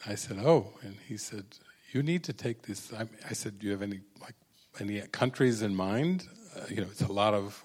[0.06, 1.44] I said, "Oh," and he said,
[1.92, 4.34] "You need to take this." I, I said, "Do you have any like
[4.80, 7.62] any countries in mind?" Uh, you know, it's a lot of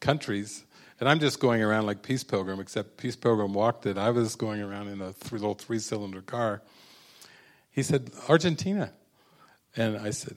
[0.00, 0.64] countries.
[1.00, 3.98] And I'm just going around like Peace Pilgrim, except Peace Pilgrim walked it.
[3.98, 6.62] I was going around in a three, little three cylinder car.
[7.70, 8.92] He said, Argentina.
[9.76, 10.36] And I said,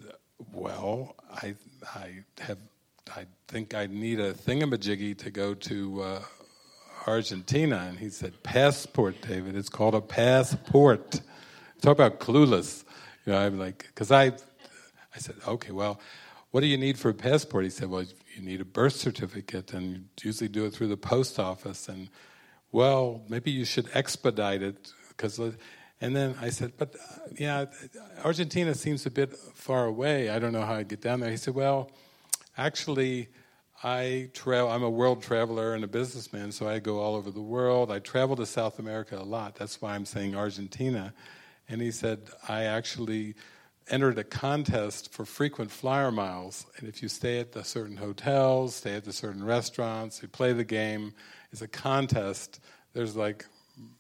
[0.52, 1.54] Well, I,
[1.96, 2.58] I, have,
[3.16, 6.22] I think I need a thingamajiggy to go to uh,
[7.08, 7.88] Argentina.
[7.90, 9.56] And he said, Passport, David.
[9.56, 11.22] It's called a passport.
[11.82, 12.84] Talk about clueless.
[13.26, 16.00] You know, I'm like, because I, I said, okay, well,
[16.52, 17.64] what do you need for a passport?
[17.64, 18.04] He said, well,
[18.36, 21.90] you need a birth certificate, and you usually do it through the post office.
[21.90, 22.10] And,
[22.72, 24.92] well, maybe you should expedite it.
[25.10, 25.40] because.
[26.00, 27.66] And then I said, but uh, yeah,
[28.24, 30.30] Argentina seems a bit far away.
[30.30, 31.32] I don't know how I'd get down there.
[31.32, 31.92] He said, well,
[32.56, 33.30] actually,
[33.84, 34.72] I travel.
[34.72, 37.92] I'm a world traveler and a businessman, so I go all over the world.
[37.92, 39.56] I travel to South America a lot.
[39.56, 41.14] That's why I'm saying Argentina.
[41.70, 43.36] And he said, I actually
[43.90, 46.66] entered a contest for frequent flyer miles.
[46.78, 50.54] And if you stay at the certain hotels, stay at the certain restaurants, you play
[50.54, 51.14] the game,
[51.52, 52.60] it's a contest.
[52.94, 53.46] There's like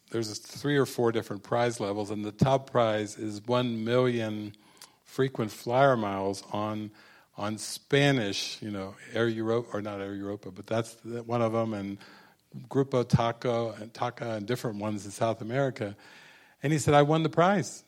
[0.09, 4.55] there's three or four different prize levels, and the top prize is one million
[5.03, 6.91] frequent flyer miles on
[7.37, 11.73] on Spanish, you know, Air Europa or not Air Europa, but that's one of them,
[11.73, 11.97] and
[12.67, 15.95] Grupo Taco and Taca and different ones in South America.
[16.63, 17.83] And he said, I won the prize.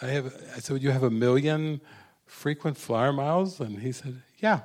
[0.00, 1.80] I have, I said, you have a million
[2.24, 3.60] frequent flyer miles?
[3.60, 4.60] And he said, yeah.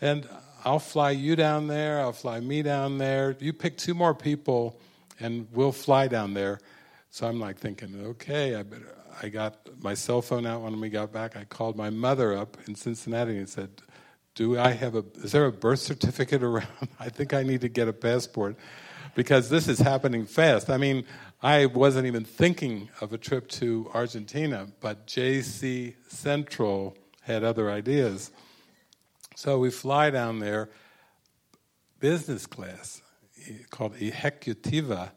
[0.00, 0.28] And
[0.64, 3.36] I'll fly you down there, I'll fly me down there.
[3.38, 4.80] You pick two more people
[5.20, 6.60] and we'll fly down there.
[7.10, 8.95] So I'm like thinking, okay, I better.
[9.22, 11.36] I got my cell phone out when we got back.
[11.36, 13.70] I called my mother up in Cincinnati and said,
[14.34, 15.04] "Do I have a?
[15.16, 16.68] Is there a birth certificate around?
[17.00, 18.56] I think I need to get a passport
[19.14, 20.70] because this is happening fast.
[20.70, 21.04] I mean,
[21.42, 28.30] I wasn't even thinking of a trip to Argentina, but JC Central had other ideas.
[29.34, 30.70] So we fly down there,
[31.98, 33.02] business class,
[33.46, 35.10] eh, called Ejecutiva,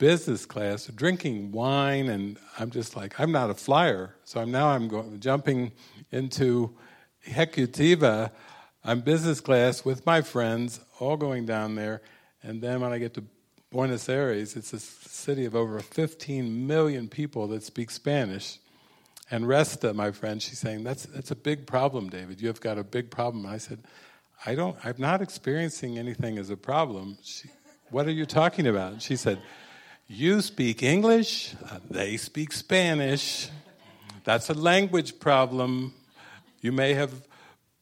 [0.00, 4.16] business class, drinking wine, and I'm just like, I'm not a flyer.
[4.24, 5.72] So I'm now I'm going, jumping
[6.10, 6.74] into
[7.28, 8.30] Ejecutiva.
[8.82, 12.00] I'm business class with my friends, all going down there,
[12.42, 13.24] and then when I get to
[13.70, 18.58] Buenos Aires, it's a city of over 15 million people that speak Spanish.
[19.30, 22.40] And Resta, my friend, she's saying, that's, that's a big problem, David.
[22.40, 23.44] You have got a big problem.
[23.44, 23.80] I said,
[24.46, 27.18] I don't, I'm not experiencing anything as a problem.
[27.22, 27.50] She,
[27.90, 28.92] what are you talking about?
[28.92, 29.40] And she said,
[30.12, 31.54] You speak English,
[31.88, 33.48] they speak Spanish.
[34.24, 35.94] That's a language problem.
[36.60, 37.12] You may have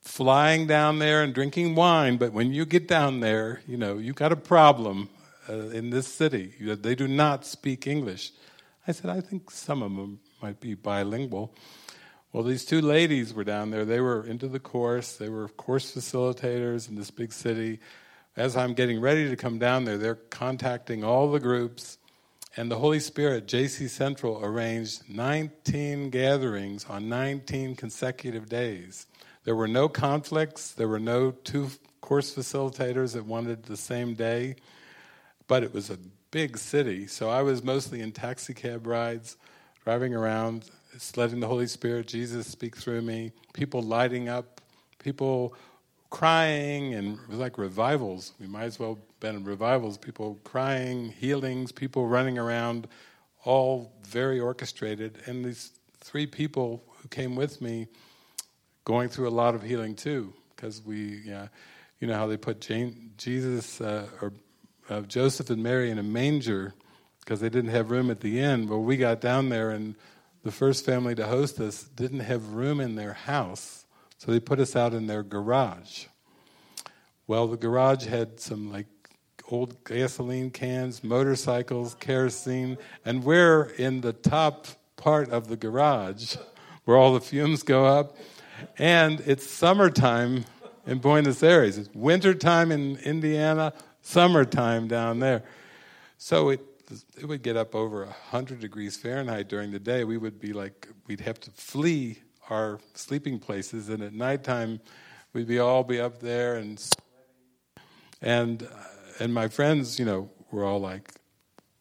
[0.03, 4.13] flying down there and drinking wine, but when you get down there, you know, you
[4.13, 5.09] got a problem
[5.49, 6.53] uh, in this city.
[6.61, 8.33] They do not speak English.
[8.87, 11.55] I said, I think some of them might be bilingual.
[12.35, 13.87] Well, these two ladies were down there.
[13.87, 15.17] They were into the course.
[15.17, 17.81] They were course facilitators in this big city.
[18.37, 21.97] As I'm getting ready to come down there, they're contacting all the groups.
[22.59, 29.07] And the Holy Spirit, JC Central, arranged 19 gatherings on 19 consecutive days.
[29.45, 30.73] There were no conflicts.
[30.73, 31.71] There were no two
[32.01, 34.57] course facilitators that wanted the same day.
[35.47, 35.99] But it was a
[36.33, 39.37] big city, so I was mostly in taxi cab rides,
[39.85, 40.69] driving around,
[41.15, 44.61] letting the Holy Spirit, Jesus speak through me, people lighting up,
[44.99, 45.55] people
[46.11, 48.33] crying, and it was like revivals.
[48.41, 52.89] We might as well have been in revivals, people crying, healings, people running around,
[53.45, 55.19] all very orchestrated.
[55.27, 57.89] And these three people who came with me
[58.85, 61.49] going through a lot of healing too, because we, yeah,
[62.01, 64.33] you know how they put Jane, Jesus uh, or
[64.89, 66.75] uh, Joseph and Mary in a manger
[67.21, 68.69] because they didn't have room at the inn.
[68.69, 69.95] Well, we got down there, and
[70.45, 73.85] the first family to host us didn't have room in their house,
[74.19, 76.07] so they put us out in their garage.
[77.27, 78.87] Well, the garage had some like
[79.51, 84.67] old gasoline cans, motorcycles, kerosene, and we're in the top
[84.97, 86.37] part of the garage
[86.85, 88.17] where all the fumes go up.
[88.77, 90.45] And it's summertime
[90.87, 91.79] in Buenos Aires.
[91.79, 93.73] It's wintertime in Indiana,
[94.03, 95.45] summertime down there.
[96.17, 96.61] So it
[97.19, 100.05] it would get up over 100 degrees Fahrenheit during the day.
[100.05, 102.19] We would be like, we'd have to flee
[102.51, 104.81] our sleeping places, and at nighttime,
[105.33, 106.83] we'd be all be up there and
[108.21, 108.67] and uh,
[109.21, 111.13] and my friends, you know, were all like,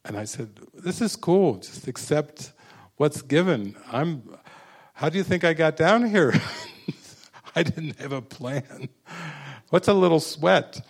[0.06, 1.56] and I said, "This is cool.
[1.58, 2.52] Just accept
[2.98, 4.24] what's given." I'm.
[4.94, 6.34] How do you think I got down here?
[7.56, 8.90] I didn't have a plan.
[9.70, 10.82] What's a little sweat?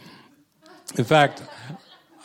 [0.98, 1.44] In fact,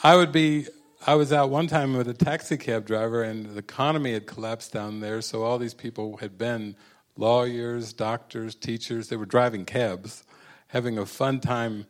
[0.02, 0.66] I would be.
[1.04, 4.72] I was out one time with a taxi cab driver, and the economy had collapsed
[4.72, 5.20] down there.
[5.20, 6.76] So all these people had been
[7.16, 9.08] lawyers, doctors, teachers.
[9.08, 10.24] They were driving cabs,
[10.68, 11.86] having a fun time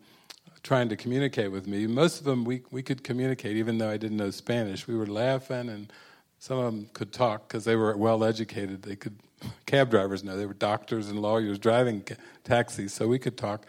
[0.62, 1.86] trying to communicate with me.
[1.86, 4.86] Most of them we we could communicate, even though I didn't know Spanish.
[4.86, 5.92] We were laughing, and
[6.38, 8.82] some of them could talk because they were well educated.
[8.82, 9.18] They could
[9.66, 12.04] cab drivers know they were doctors and lawyers driving
[12.44, 13.66] taxis, so we could talk.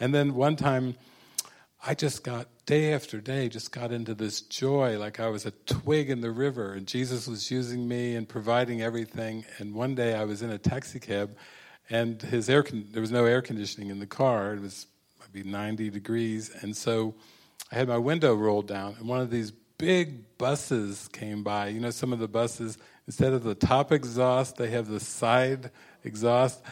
[0.00, 0.96] And then one time
[1.84, 5.50] I just got, day after day, just got into this joy like I was a
[5.50, 9.44] twig in the river and Jesus was using me and providing everything.
[9.58, 11.36] And one day I was in a taxi cab
[11.90, 14.54] and his air con- there was no air conditioning in the car.
[14.54, 14.86] It was
[15.34, 16.52] maybe 90 degrees.
[16.60, 17.16] And so
[17.72, 21.66] I had my window rolled down and one of these big buses came by.
[21.66, 22.78] You know, some of the buses,
[23.08, 25.72] instead of the top exhaust, they have the side
[26.04, 26.62] exhaust.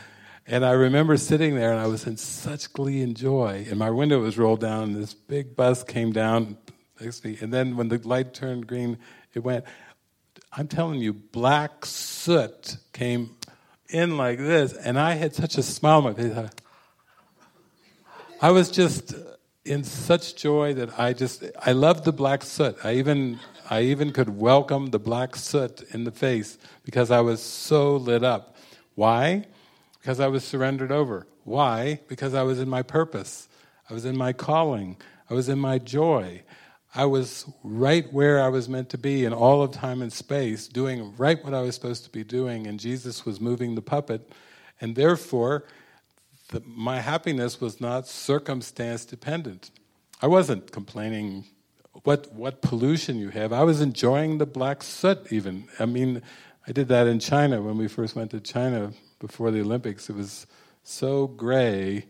[0.47, 3.67] And I remember sitting there and I was in such glee and joy.
[3.69, 6.57] And my window was rolled down, and this big bus came down
[7.01, 7.39] next to me.
[7.41, 8.99] And then when the light turned green,
[9.35, 9.65] it went.
[10.53, 13.37] I'm telling you, black soot came
[13.89, 14.73] in like this.
[14.73, 16.37] And I had such a smile on my face.
[18.43, 19.15] I was just
[19.65, 22.77] in such joy that I just, I loved the black soot.
[22.83, 23.39] I even,
[23.69, 28.25] I even could welcome the black soot in the face because I was so lit
[28.25, 28.57] up.
[28.95, 29.45] Why?
[30.01, 31.27] Because I was surrendered over.
[31.45, 32.01] Why?
[32.09, 33.49] Because I was in my purpose.
[33.89, 34.97] I was in my calling.
[35.29, 36.43] I was in my joy.
[36.95, 40.67] I was right where I was meant to be in all of time and space,
[40.67, 44.33] doing right what I was supposed to be doing, and Jesus was moving the puppet.
[44.81, 45.65] And therefore,
[46.49, 49.71] the, my happiness was not circumstance dependent.
[50.21, 51.45] I wasn't complaining
[52.03, 53.53] what what pollution you have.
[53.53, 55.69] I was enjoying the black soot even.
[55.79, 56.23] I mean,
[56.67, 60.11] I did that in China when we first went to China before the Olympics.
[60.11, 60.47] It was
[60.83, 62.07] so gray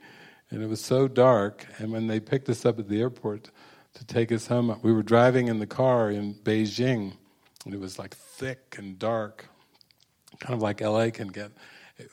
[0.50, 1.66] and it was so dark.
[1.78, 3.50] And when they picked us up at the airport
[3.94, 7.12] to take us home, we were driving in the car in Beijing,
[7.64, 9.48] and it was like thick and dark,
[10.38, 11.52] kind of like LA can get,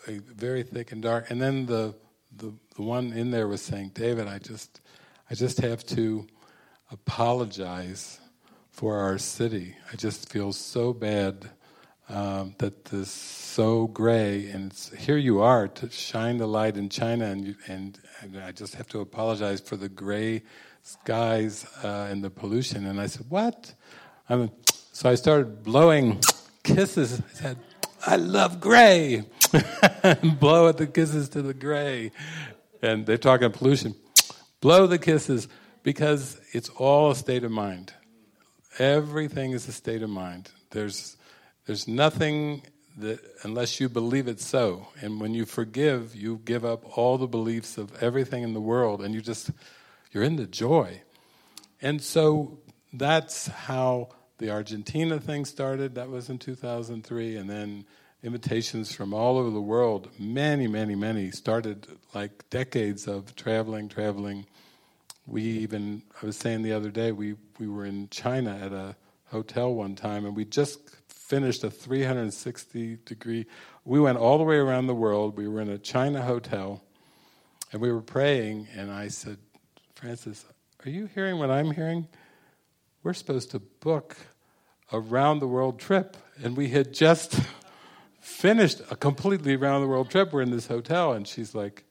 [0.08, 1.32] very thick and dark.
[1.32, 1.96] And then the,
[2.36, 4.82] the the one in there was saying, "David, I just
[5.30, 6.28] I just have to
[6.92, 8.20] apologize
[8.70, 9.76] for our city.
[9.92, 11.50] I just feel so bad."
[12.10, 17.26] Um, that is so gray, and here you are to shine the light in China,
[17.26, 20.44] and, you, and, and I just have to apologize for the gray
[20.84, 22.86] skies uh, and the pollution.
[22.86, 23.74] And I said, "What?"
[24.30, 24.52] I mean,
[24.94, 26.22] so I started blowing
[26.64, 27.20] kisses.
[27.20, 27.58] I said,
[28.06, 29.26] "I love gray,"
[30.40, 32.12] blow at the kisses to the gray,
[32.82, 33.96] and they're talking pollution.
[34.62, 35.50] Blow the kisses
[35.84, 37.94] because it's all a state of mind.
[38.80, 40.52] Everything is a state of mind.
[40.72, 41.17] There's
[41.68, 42.64] there's nothing
[42.98, 44.88] that, unless you believe it so.
[45.02, 49.02] And when you forgive, you give up all the beliefs of everything in the world
[49.02, 49.52] and you just,
[50.12, 51.02] you're in the joy.
[51.82, 52.58] And so
[52.92, 55.96] that's how the Argentina thing started.
[55.96, 57.86] That was in 2003, and then
[58.24, 64.46] invitations from all over the world, many, many, many, started like decades of traveling, traveling.
[65.26, 68.96] We even, I was saying the other day, we, we were in China at a
[69.26, 70.97] hotel one time, and we just
[71.28, 73.46] finished a 360 degree.
[73.84, 75.38] We went all the way around the world.
[75.38, 76.82] We were in a China hotel,
[77.74, 79.38] and we were praying, and I said,
[79.94, 80.46] Frances,
[80.86, 82.08] are you hearing what I'm hearing?
[83.04, 84.16] We're supposed to book
[84.90, 87.38] a round the world trip, and we had just
[88.22, 90.32] finished a completely round the world trip.
[90.32, 91.84] We're in this hotel, and she's like,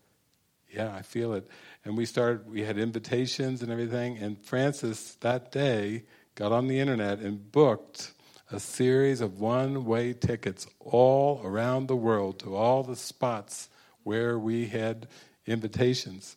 [0.73, 1.47] "Yeah, I feel it."
[1.85, 2.51] And we started.
[2.51, 4.17] We had invitations and everything.
[4.17, 6.05] And Frances that day
[6.37, 8.13] got on the internet and booked
[8.51, 13.69] a series of one-way tickets all around the world to all the spots
[14.05, 15.09] where we had
[15.47, 16.37] invitations.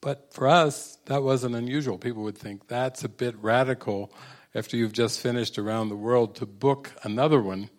[0.00, 1.98] But for us, that wasn't unusual.
[1.98, 4.12] People would think that's a bit radical
[4.54, 7.70] after you've just finished around the world to book another one.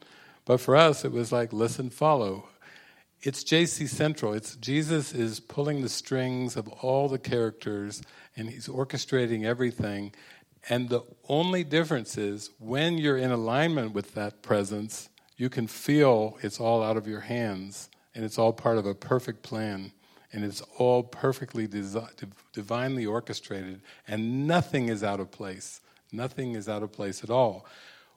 [0.45, 2.47] But for us, it was like listen, follow.
[3.21, 4.33] It's JC Central.
[4.33, 8.01] It's Jesus is pulling the strings of all the characters
[8.35, 10.13] and he's orchestrating everything.
[10.69, 16.37] And the only difference is when you're in alignment with that presence, you can feel
[16.41, 19.91] it's all out of your hands and it's all part of a perfect plan
[20.31, 22.09] and it's all perfectly desi-
[22.53, 25.81] divinely orchestrated and nothing is out of place.
[26.11, 27.65] Nothing is out of place at all.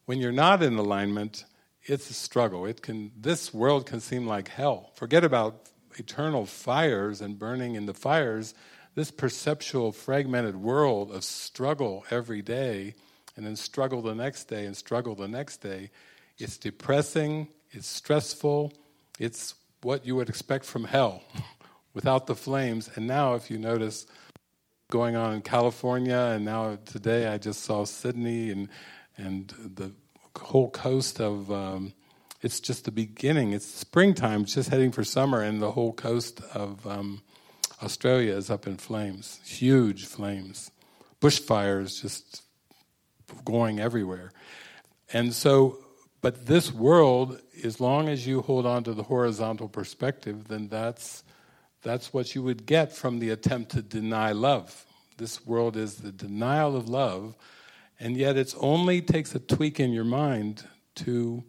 [0.07, 1.45] When you're not in alignment,
[1.83, 2.65] it's a struggle.
[2.67, 4.91] It can, this world can seem like hell.
[4.95, 8.55] Forget about eternal fires and burning in the fires.
[8.99, 12.95] This perceptual, fragmented world of struggle every day,
[13.37, 15.93] and then struggle the next day, and struggle the next day,
[16.37, 18.73] it's depressing, it's stressful,
[19.21, 21.23] it's what you would expect from hell
[21.95, 22.91] without the flames.
[22.97, 24.05] And now, if you notice,
[24.91, 28.69] going on in California, and now today I just saw Sydney and
[29.17, 29.93] and the
[30.37, 31.53] whole coast of.
[31.53, 31.93] Um,
[32.41, 33.53] it's just the beginning.
[33.53, 34.43] It's springtime.
[34.43, 37.23] It's just heading for summer, and the whole coast of um,
[37.83, 39.41] Australia is up in flames.
[39.45, 40.71] Huge flames,
[41.21, 42.43] bushfires just
[43.45, 44.33] going everywhere.
[45.13, 45.79] And so,
[46.21, 51.25] but this world, as long as you hold on to the horizontal perspective, then that's
[51.83, 54.85] that's what you would get from the attempt to deny love.
[55.17, 57.37] This world is the denial of love
[58.01, 60.65] and yet it only takes a tweak in your mind
[60.97, 61.43] to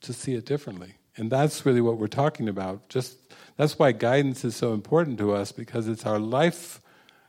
[0.00, 3.16] to see it differently and that's really what we're talking about just
[3.56, 6.80] that's why guidance is so important to us because it's our life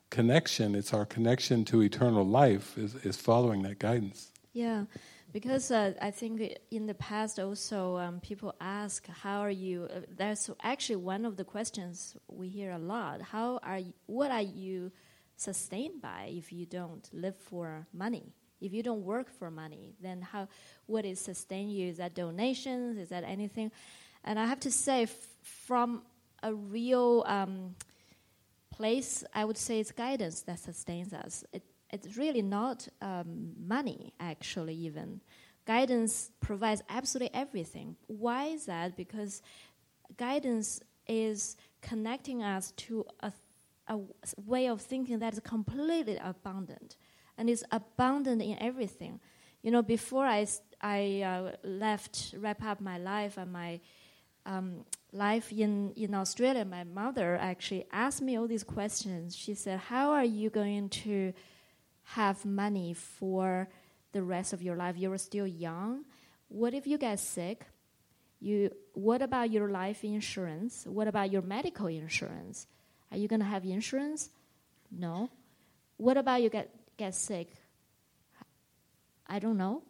[0.09, 4.85] connection it's our connection to eternal life is, is following that guidance yeah
[5.33, 10.01] because uh, I think in the past also um, people ask how are you uh,
[10.15, 14.41] that's actually one of the questions we hear a lot how are you, what are
[14.41, 14.91] you
[15.37, 20.21] sustained by if you don't live for money if you don't work for money, then
[20.21, 20.47] how
[20.85, 21.89] what is sustain you?
[21.89, 22.97] Is that donations?
[22.97, 23.71] Is that anything?
[24.23, 25.07] And I have to say,
[25.43, 26.01] from
[26.45, 27.75] a real um,
[28.71, 31.43] place, I would say it's guidance that sustains us.
[31.51, 35.21] It, it's really not um, money, actually, even.
[35.65, 37.95] Guidance provides absolutely everything.
[38.07, 38.95] Why is that?
[38.95, 39.41] Because
[40.17, 43.33] guidance is connecting us to a,
[43.87, 43.99] a
[44.45, 46.95] way of thinking that is completely abundant
[47.37, 49.19] and it's abundant in everything.
[49.63, 50.45] You know, before I,
[50.81, 53.79] I uh, left, wrap up my life and my
[54.45, 54.85] um,
[55.15, 59.35] life in, in Australia, my mother actually asked me all these questions.
[59.35, 61.33] She said, How are you going to
[62.03, 63.69] have money for
[64.11, 64.97] the rest of your life?
[64.97, 66.05] You're still young.
[66.49, 67.65] What if you get sick?
[68.39, 70.85] You, what about your life insurance?
[70.85, 72.67] What about your medical insurance?
[73.11, 74.29] Are you going to have insurance?
[74.91, 75.29] No.
[75.97, 77.49] What about you get get sick?
[79.27, 79.81] I don't know.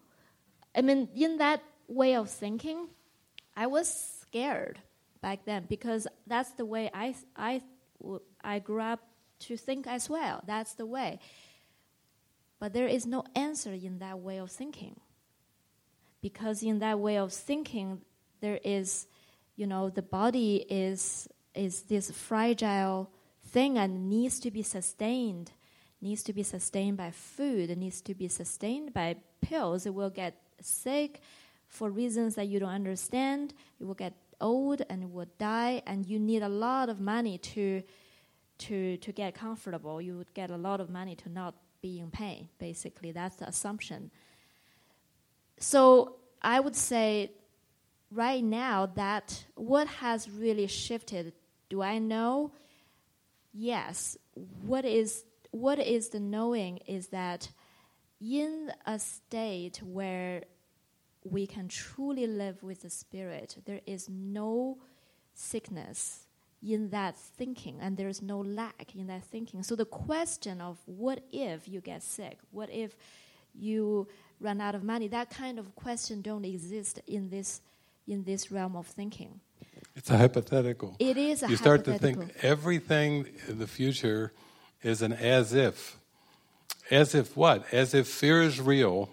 [0.75, 2.87] I mean, in that way of thinking,
[3.55, 4.79] I was scared
[5.25, 7.63] back then because that's the way I, I,
[8.43, 9.01] I grew up
[9.39, 10.43] to think as well.
[10.45, 11.17] That's the way.
[12.59, 14.99] But there is no answer in that way of thinking.
[16.21, 18.01] Because in that way of thinking,
[18.39, 19.07] there is,
[19.55, 23.09] you know, the body is, is this fragile
[23.47, 25.49] thing and needs to be sustained
[26.01, 29.87] needs to be sustained by food, it needs to be sustained by pills.
[29.87, 31.21] It will get sick
[31.67, 33.53] for reasons that you don't understand.
[33.79, 37.83] It will get old and would die, and you need a lot of money to
[38.57, 40.01] to to get comfortable.
[40.01, 42.49] You would get a lot of money to not be in pain.
[42.57, 44.11] Basically, that's the assumption.
[45.59, 47.31] So I would say,
[48.11, 51.33] right now, that what has really shifted?
[51.69, 52.51] Do I know?
[53.53, 54.17] Yes.
[54.65, 57.49] What is what is the knowing is that
[58.19, 60.43] in a state where
[61.29, 64.77] we can truly live with the spirit, there is no
[65.33, 66.27] sickness
[66.63, 69.63] in that thinking, and there is no lack in that thinking.
[69.63, 72.95] So the question of what if you get sick, what if
[73.53, 74.07] you
[74.39, 77.61] run out of money, that kind of question don't exist in this
[78.07, 79.39] in this realm of thinking.
[79.95, 80.95] It's a hypothetical.
[80.99, 84.31] It is a You start to think everything in the future
[84.83, 85.97] is an as if.
[86.91, 87.73] As if what?
[87.73, 89.09] As if fear is real.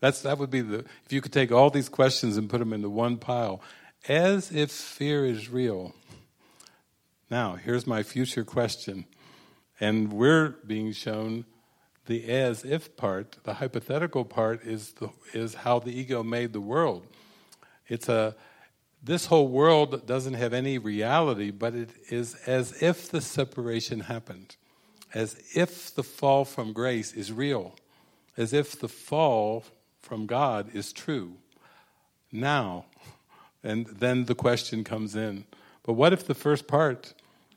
[0.00, 2.72] That's that would be the if you could take all these questions and put them
[2.72, 3.60] into one pile.
[4.08, 5.94] As if fear is real.
[7.30, 9.06] Now, here's my future question.
[9.80, 11.44] And we're being shown
[12.06, 16.60] the as if part, the hypothetical part is the, is how the ego made the
[16.60, 17.06] world.
[17.88, 18.36] It's a
[19.02, 24.56] this whole world doesn't have any reality, but it is as if the separation happened,
[25.14, 27.76] as if the fall from grace is real,
[28.36, 29.64] as if the fall
[30.06, 31.34] from God is true.
[32.30, 32.84] Now,
[33.64, 35.44] and then the question comes in.
[35.82, 37.12] But what if the first part,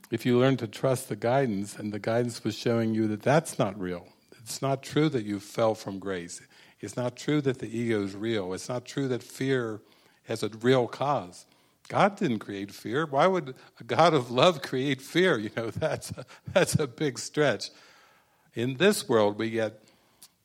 [0.10, 3.60] if you learn to trust the guidance, and the guidance was showing you that that's
[3.60, 4.08] not real?
[4.40, 6.42] It's not true that you fell from grace.
[6.80, 8.54] It's not true that the ego is real.
[8.54, 9.82] It's not true that fear
[10.24, 11.46] has a real cause.
[11.88, 13.06] God didn't create fear.
[13.06, 15.38] Why would a God of love create fear?
[15.38, 17.70] You know, that's a, that's a big stretch.
[18.56, 19.84] In this world, we get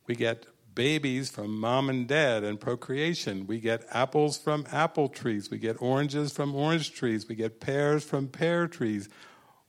[0.06, 0.44] we get
[0.74, 3.46] babies from mom and dad and procreation.
[3.46, 5.50] We get apples from apple trees.
[5.50, 7.28] We get oranges from orange trees.
[7.28, 9.08] We get pears from pear trees.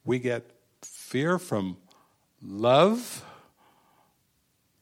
[0.04, 0.52] We get
[0.82, 1.78] fear from
[2.42, 3.26] love.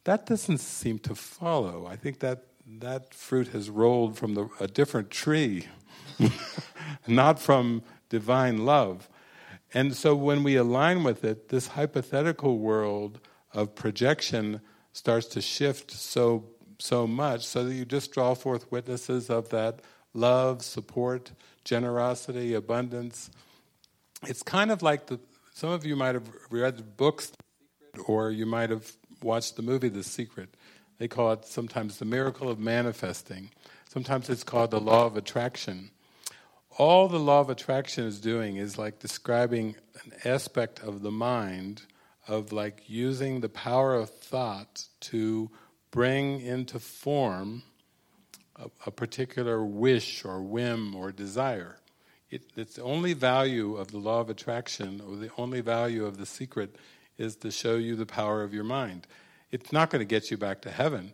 [0.03, 1.85] That doesn't seem to follow.
[1.85, 2.45] I think that
[2.79, 5.67] that fruit has rolled from the, a different tree,
[7.07, 9.09] not from divine love.
[9.73, 13.19] And so when we align with it, this hypothetical world
[13.53, 14.61] of projection
[14.93, 16.45] starts to shift so
[16.79, 19.79] so much so that you just draw forth witnesses of that
[20.13, 21.31] love, support,
[21.63, 23.29] generosity, abundance.
[24.27, 25.19] It's kind of like the
[25.53, 27.31] some of you might have read the books
[28.05, 28.91] or you might have
[29.21, 30.49] watched the movie The Secret.
[30.97, 33.51] They call it sometimes the miracle of manifesting.
[33.87, 35.91] Sometimes it's called the law of attraction.
[36.77, 41.83] All the law of attraction is doing is like describing an aspect of the mind
[42.27, 45.49] of like using the power of thought to
[45.91, 47.63] bring into form
[48.55, 51.77] a, a particular wish or whim or desire.
[52.29, 56.17] It, it's the only value of the law of attraction, or the only value of
[56.17, 56.75] the secret,
[57.17, 59.05] is to show you the power of your mind.
[59.51, 61.13] It's not going to get you back to heaven.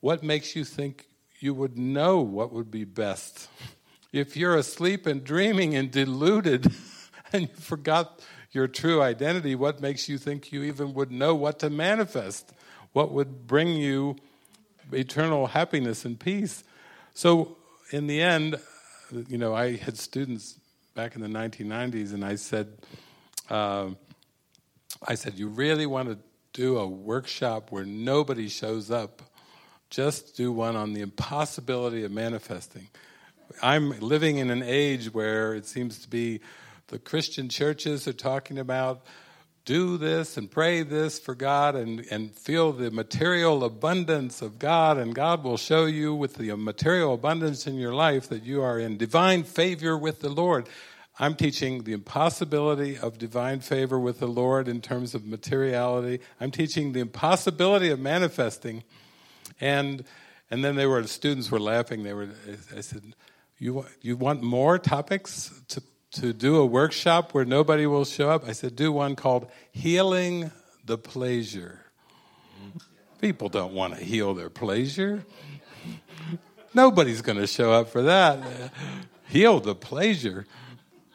[0.00, 1.08] What makes you think
[1.40, 3.48] you would know what would be best?
[4.10, 6.72] If you're asleep and dreaming and deluded
[7.32, 11.58] and you forgot your true identity, what makes you think you even would know what
[11.60, 12.52] to manifest?
[12.92, 14.16] What would bring you
[14.92, 16.64] eternal happiness and peace?
[17.14, 17.56] So,
[17.90, 18.56] in the end,
[19.28, 20.58] you know, I had students
[20.94, 22.72] back in the 1990s, and I said,
[23.50, 23.90] uh,
[25.06, 26.18] I said, you really want to
[26.52, 29.22] do a workshop where nobody shows up?
[29.90, 32.88] Just do one on the impossibility of manifesting.
[33.62, 36.40] I'm living in an age where it seems to be
[36.88, 39.04] the Christian churches are talking about
[39.68, 44.96] do this and pray this for God and, and feel the material abundance of God,
[44.96, 48.78] and God will show you with the material abundance in your life that you are
[48.78, 50.66] in divine favor with the Lord.
[51.18, 56.20] I'm teaching the impossibility of divine favor with the Lord in terms of materiality.
[56.40, 58.84] I'm teaching the impossibility of manifesting.
[59.60, 60.04] And
[60.50, 62.04] and then they were students were laughing.
[62.04, 62.30] They were
[62.74, 63.02] I said,
[63.58, 68.46] "You you want more topics to to do a workshop where nobody will show up?"
[68.46, 70.50] I said, "Do one called Healing
[70.84, 71.84] the Pleasure."
[73.20, 75.24] People don't want to heal their pleasure.
[76.72, 78.38] Nobody's going to show up for that.
[79.28, 80.46] Heal the pleasure.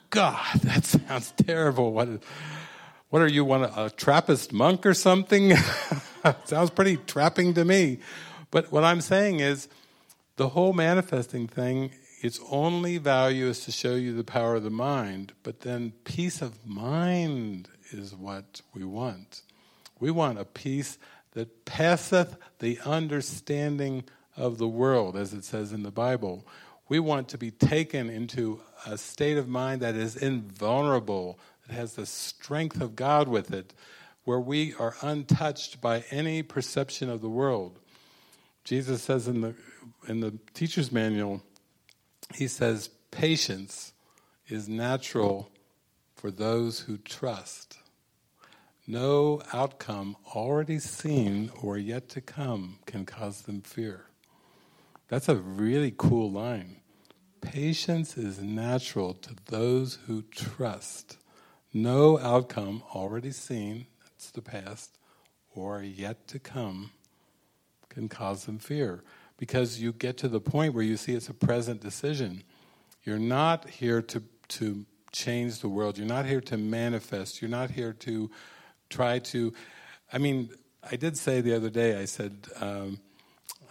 [0.10, 1.94] God, that sounds terrible.
[1.94, 2.10] What,
[3.10, 5.54] what are you, one, a Trappist monk or something?
[6.46, 8.00] sounds pretty trapping to me.
[8.52, 9.70] But what I'm saying is,
[10.36, 11.92] the whole manifesting thing,
[12.24, 16.42] its only value is to show you the power of the mind, but then peace
[16.42, 19.42] of mind is what we want.
[20.00, 20.98] We want a peace
[21.34, 24.06] that passeth the understanding
[24.38, 26.48] of the world, as it says in the Bible.
[26.88, 31.38] We want to be taken into a state of mind that is invulnerable,
[31.68, 33.74] that has the strength of God with it,
[34.24, 37.80] where we are untouched by any perception of the world.
[38.64, 39.56] Jesus says in the
[40.08, 41.42] in the teacher's manual,
[42.36, 43.94] he says, patience
[44.48, 45.50] is natural
[46.16, 47.80] for those who trust.
[48.86, 54.08] No outcome already seen or yet to come can cause them fear.
[55.08, 56.78] That's a really cool line.
[57.40, 61.18] Patience is natural to those who trust.
[61.74, 64.98] No outcome already seen, that's the past,
[65.54, 66.92] or yet to come
[67.90, 69.04] can cause them fear.
[69.44, 72.44] Because you get to the point where you see it's a present decision.
[73.04, 75.98] You're not here to, to change the world.
[75.98, 77.42] You're not here to manifest.
[77.42, 78.32] You're not here to
[78.90, 79.52] try to.
[80.14, 80.50] I mean,
[80.90, 83.02] I did say the other day, I said, um,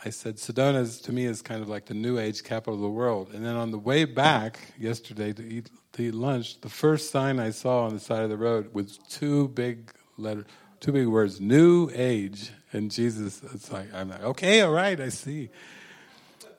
[0.05, 2.83] I said, Sedona is, to me is kind of like the new age capital of
[2.83, 3.31] the world.
[3.33, 7.41] And then on the way back yesterday to eat, to eat lunch, the first sign
[7.41, 10.44] I saw on the side of the road was two big letters,
[10.81, 12.51] two big words, new age.
[12.73, 15.51] And Jesus, it's like, I'm like, okay, all right, I see.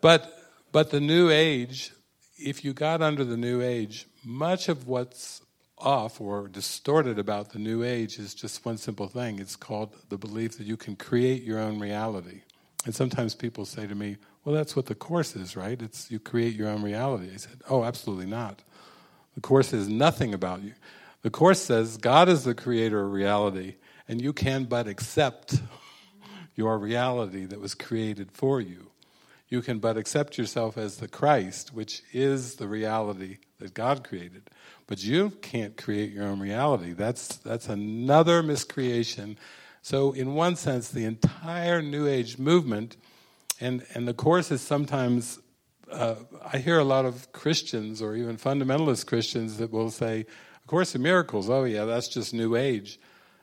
[0.01, 0.31] But,
[0.71, 1.91] but the new age,
[2.37, 5.41] if you got under the new age, much of what's
[5.77, 9.39] off or distorted about the new age is just one simple thing.
[9.39, 12.41] It's called the belief that you can create your own reality.
[12.85, 15.81] And sometimes people say to me, well, that's what the Course is, right?
[15.81, 17.29] It's you create your own reality.
[17.33, 18.61] I said, oh, absolutely not.
[19.35, 20.73] The Course is nothing about you.
[21.21, 23.75] The Course says God is the creator of reality,
[24.07, 25.61] and you can but accept
[26.55, 28.91] your reality that was created for you.
[29.49, 34.49] You can but accept yourself as the Christ, which is the reality that God created.
[34.87, 36.93] But you can't create your own reality.
[36.93, 39.37] That's, that's another miscreation
[39.85, 42.95] so, in one sense, the entire New Age movement,
[43.59, 45.39] and, and the Course is sometimes,
[45.91, 50.25] uh, I hear a lot of Christians or even fundamentalist Christians that will say,
[50.63, 52.97] A Course in Miracles, oh yeah, that's just New Age.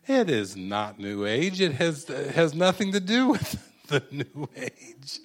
[0.06, 1.60] It is not New Age.
[1.60, 5.20] It has, it has nothing to do with the New Age.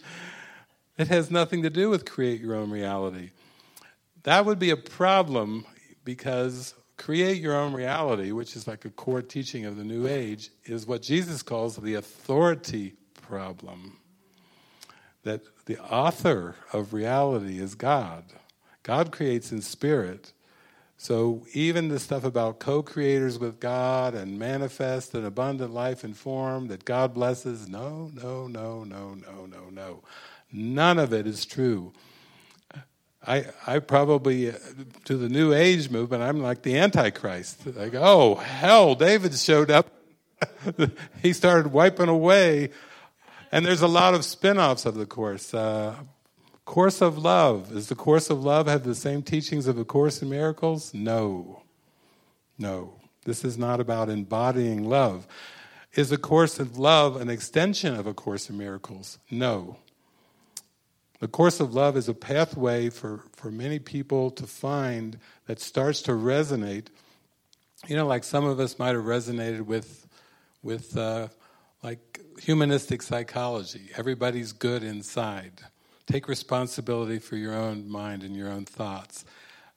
[0.97, 3.31] It has nothing to do with create your own reality.
[4.23, 5.65] That would be a problem
[6.03, 10.49] because create your own reality, which is like a core teaching of the New Age,
[10.63, 13.97] is what Jesus calls the authority problem.
[15.23, 18.23] That the author of reality is God.
[18.83, 20.31] God creates in spirit.
[20.97, 26.67] So even the stuff about co-creators with God and manifest an abundant life and form
[26.67, 30.03] that God blesses, no, no, no, no, no, no, no.
[30.51, 31.91] None of it is true.
[33.27, 34.55] I, I probably, uh,
[35.05, 37.65] to the New Age movement, I'm like the Antichrist.
[37.65, 39.89] Like, oh, hell, David showed up.
[41.21, 42.69] he started wiping away.
[43.51, 45.53] And there's a lot of spin offs of the Course.
[45.53, 45.95] Uh,
[46.65, 47.69] Course of Love.
[47.69, 50.93] Does the Course of Love have the same teachings of the Course in Miracles?
[50.93, 51.61] No.
[52.57, 52.95] No.
[53.23, 55.27] This is not about embodying love.
[55.93, 59.19] Is a Course of Love an extension of A Course in Miracles?
[59.29, 59.77] No.
[61.19, 66.01] The Course of Love is a pathway for, for many people to find that starts
[66.03, 66.87] to resonate.
[67.87, 70.07] You know, like some of us might have resonated with,
[70.61, 71.29] with uh,
[71.81, 73.89] like humanistic psychology.
[73.95, 75.61] Everybody's good inside.
[76.07, 79.25] Take responsibility for your own mind and your own thoughts.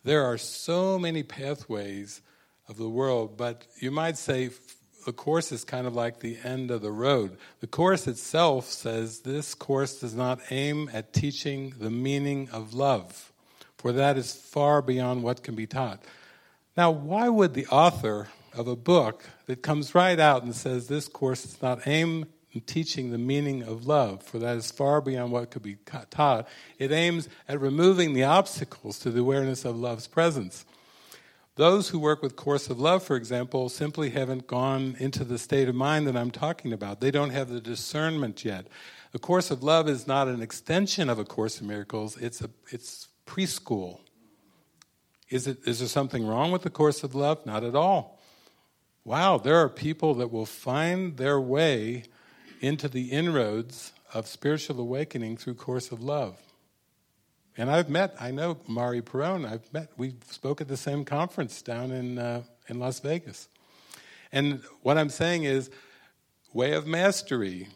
[0.05, 2.21] There are so many pathways
[2.69, 4.51] of the world, but you might say
[5.07, 7.39] the Course is kind of like the end of the road.
[7.61, 13.33] The Course itself says this Course does not aim at teaching the meaning of love,
[13.79, 16.03] for that is far beyond what can be taught.
[16.77, 21.09] Now, why would the author of a book that comes right out and says this
[21.09, 22.27] Course does not aim
[22.59, 25.77] at teaching the meaning of love, for that is far beyond what could be
[26.11, 26.47] taught,
[26.79, 30.65] it aims at removing the obstacles to the awareness of love's presence.
[31.59, 35.69] Those who work with Course of Love, for example, simply haven't gone into the state
[35.69, 37.01] of mind that I'm talking about.
[37.01, 38.69] They don't have the discernment yet.
[39.11, 42.51] The Course of Love is not an extension of A Course in Miracles, it's, a,
[42.71, 43.99] it's preschool.
[45.31, 47.45] Is, it, is there something wrong with the Course of Love?
[47.45, 48.21] Not at all.
[49.05, 52.05] Wow, there are people that will find their way
[52.61, 56.39] into the inroads of spiritual awakening through Course of Love.
[57.57, 61.61] And I've met, I know Mari Perron, I've met, we spoke at the same conference
[61.61, 63.49] down in, uh, in Las Vegas.
[64.31, 65.71] And what I'm saying is,
[66.53, 67.69] way of mastery,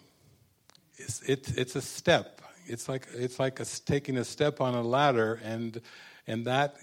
[0.98, 2.40] is, it, it's a step.
[2.66, 5.80] It's like, it's like a, taking a step on a ladder, and,
[6.26, 6.76] and that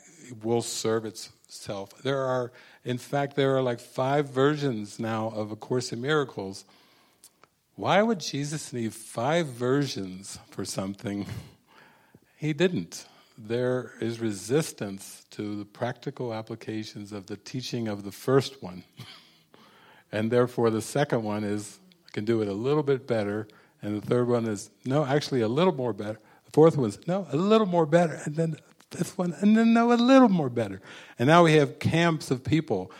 [0.44, 1.98] will serve itself.
[2.04, 2.52] There are,
[2.84, 6.66] in fact, there are like five versions now of A Course in Miracles.
[7.80, 11.26] Why would Jesus need five versions for something?
[12.36, 13.06] He didn't.
[13.38, 18.84] There is resistance to the practical applications of the teaching of the first one.
[20.12, 23.48] and therefore, the second one is, I can do it a little bit better.
[23.82, 26.20] And the third one is, no, actually, a little more better.
[26.48, 28.20] The fourth one is, no, a little more better.
[28.26, 28.58] And then
[28.90, 30.82] this one, and then, no, a little more better.
[31.18, 32.92] And now we have camps of people.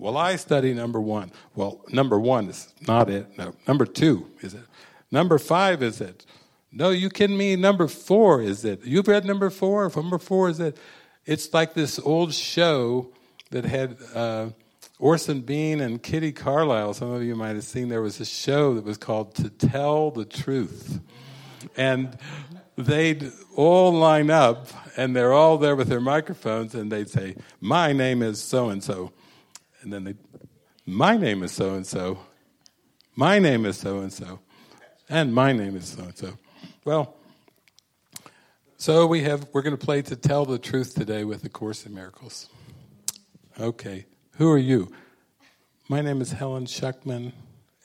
[0.00, 1.30] Well, I study number one.
[1.54, 3.36] Well, number one is not it.
[3.36, 3.54] No.
[3.68, 4.64] Number two is it.
[5.10, 6.24] Number five is it.
[6.72, 7.54] No, you kidding me?
[7.54, 8.82] Number four is it.
[8.82, 9.92] You've read number four?
[9.94, 10.78] Number four is it.
[11.26, 13.12] It's like this old show
[13.50, 14.48] that had uh,
[14.98, 16.94] Orson Bean and Kitty Carlisle.
[16.94, 20.10] Some of you might have seen there was a show that was called To Tell
[20.12, 21.00] the Truth.
[21.76, 22.16] And
[22.78, 27.92] they'd all line up and they're all there with their microphones and they'd say, My
[27.92, 29.12] name is so and so.
[29.82, 30.14] And then they,
[30.86, 32.18] My name is so and so.
[33.16, 34.40] My name is so and so.
[35.08, 36.38] And my name is so and so.
[36.84, 37.16] Well,
[38.76, 41.84] so we have we're going to play to tell the truth today with the Course
[41.84, 42.48] in Miracles.
[43.58, 44.90] Okay, who are you?
[45.88, 47.32] My name is Helen Schucman,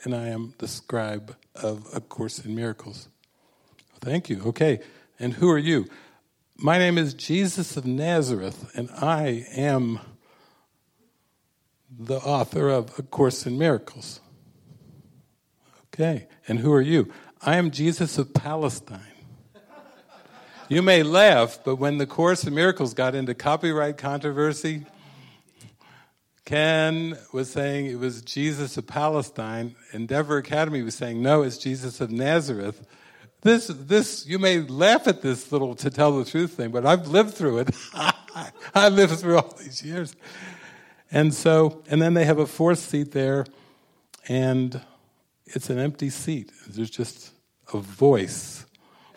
[0.04, 3.10] and I am the scribe of A Course in Miracles.
[4.00, 4.42] Thank you.
[4.46, 4.80] Okay,
[5.20, 5.88] and who are you?
[6.58, 10.00] My name is Jesus of Nazareth, and I am
[11.98, 14.20] the author of A Course in Miracles.
[15.88, 17.12] Okay, and who are you?
[17.42, 19.00] I am Jesus of Palestine.
[20.68, 24.86] You may laugh, but when the Course in Miracles got into copyright controversy,
[26.44, 29.76] Ken was saying it was Jesus of Palestine.
[29.94, 32.86] Endeavor Academy was saying, no, it's Jesus of Nazareth.
[33.42, 37.08] This, this, you may laugh at this little to tell the truth thing, but I've
[37.08, 37.76] lived through it.
[38.74, 40.16] I lived through all these years.
[41.16, 43.46] And so, and then they have a fourth seat there,
[44.28, 44.82] and
[45.46, 46.52] it's an empty seat.
[46.68, 47.32] There's just
[47.74, 48.66] a voice.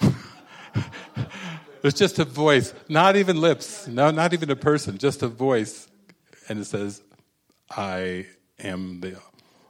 [1.83, 5.89] There's just a voice, not even lips, no, not even a person, just a voice.
[6.49, 7.03] And it says,
[7.69, 8.27] I
[8.61, 9.17] am the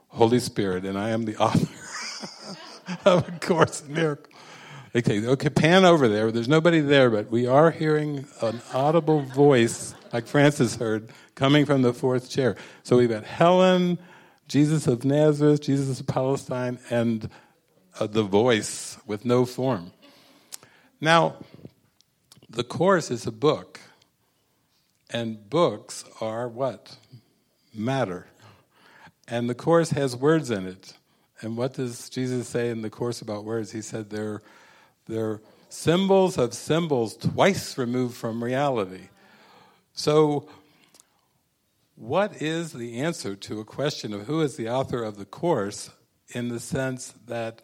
[0.09, 1.67] Holy Spirit, and I am the author
[3.05, 4.35] of A Course in Miracles.
[4.95, 6.31] Okay, okay, pan over there.
[6.31, 11.81] There's nobody there, but we are hearing an audible voice, like Frances heard, coming from
[11.81, 12.55] the fourth chair.
[12.83, 13.99] So we've got Helen,
[14.47, 17.29] Jesus of Nazareth, Jesus of Palestine, and
[17.99, 19.91] uh, the voice with no form.
[20.99, 21.35] Now,
[22.49, 23.79] the Course is a book,
[25.11, 26.97] and books are what?
[27.73, 28.27] matter.
[29.27, 30.93] And the Course has words in it.
[31.41, 33.71] And what does Jesus say in the Course about words?
[33.71, 34.41] He said they're,
[35.05, 39.09] they're symbols of symbols twice removed from reality.
[39.93, 40.47] So,
[41.95, 45.89] what is the answer to a question of who is the author of the Course
[46.29, 47.61] in the sense that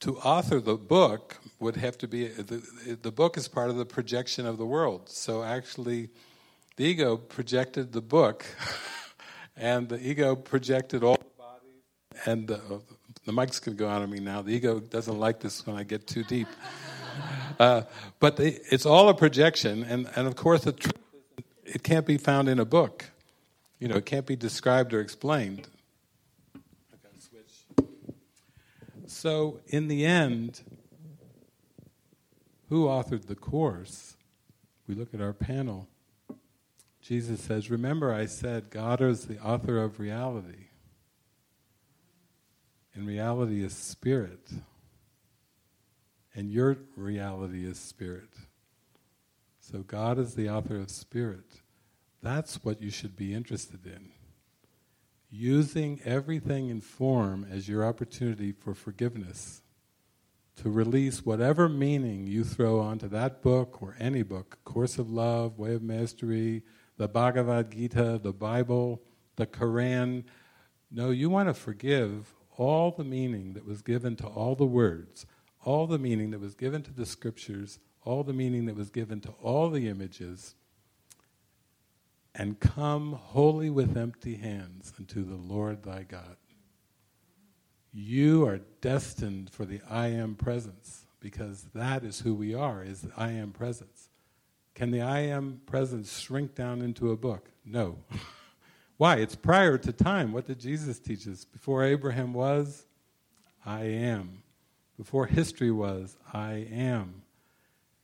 [0.00, 2.62] to author the book would have to be the,
[3.00, 5.08] the book is part of the projection of the world.
[5.08, 6.10] So, actually,
[6.76, 8.44] the ego projected the book,
[9.56, 12.26] and the ego projected all the bodies.
[12.26, 12.82] And the,
[13.24, 14.42] the mic's going to go out on me now.
[14.42, 16.48] The ego doesn't like this when I get too deep.
[17.60, 17.82] Uh,
[18.20, 21.01] but the, it's all a projection, and, and of course, the truth
[21.72, 23.06] it can't be found in a book.
[23.78, 25.68] You know, it can't be described or explained.
[29.06, 30.60] So, in the end,
[32.68, 34.16] who authored the course?
[34.86, 35.88] We look at our panel.
[37.00, 40.66] Jesus says, Remember, I said God is the author of reality.
[42.94, 44.50] And reality is spirit.
[46.34, 48.30] And your reality is spirit.
[49.60, 51.61] So God is the author of spirit.
[52.22, 54.10] That's what you should be interested in.
[55.28, 59.62] Using everything in form as your opportunity for forgiveness.
[60.56, 65.58] To release whatever meaning you throw onto that book or any book Course of Love,
[65.58, 66.62] Way of Mastery,
[66.96, 69.02] the Bhagavad Gita, the Bible,
[69.36, 70.24] the Koran.
[70.90, 75.26] No, you want to forgive all the meaning that was given to all the words,
[75.64, 79.20] all the meaning that was given to the scriptures, all the meaning that was given
[79.22, 80.54] to all the images,
[82.34, 86.36] and come wholly with empty hands unto the Lord thy God.
[87.92, 93.06] You are destined for the I am presence because that is who we are, is
[93.16, 94.08] I am presence.
[94.74, 97.50] Can the I am presence shrink down into a book?
[97.64, 97.98] No.
[98.96, 99.16] Why?
[99.16, 100.32] It's prior to time.
[100.32, 101.44] What did Jesus teach us?
[101.44, 102.86] Before Abraham was,
[103.64, 104.42] I am.
[104.96, 107.21] Before history was, I am.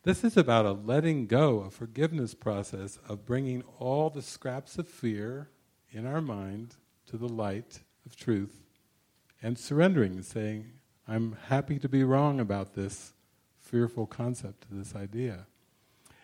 [0.09, 4.89] This is about a letting go, a forgiveness process of bringing all the scraps of
[4.89, 5.51] fear
[5.93, 6.77] in our mind
[7.09, 8.63] to the light of truth
[9.43, 10.73] and surrendering and saying,
[11.07, 13.13] I'm happy to be wrong about this
[13.59, 15.47] fearful concept, this idea.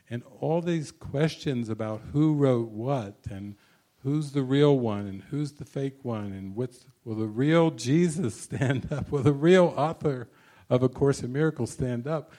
[0.08, 3.54] And all these questions about who wrote what and
[4.02, 8.90] who's the real one and who's the fake one and will the real Jesus stand
[8.90, 9.12] up?
[9.12, 10.30] Will the real author
[10.70, 12.32] of A Course in Miracles stand up?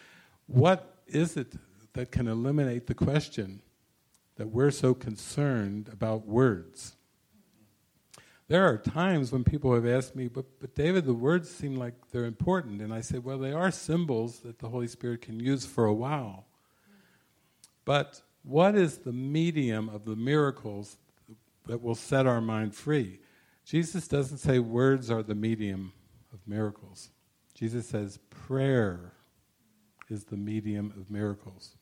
[0.48, 1.53] What is it
[1.93, 3.61] that can eliminate the question
[4.35, 6.95] that we're so concerned about words?
[8.48, 11.93] there are times when people have asked me, but, but David, the words seem like
[12.11, 12.82] they're important.
[12.82, 15.93] And I said, well, they are symbols that the Holy Spirit can use for a
[15.93, 16.45] while.
[17.85, 20.98] But what is the medium of the miracles
[21.66, 23.19] that will set our mind free?
[23.66, 25.92] Jesus doesn't say words are the medium
[26.32, 27.09] of miracles.
[27.56, 29.14] Jesus says prayer
[30.09, 31.77] is the medium of miracles.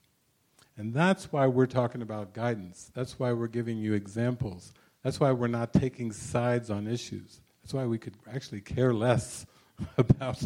[0.78, 2.92] And that's why we're talking about guidance.
[2.96, 4.74] That's why we're giving you examples.
[5.04, 7.42] That's why we're not taking sides on issues.
[7.62, 9.46] That's why we could actually care less
[9.98, 10.42] about,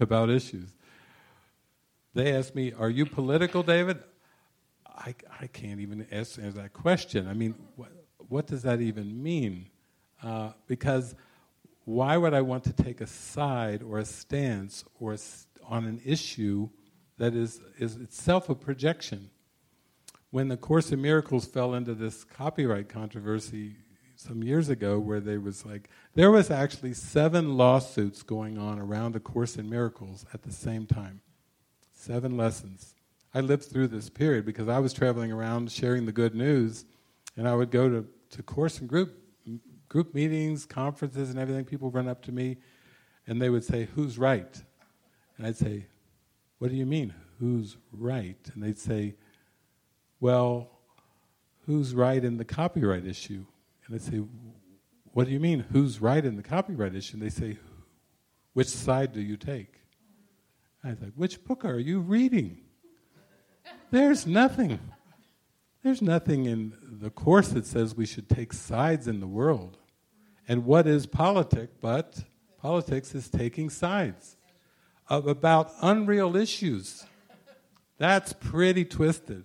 [0.00, 0.74] about issues.
[2.14, 4.02] They asked me, Are you political, David?
[4.86, 7.28] I, I can't even answer that question.
[7.28, 7.92] I mean, what,
[8.28, 9.66] what does that even mean?
[10.22, 11.14] Uh, because
[11.84, 15.18] why would I want to take a side or a stance or a,
[15.64, 16.68] on an issue
[17.18, 19.30] that is, is itself a projection?
[20.30, 23.76] When the Course in Miracles fell into this copyright controversy
[24.16, 29.12] some years ago, where there was like, there was actually seven lawsuits going on around
[29.12, 31.20] the Course in Miracles at the same time.
[31.92, 32.94] Seven lessons.
[33.34, 36.84] I lived through this period because I was traveling around sharing the good news,
[37.36, 39.14] and I would go to, to course and group
[39.88, 41.64] group meetings, conferences, and everything.
[41.64, 42.58] People run up to me,
[43.26, 44.62] and they would say, "Who's right?"
[45.36, 45.86] And I'd say,
[46.58, 49.16] "What do you mean, who's right?" And they'd say,
[50.20, 50.70] "Well,
[51.66, 53.46] who's right in the copyright issue?"
[53.86, 54.18] And I'd say,
[55.12, 57.58] "What do you mean, who's right in the copyright issue?" And they say,
[58.54, 59.80] "Which side do you take?"
[60.82, 62.58] I was like, "Which book are you reading?"
[63.90, 64.80] There's nothing.
[65.82, 69.78] There's nothing in the Course that says we should take sides in the world.
[70.48, 72.24] And what is politics but
[72.58, 74.37] politics is taking sides
[75.08, 77.04] about unreal issues.
[77.98, 79.44] That's pretty twisted.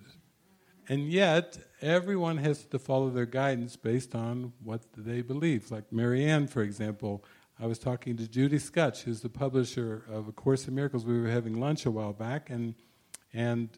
[0.89, 5.71] And yet, everyone has to follow their guidance based on what they believe.
[5.71, 7.23] Like Marianne, for example,
[7.59, 11.05] I was talking to Judy Skutch, who's the publisher of A Course in Miracles.
[11.05, 12.75] We were having lunch a while back, and
[13.33, 13.69] and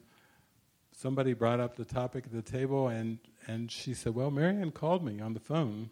[0.96, 5.04] somebody brought up the topic at the table, and, and she said, Well, Marianne called
[5.04, 5.90] me on the phone,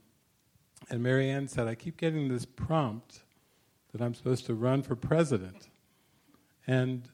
[0.91, 3.23] and Marianne said, I keep getting this prompt
[3.93, 5.69] that I'm supposed to run for president.
[6.67, 7.09] And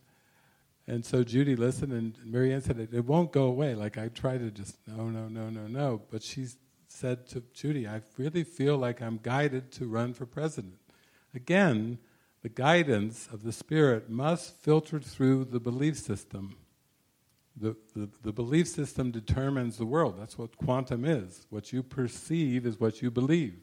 [0.86, 3.76] and so Judy listened, and Marianne said, it, won't go away.
[3.76, 6.02] Like I try to just, no, no, no, no, no.
[6.10, 6.46] But she
[6.88, 10.78] said to Judy, I really feel like I'm guided to run for president.
[11.32, 11.98] Again,
[12.42, 16.56] the guidance of the Spirit must filter through the belief system
[17.60, 20.16] the, the, the, belief system determines the world.
[20.18, 21.46] That's what quantum is.
[21.50, 23.58] What you perceive is what you believe.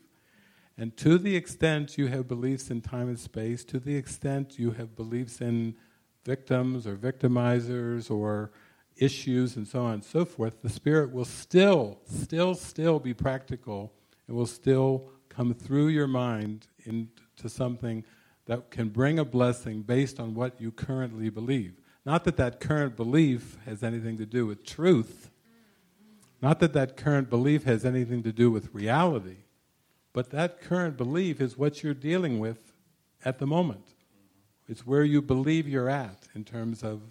[0.77, 4.71] And to the extent you have beliefs in time and space, to the extent you
[4.71, 5.75] have beliefs in
[6.23, 8.51] victims or victimizers or
[8.95, 13.91] issues and so on and so forth, the spirit will still, still, still be practical
[14.27, 18.03] and will still come through your mind into something
[18.45, 21.73] that can bring a blessing based on what you currently believe.
[22.05, 25.31] Not that that current belief has anything to do with truth,
[26.41, 29.37] not that that current belief has anything to do with reality,
[30.17, 32.73] but that current belief is what you're dealing with
[33.23, 33.93] at the moment.
[34.67, 37.03] It's where you believe you're at in terms of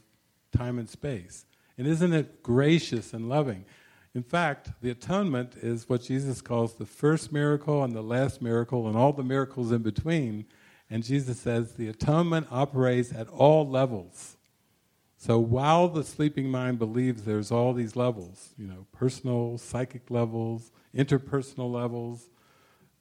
[0.50, 1.46] time and space.
[1.78, 3.64] And isn't it gracious and loving?
[4.12, 8.88] In fact, the atonement is what Jesus calls the first miracle and the last miracle
[8.88, 10.44] and all the miracles in between.
[10.90, 14.36] And Jesus says the atonement operates at all levels.
[15.16, 20.72] So while the sleeping mind believes there's all these levels, you know, personal, psychic levels,
[20.92, 22.30] interpersonal levels,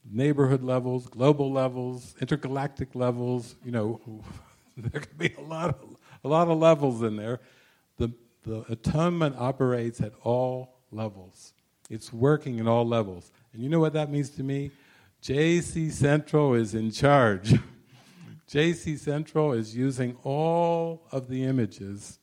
[0.10, 4.00] neighborhood levels, global levels, intergalactic levels, you know,
[4.78, 7.40] there could be a lot of, a lot of levels in there.
[7.98, 8.12] The,
[8.44, 11.54] the atonement operates at all levels.
[11.90, 13.32] It's working at all levels.
[13.54, 14.72] And you know what that means to me?
[15.22, 17.56] JC Central is in charge.
[18.50, 22.20] JC Central is using all of the images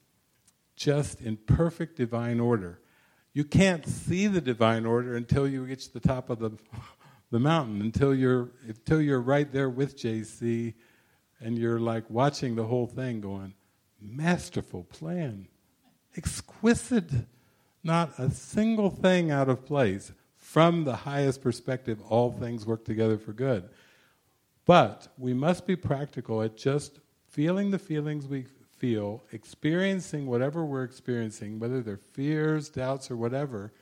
[0.77, 2.81] just in perfect divine order.
[3.33, 6.53] You can't see the divine order until you reach the top of the,
[7.33, 10.75] the mountain, until you're, until you're right there with JC
[11.41, 13.55] and you're like watching the whole thing going,
[14.01, 15.49] masterful plan,
[16.15, 17.11] exquisite,
[17.83, 20.13] not a single thing out of place.
[20.37, 23.71] From the highest perspective, all things work together for good.
[24.67, 28.45] But we must be practical at just feeling the feelings we
[28.77, 33.73] feel, experiencing whatever we're experiencing, whether they're fears, doubts, or whatever,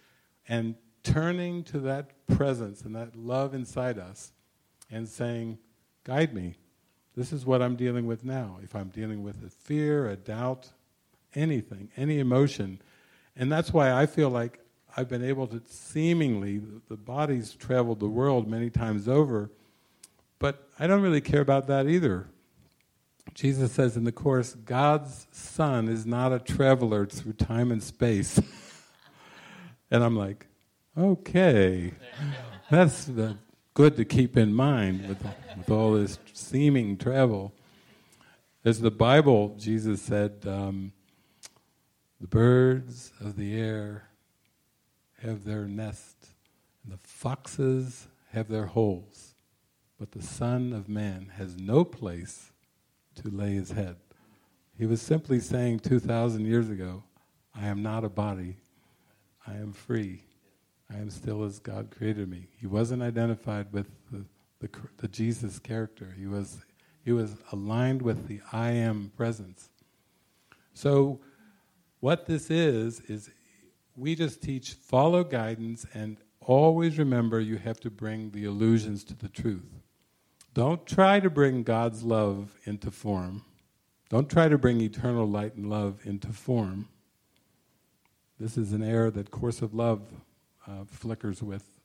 [0.47, 4.33] and turning to that presence and that love inside us
[4.91, 5.59] and saying,
[6.05, 6.55] Guide me.
[7.17, 8.59] This is what I'm dealing with now.
[8.63, 10.71] If I'm dealing with a fear, a doubt,
[11.35, 12.81] anything, any emotion.
[13.37, 14.61] And that's why I feel like
[14.97, 19.51] I've been able to seemingly, the body's traveled the world many times over,
[20.39, 22.29] but I don't really care about that either.
[23.35, 28.41] Jesus says in the Course, God's Son is not a traveler through time and space.
[29.91, 30.47] and I'm like,
[30.97, 31.93] okay,
[32.71, 33.35] that's uh,
[33.75, 35.25] good to keep in mind with,
[35.57, 37.53] with all this seeming travel.
[38.65, 40.93] As the Bible, Jesus said, um,
[42.21, 44.09] the birds of the air
[45.23, 46.17] have their nest,
[46.85, 49.35] and the foxes have their holes,
[49.99, 52.53] but the Son of Man has no place
[53.17, 53.97] to lay his head.
[54.77, 57.05] He was simply saying 2,000 years ago,
[57.55, 58.57] I am not a body,
[59.47, 60.23] I am free.
[60.93, 62.49] I am still as God created me.
[62.59, 64.25] He wasn't identified with the,
[64.61, 66.15] the, the Jesus character.
[66.19, 66.65] He was,
[67.05, 69.71] he was aligned with the I am presence.
[70.75, 71.21] So,
[72.01, 73.31] what this is, is
[73.95, 79.15] we just teach follow guidance and always remember you have to bring the illusions to
[79.15, 79.81] the truth.
[80.55, 83.45] Don't try to bring God's love into form.
[84.09, 86.89] Don't try to bring eternal light and love into form.
[88.41, 90.01] This is an error that Course of Love
[90.67, 91.81] uh, flickers with.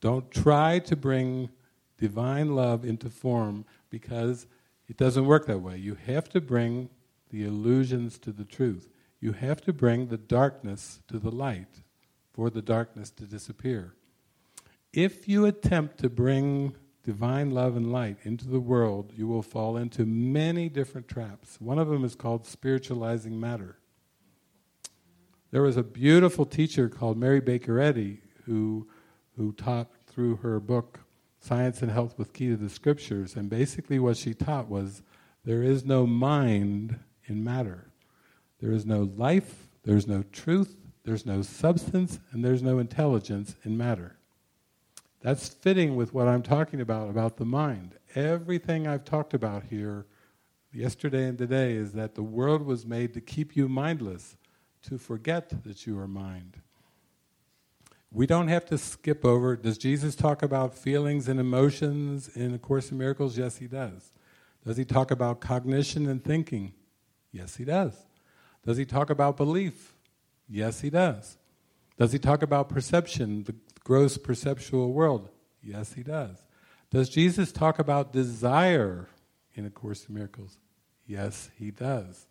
[0.00, 1.50] Don't try to bring
[1.98, 4.46] divine love into form because
[4.88, 5.76] it doesn't work that way.
[5.76, 6.88] You have to bring
[7.30, 8.88] the illusions to the truth.
[9.20, 11.82] You have to bring the darkness to the light
[12.32, 13.94] for the darkness to disappear.
[14.92, 16.74] If you attempt to bring
[17.04, 21.60] divine love and light into the world, you will fall into many different traps.
[21.60, 23.79] One of them is called spiritualizing matter.
[25.50, 28.86] There was a beautiful teacher called Mary Baker Eddy who,
[29.36, 31.00] who taught through her book
[31.40, 35.02] Science and Health with Key to the Scriptures, and basically what she taught was
[35.44, 37.90] there is no mind in matter.
[38.60, 43.76] There is no life, there's no truth, there's no substance, and there's no intelligence in
[43.76, 44.18] matter.
[45.20, 47.96] That's fitting with what I'm talking about, about the mind.
[48.14, 50.06] Everything I've talked about here
[50.72, 54.36] yesterday and today is that the world was made to keep you mindless
[54.82, 56.60] to forget that you are mind.
[58.12, 59.54] We don't have to skip over.
[59.56, 63.38] Does Jesus talk about feelings and emotions in A Course in Miracles?
[63.38, 64.12] Yes, he does.
[64.66, 66.72] Does he talk about cognition and thinking?
[67.30, 67.94] Yes, he does.
[68.66, 69.94] Does he talk about belief?
[70.48, 71.38] Yes, he does.
[71.96, 75.28] Does he talk about perception, the gross perceptual world?
[75.62, 76.44] Yes, he does.
[76.90, 79.08] Does Jesus talk about desire
[79.54, 80.58] in A Course in Miracles?
[81.06, 82.26] Yes, he does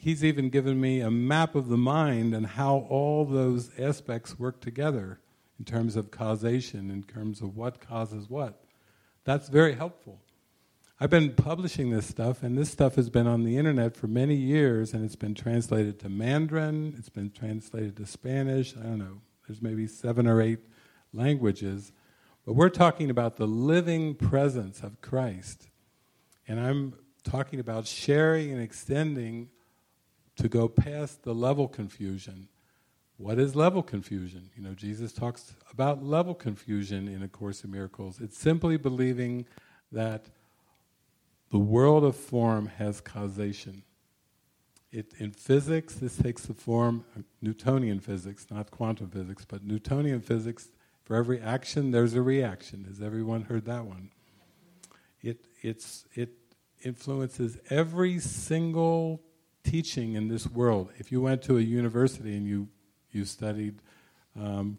[0.00, 4.60] he's even given me a map of the mind and how all those aspects work
[4.60, 5.20] together
[5.58, 8.64] in terms of causation, in terms of what causes what.
[9.24, 10.18] That's very helpful.
[10.98, 14.34] I've been publishing this stuff, and this stuff has been on the internet for many
[14.34, 19.20] years, and it's been translated to Mandarin, it's been translated to Spanish, I don't know,
[19.46, 20.60] there's maybe seven or eight
[21.12, 21.92] languages.
[22.46, 25.68] But we're talking about the living presence of Christ.
[26.48, 29.50] And I'm talking about sharing and extending
[30.40, 32.48] to go past the level confusion.
[33.18, 34.48] What is level confusion?
[34.56, 38.18] You know, Jesus talks about level confusion in A Course in Miracles.
[38.22, 39.44] It's simply believing
[39.92, 40.24] that
[41.50, 43.82] the world of form has causation.
[44.90, 47.04] It, in physics, this takes the form
[47.42, 50.68] Newtonian physics, not quantum physics, but Newtonian physics.
[51.04, 52.84] For every action, there's a reaction.
[52.88, 54.10] Has everyone heard that one?
[55.20, 56.30] It, it's, it
[56.82, 59.20] influences every single
[59.64, 60.90] teaching in this world.
[60.98, 62.68] If you went to a university and you,
[63.10, 63.76] you studied
[64.38, 64.78] um,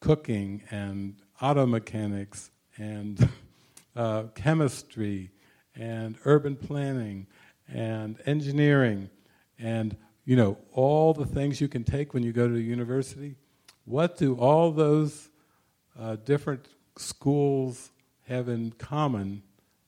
[0.00, 3.28] cooking and auto mechanics and
[3.96, 5.30] uh, chemistry
[5.74, 7.26] and urban planning
[7.68, 9.10] and engineering
[9.58, 13.36] and you know all the things you can take when you go to a university
[13.84, 15.28] what do all those
[15.98, 17.90] uh, different schools
[18.28, 19.42] have in common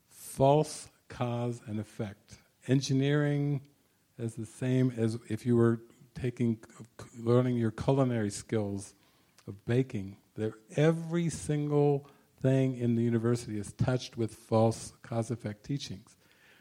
[0.09, 3.61] false cause and effect engineering
[4.19, 5.81] is the same as if you were
[6.15, 6.59] taking,
[7.19, 8.95] learning your culinary skills
[9.47, 10.17] of baking.
[10.35, 12.07] There, every single
[12.43, 16.17] thing in the university is touched with false cause effect teachings.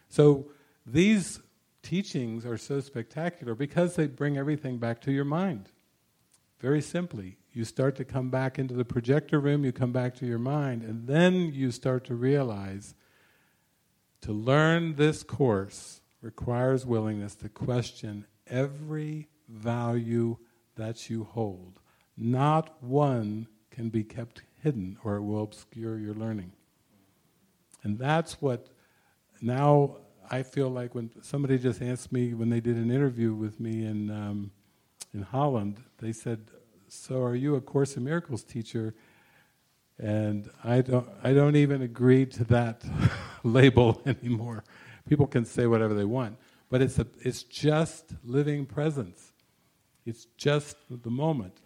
[0.08, 0.50] So
[0.86, 1.40] these
[1.82, 5.68] teachings are so spectacular because they bring everything back to your mind.
[6.60, 10.26] Very simply, you start to come back into the projector room, you come back to
[10.26, 12.94] your mind, and then you start to realize
[14.22, 20.36] to learn this course requires willingness to question every value
[20.76, 21.80] that you hold.
[22.16, 26.52] Not one can be kept hidden or it will obscure your learning.
[27.82, 28.68] And that's what
[29.40, 29.98] now
[30.30, 33.86] I feel like when somebody just asked me when they did an interview with me
[33.86, 34.50] in, um,
[35.14, 36.50] in Holland, they said
[36.88, 38.94] so are you a Course in Miracles teacher?
[39.98, 42.84] And I don't, I don't even agree to that
[43.42, 44.64] label anymore.
[45.08, 46.36] People can say whatever they want,
[46.70, 49.32] but it's, a, it's just living presence.
[50.04, 51.60] It's just the moment.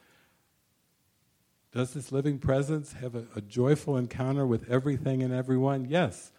[1.72, 5.86] Does this living presence have a, a joyful encounter with everything and everyone?
[5.88, 6.32] Yes.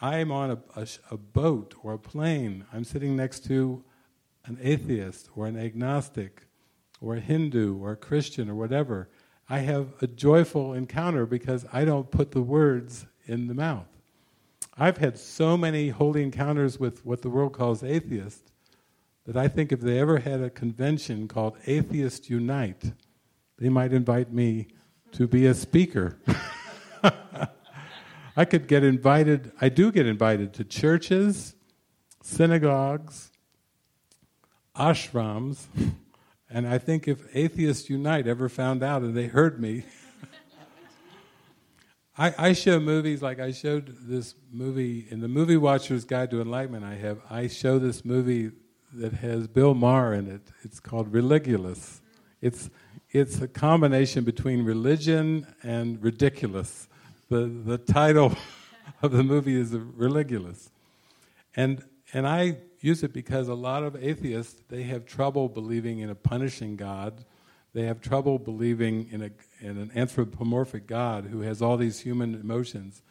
[0.00, 2.64] I'm on a, a, a boat or a plane.
[2.72, 3.82] I'm sitting next to
[4.44, 6.46] an atheist or an agnostic
[7.00, 9.08] or a Hindu or a Christian or whatever.
[9.48, 13.88] I have a joyful encounter because I don't put the words in the mouth.
[14.80, 18.52] I've had so many holy encounters with what the world calls atheists
[19.26, 22.92] that I think if they ever had a convention called Atheist Unite,
[23.58, 24.68] they might invite me
[25.12, 26.16] to be a speaker.
[28.36, 31.56] I could get invited, I do get invited to churches,
[32.22, 33.32] synagogues,
[34.76, 35.64] ashrams,
[36.50, 39.82] and I think if Atheists Unite ever found out and they heard me,
[42.18, 46.40] I, I, show movies like I showed this movie in the Movie Watcher's Guide to
[46.40, 46.84] Enlightenment.
[46.84, 48.50] I have I show this movie
[48.94, 50.42] that has Bill Maher in it.
[50.62, 52.00] It's called Religulous.
[52.40, 52.70] It's
[53.10, 56.88] it's a combination between religion and ridiculous.
[57.30, 58.36] The, the title
[59.02, 60.70] of the movie is Religulous.
[61.56, 61.82] And,
[62.12, 66.14] and I use it because a lot of atheists, they have trouble believing in a
[66.14, 67.24] punishing God.
[67.78, 72.34] They have trouble believing in, a, in an anthropomorphic God who has all these human
[72.34, 73.04] emotions,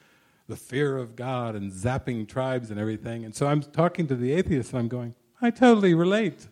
[0.46, 3.24] the fear of God and zapping tribes and everything.
[3.24, 6.48] And so I'm talking to the atheists and I'm going, I totally relate.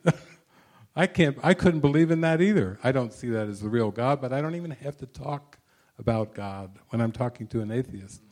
[0.97, 2.79] I can't I couldn't believe in that either.
[2.83, 5.59] I don't see that as the real God, but I don't even have to talk
[5.99, 8.23] about God when I'm talking to an atheist.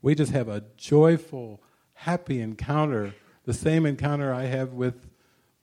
[0.00, 1.60] We just have a joyful,
[1.92, 5.10] happy encounter, the same encounter I have with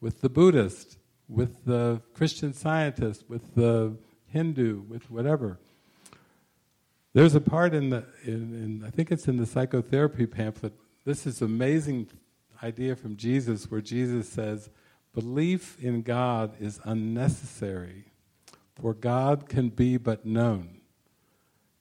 [0.00, 0.96] with the Buddhist,
[1.28, 3.96] with the Christian scientist, with the
[4.26, 5.58] Hindu, with whatever.
[7.12, 10.72] There's a part in the in, in I think it's in the psychotherapy pamphlet.
[11.04, 12.08] This is amazing
[12.62, 14.70] idea from Jesus where Jesus says
[15.12, 18.06] Belief in God is unnecessary,
[18.74, 20.80] for God can be but known.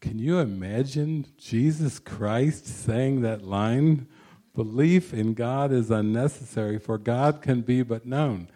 [0.01, 4.07] Can you imagine Jesus Christ saying that line?
[4.53, 8.49] Belief in God is unnecessary, for God can be but known.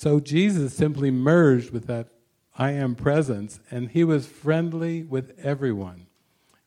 [0.00, 2.08] So Jesus simply merged with that
[2.56, 6.06] I am presence, and he was friendly with everyone.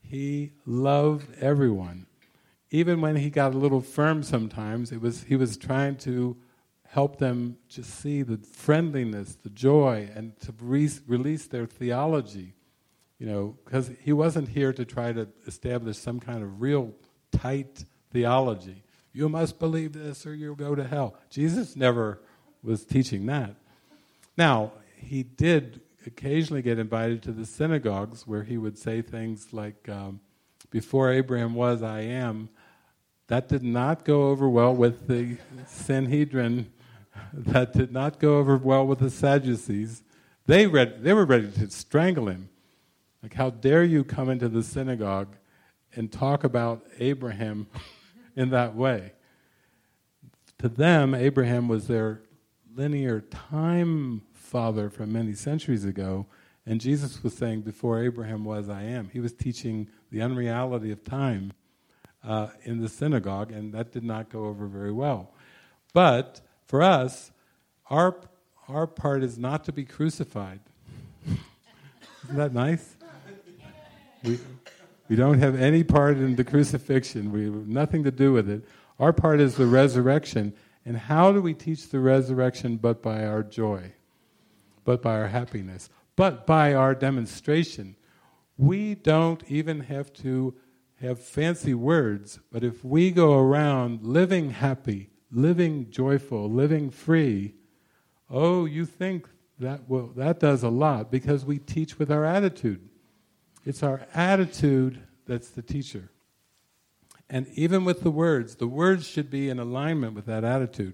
[0.03, 2.05] He loved everyone.
[2.69, 6.37] Even when he got a little firm sometimes, it was he was trying to
[6.85, 12.53] help them just see the friendliness, the joy, and to re- release their theology.
[13.17, 16.93] You know, because he wasn't here to try to establish some kind of real
[17.31, 18.83] tight theology.
[19.11, 21.15] You must believe this or you'll go to hell.
[21.31, 22.19] Jesus never
[22.63, 23.55] was teaching that.
[24.37, 29.87] Now, he did occasionally get invited to the synagogues where he would say things like,
[29.89, 30.19] um,
[30.69, 32.49] Before Abraham was, I am.
[33.27, 36.71] That did not go over well with the Sanhedrin
[37.33, 40.03] that did not go over well with the Sadducees.
[40.45, 42.49] They, read, they were ready to strangle him.
[43.21, 45.35] Like, how dare you come into the synagogue
[45.95, 47.67] and talk about Abraham
[48.35, 49.13] in that way?
[50.59, 52.21] To them, Abraham was their
[52.75, 56.25] linear time father from many centuries ago,
[56.65, 59.09] and Jesus was saying, Before Abraham was, I am.
[59.09, 61.53] He was teaching the unreality of time
[62.23, 65.33] uh, in the synagogue, and that did not go over very well.
[65.93, 67.31] But for us,
[67.89, 68.15] our,
[68.67, 70.61] our part is not to be crucified.
[71.25, 72.95] Isn't that nice?
[74.23, 74.39] We,
[75.09, 77.31] we don't have any part in the crucifixion.
[77.31, 78.63] We have nothing to do with it.
[78.99, 80.53] Our part is the resurrection.
[80.85, 83.93] And how do we teach the resurrection but by our joy,
[84.83, 87.95] but by our happiness, but by our demonstration?
[88.57, 90.55] We don't even have to
[91.01, 97.55] have fancy words, but if we go around living happy, living joyful, living free,
[98.29, 99.27] oh, you think
[99.59, 102.89] that will that does a lot because we teach with our attitude.
[103.65, 106.09] It's our attitude that's the teacher.
[107.33, 110.93] And even with the words, the words should be in alignment with that attitude.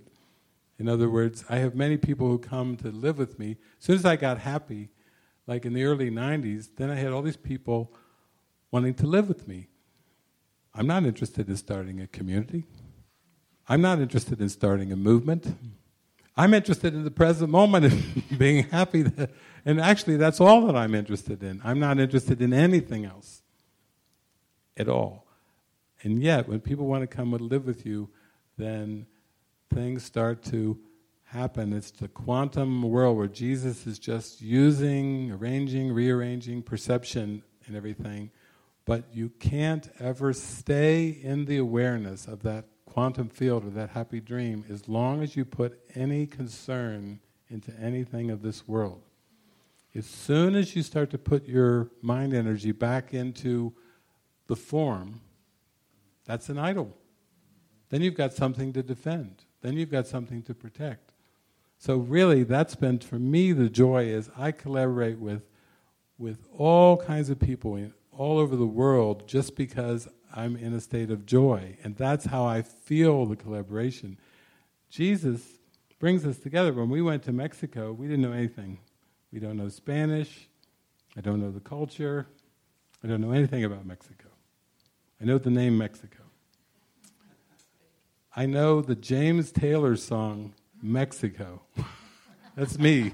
[0.77, 3.58] In other words, I have many people who come to live with me.
[3.77, 4.88] As soon as I got happy,
[5.48, 7.93] like in the early 90s, then I had all these people
[8.72, 9.68] wanting to live with me.
[10.74, 12.64] I'm not interested in starting a community.
[13.68, 15.53] I'm not interested in starting a movement.
[16.38, 19.01] I'm interested in the present moment and being happy.
[19.01, 19.32] That,
[19.66, 21.59] and actually, that's all that I'm interested in.
[21.66, 23.42] I'm not interested in anything else
[24.77, 25.28] at all.
[26.02, 28.10] And yet, when people want to come and live with you,
[28.58, 29.06] then
[29.74, 30.80] things start to
[31.26, 31.74] happen.
[31.74, 38.32] It's the quantum world where Jesus is just using, arranging, rearranging perception and everything,
[38.86, 44.19] but you can't ever stay in the awareness of that quantum field or that happy
[44.19, 47.19] dream as long as you put any concern
[47.50, 49.03] into anything of this world.
[49.94, 53.74] As soon as you start to put your mind energy back into
[54.48, 55.22] the form,
[56.30, 56.95] that's an idol.
[57.90, 59.45] Then you've got something to defend.
[59.61, 61.11] Then you've got something to protect.
[61.80, 65.41] So really, that's been for me the joy is I collaborate with
[66.19, 71.09] with all kinds of people all over the world just because I'm in a state
[71.09, 74.19] of joy, and that's how I feel the collaboration.
[74.88, 75.41] Jesus
[75.98, 76.74] brings us together.
[76.74, 78.82] When we went to Mexico, we didn't know anything.
[79.33, 80.48] We don't know Spanish.
[81.17, 82.27] I don't know the culture.
[83.03, 84.30] I don't know anything about Mexico.
[85.22, 86.18] I know the name Mexico.
[88.40, 91.61] I know the James Taylor song, Mexico.
[92.56, 93.11] That's me.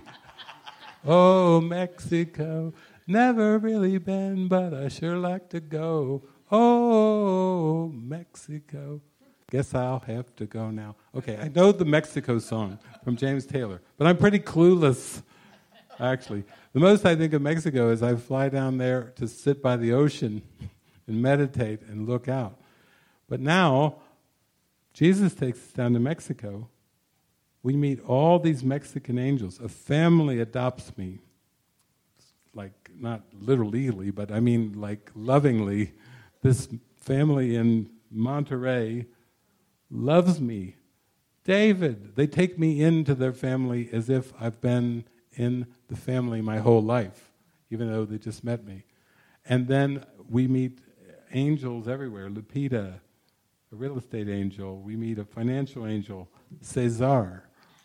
[1.04, 2.76] oh, Mexico.
[3.08, 6.22] Never really been, but I sure like to go.
[6.52, 9.02] Oh, Mexico.
[9.50, 10.96] Guess I'll have to go now.
[11.16, 15.24] Okay, I know the Mexico song from James Taylor, but I'm pretty clueless,
[16.00, 16.44] actually.
[16.74, 19.92] The most I think of Mexico is I fly down there to sit by the
[19.92, 20.44] ocean
[21.08, 22.60] and meditate and look out.
[23.28, 23.96] But now,
[24.96, 26.70] Jesus takes us down to Mexico.
[27.62, 29.60] We meet all these Mexican angels.
[29.60, 31.20] A family adopts me.
[32.54, 35.92] Like, not literally, but I mean, like, lovingly.
[36.42, 39.08] This family in Monterrey
[39.92, 40.76] loves me.
[41.44, 46.60] David, they take me into their family as if I've been in the family my
[46.60, 47.34] whole life,
[47.70, 48.86] even though they just met me.
[49.44, 50.80] And then we meet
[51.34, 52.30] angels everywhere.
[52.30, 53.02] Lupita,
[53.76, 54.80] a real estate angel.
[54.80, 56.30] We meet a financial angel,
[56.62, 57.44] Caesar.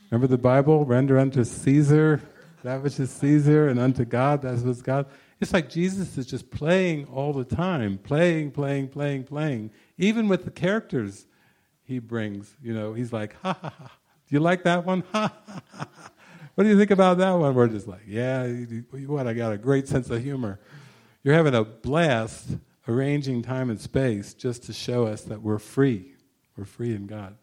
[0.09, 0.85] Remember the Bible?
[0.85, 2.20] Render unto Caesar
[2.62, 5.07] that which is Caesar, and unto God that was God.
[5.41, 9.73] It's like Jesus is just playing all the time, playing, playing, playing, playing.
[9.99, 11.27] Even with the characters
[11.83, 13.86] he brings, you know, he's like, ha ha ha.
[14.28, 15.02] Do you like that one?
[15.12, 15.89] Ha ha ha.
[16.55, 17.52] What do you think about that one?
[17.52, 18.47] We're just like, yeah,
[19.07, 19.27] what?
[19.27, 20.60] I got a great sense of humor.
[21.25, 22.59] You're having a blast
[22.91, 26.15] arranging time and space just to show us that we're free.
[26.57, 27.36] We're free in God.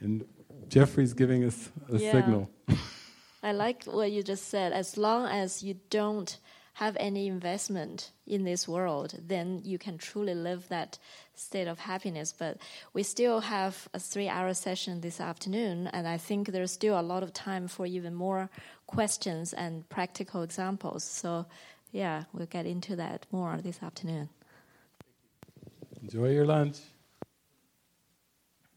[0.00, 0.24] And
[0.68, 2.12] Jeffrey's giving us a yeah.
[2.12, 2.50] signal.
[3.42, 4.72] I like what you just said.
[4.72, 6.38] As long as you don't
[6.74, 10.98] have any investment in this world, then you can truly live that
[11.34, 12.32] state of happiness.
[12.36, 12.58] But
[12.94, 17.02] we still have a three hour session this afternoon, and I think there's still a
[17.02, 18.48] lot of time for even more
[18.86, 21.04] questions and practical examples.
[21.04, 21.46] So
[21.92, 24.30] yeah, we'll get into that more this afternoon.
[26.02, 26.78] Enjoy your lunch.